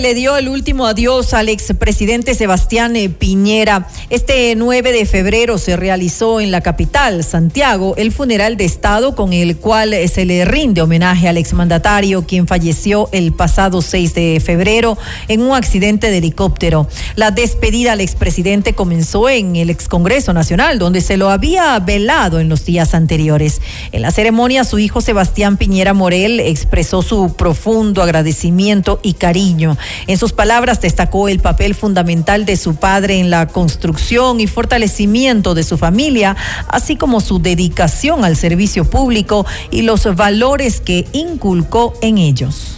[0.00, 3.88] Le dio el último adiós al expresidente Sebastián eh, Piñera.
[4.10, 9.32] Este 9 de febrero se realizó en la capital, Santiago, el funeral de Estado con
[9.32, 14.42] el cual eh, se le rinde homenaje al exmandatario, quien falleció el pasado 6 de
[14.44, 14.98] febrero
[15.28, 16.86] en un accidente de helicóptero.
[17.14, 22.50] La despedida al expresidente comenzó en el excongreso nacional, donde se lo había velado en
[22.50, 23.62] los días anteriores.
[23.92, 30.18] En la ceremonia, su hijo Sebastián Piñera Morel expresó su profundo agradecimiento y cariño en
[30.18, 35.62] sus palabras destacó el papel fundamental de su padre en la construcción y fortalecimiento de
[35.62, 36.36] su familia,
[36.68, 42.75] así como su dedicación al servicio público y los valores que inculcó en ellos.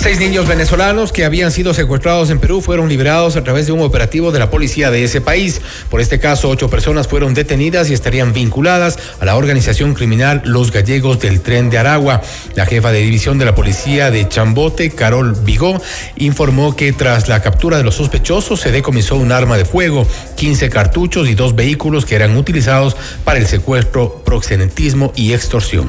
[0.00, 3.80] Seis niños venezolanos que habían sido secuestrados en Perú fueron liberados a través de un
[3.80, 5.60] operativo de la policía de ese país.
[5.90, 10.70] Por este caso, ocho personas fueron detenidas y estarían vinculadas a la organización criminal Los
[10.70, 12.22] Gallegos del Tren de Aragua.
[12.54, 15.82] La jefa de división de la policía de Chambote, Carol Vigó,
[16.14, 20.06] informó que tras la captura de los sospechosos se decomisó un arma de fuego,
[20.36, 25.88] 15 cartuchos y dos vehículos que eran utilizados para el secuestro, proxenetismo y extorsión.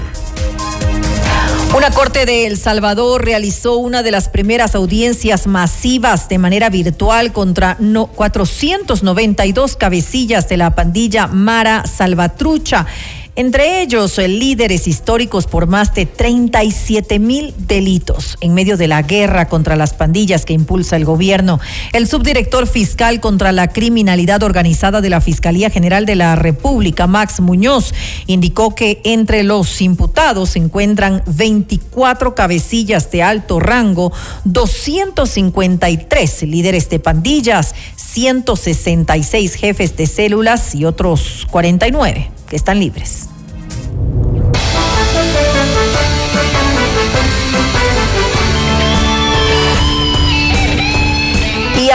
[1.76, 7.32] Una corte de El Salvador realizó una de las primeras audiencias masivas de manera virtual
[7.32, 7.78] contra
[8.16, 12.88] 492 cabecillas de la pandilla Mara Salvatrucha
[13.36, 19.48] entre ellos líderes históricos por más de 37 mil delitos en medio de la guerra
[19.48, 21.60] contra las pandillas que impulsa el gobierno.
[21.94, 27.40] El subdirector fiscal contra la criminalidad organizada de la Fiscalía General de la República, Max
[27.40, 27.94] Muñoz,
[28.28, 34.12] indicó que entre los imputados se encuentran 24 cabecillas de alto rango,
[34.46, 43.30] 253 líderes de pandillas, 166 jefes de células y otros 49 que están libres.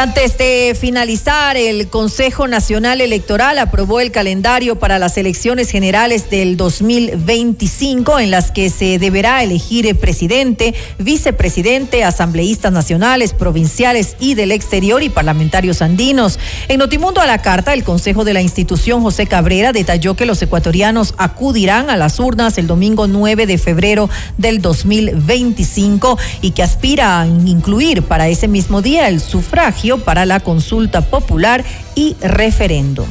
[0.05, 6.59] Antes de finalizar, el Consejo Nacional Electoral aprobó el calendario para las elecciones generales del
[6.59, 15.03] 2025, en las que se deberá elegir presidente, vicepresidente, asambleístas nacionales, provinciales y del exterior
[15.03, 16.39] y parlamentarios andinos.
[16.69, 20.43] En Notimundo a la Carta, el Consejo de la institución José Cabrera detalló que los
[20.43, 27.23] ecuatorianos acudirán a las urnas el domingo 9 de febrero del 2025 y que aspira
[27.23, 31.65] a incluir para ese mismo día el sufragio para la consulta popular
[31.95, 33.07] y referéndum.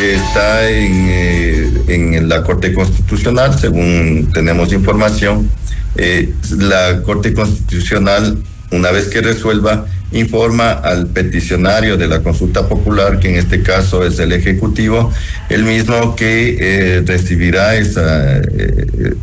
[0.00, 5.50] Está en, eh, la Corte Constitucional, según tenemos información.
[5.96, 8.38] Eh, la Corte Constitucional,
[8.70, 14.04] una vez que resuelva, informa al peticionario de la consulta popular, que en este caso
[14.04, 15.12] es el Ejecutivo,
[15.48, 18.42] el mismo que eh, recibirá eh,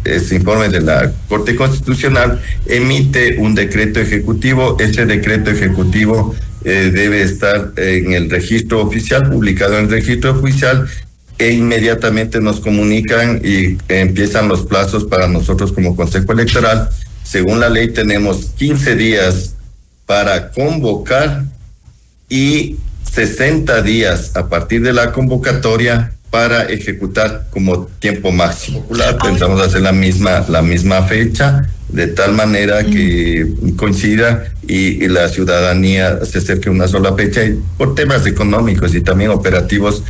[0.03, 4.77] ese informe de la Corte Constitucional, emite un decreto ejecutivo.
[4.79, 10.87] Ese decreto ejecutivo eh, debe estar en el registro oficial, publicado en el registro oficial,
[11.37, 16.89] e inmediatamente nos comunican y empiezan los plazos para nosotros como Consejo Electoral.
[17.25, 19.55] Según la ley tenemos 15 días
[20.05, 21.43] para convocar
[22.29, 22.77] y
[23.11, 28.85] 60 días a partir de la convocatoria para ejecutar como tiempo máximo.
[29.21, 35.29] Pensamos hacer la misma, la misma fecha de tal manera que coincida y, y, la
[35.29, 40.03] ciudadanía se acerque a una sola fecha y por temas económicos y también operativos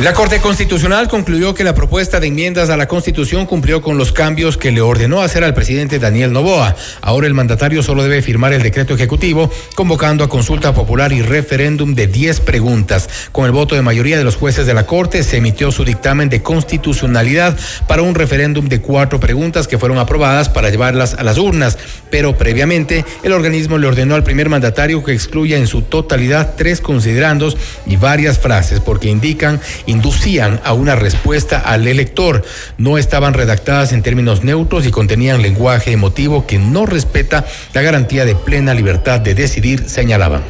[0.00, 4.12] la Corte Constitucional concluyó que la propuesta de enmiendas a la Constitución cumplió con los
[4.12, 6.74] cambios que le ordenó hacer al presidente Daniel Novoa.
[7.02, 11.94] Ahora el mandatario solo debe firmar el decreto ejecutivo convocando a consulta popular y referéndum
[11.94, 13.10] de 10 preguntas.
[13.30, 16.30] Con el voto de mayoría de los jueces de la Corte se emitió su dictamen
[16.30, 17.54] de constitucionalidad
[17.86, 21.76] para un referéndum de cuatro preguntas que fueron aprobadas para llevarlas a las urnas.
[22.10, 26.80] Pero previamente el organismo le ordenó al primer mandatario que excluya en su totalidad tres
[26.80, 29.60] considerandos y varias frases porque indican
[29.90, 32.44] inducían a una respuesta al elector.
[32.78, 37.44] No estaban redactadas en términos neutros y contenían lenguaje emotivo que no respeta
[37.74, 40.42] la garantía de plena libertad de decidir, señalaban.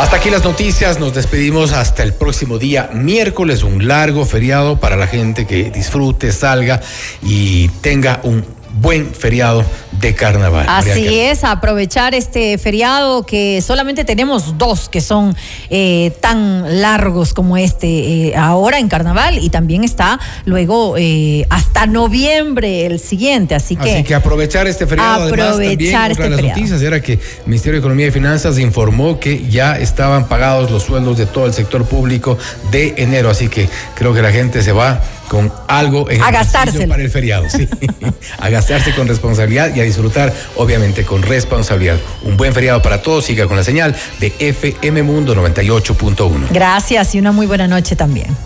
[0.00, 4.96] Hasta aquí las noticias, nos despedimos hasta el próximo día, miércoles, un largo feriado para
[4.96, 6.80] la gente que disfrute, salga
[7.22, 8.44] y tenga un
[8.80, 9.64] buen feriado
[10.02, 10.66] de carnaval.
[10.68, 15.34] Así es, aprovechar este feriado que solamente tenemos dos que son
[15.70, 21.86] eh, tan largos como este eh, ahora en carnaval y también está luego eh, hasta
[21.86, 23.92] noviembre el siguiente, así que...
[23.92, 25.22] Así que aprovechar este feriado.
[25.22, 28.58] Además, también otra este de las noticias era que el Ministerio de Economía y Finanzas
[28.58, 32.36] informó que ya estaban pagados los sueldos de todo el sector público
[32.72, 35.00] de enero, así que creo que la gente se va
[35.32, 37.66] con algo en a gastarse para el feriado, sí.
[38.38, 41.98] a gastarse con responsabilidad y a disfrutar, obviamente, con responsabilidad.
[42.22, 43.24] Un buen feriado para todos.
[43.24, 46.48] Siga con la señal de FM Mundo 98.1.
[46.50, 48.36] Gracias y una muy buena noche también.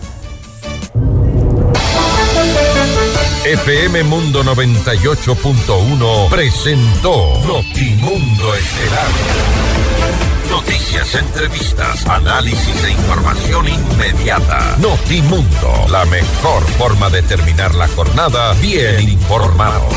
[3.47, 9.07] FM Mundo 98.1 presentó Notimundo Estelar.
[10.51, 14.77] Noticias, entrevistas, análisis e información inmediata.
[14.79, 19.89] Notimundo, la mejor forma de terminar la jornada bien informado.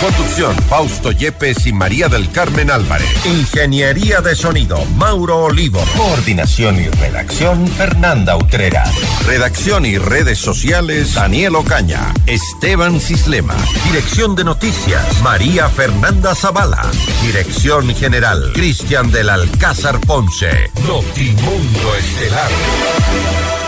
[0.00, 3.08] Conducción, Fausto Yepes y María del Carmen Álvarez.
[3.24, 5.82] Ingeniería de sonido, Mauro Olivo.
[5.96, 8.84] Coordinación y redacción, Fernanda Utrera.
[9.26, 12.12] Redacción y redes sociales, Daniel Ocaña.
[12.26, 13.56] Esteban Cislema.
[13.86, 16.84] Dirección de noticias, María Fernanda Zavala.
[17.22, 20.70] Dirección general, Cristian del Alcázar Ponce.
[20.86, 23.65] Notimundo Estelar.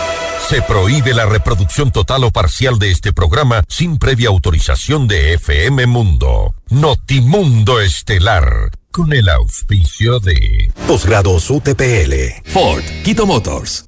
[0.49, 5.85] Se prohíbe la reproducción total o parcial de este programa sin previa autorización de FM
[5.85, 6.55] Mundo.
[6.69, 8.71] Notimundo Estelar.
[8.89, 12.41] Con el auspicio de Posgrados UTPL.
[12.45, 13.85] Ford, Quito Motors.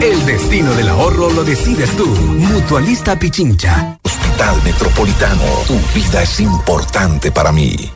[0.00, 2.08] El destino del ahorro lo decides tú.
[2.08, 4.00] Mutualista Pichincha.
[4.02, 5.44] Hospital Metropolitano.
[5.68, 7.88] Tu vida es importante para mí.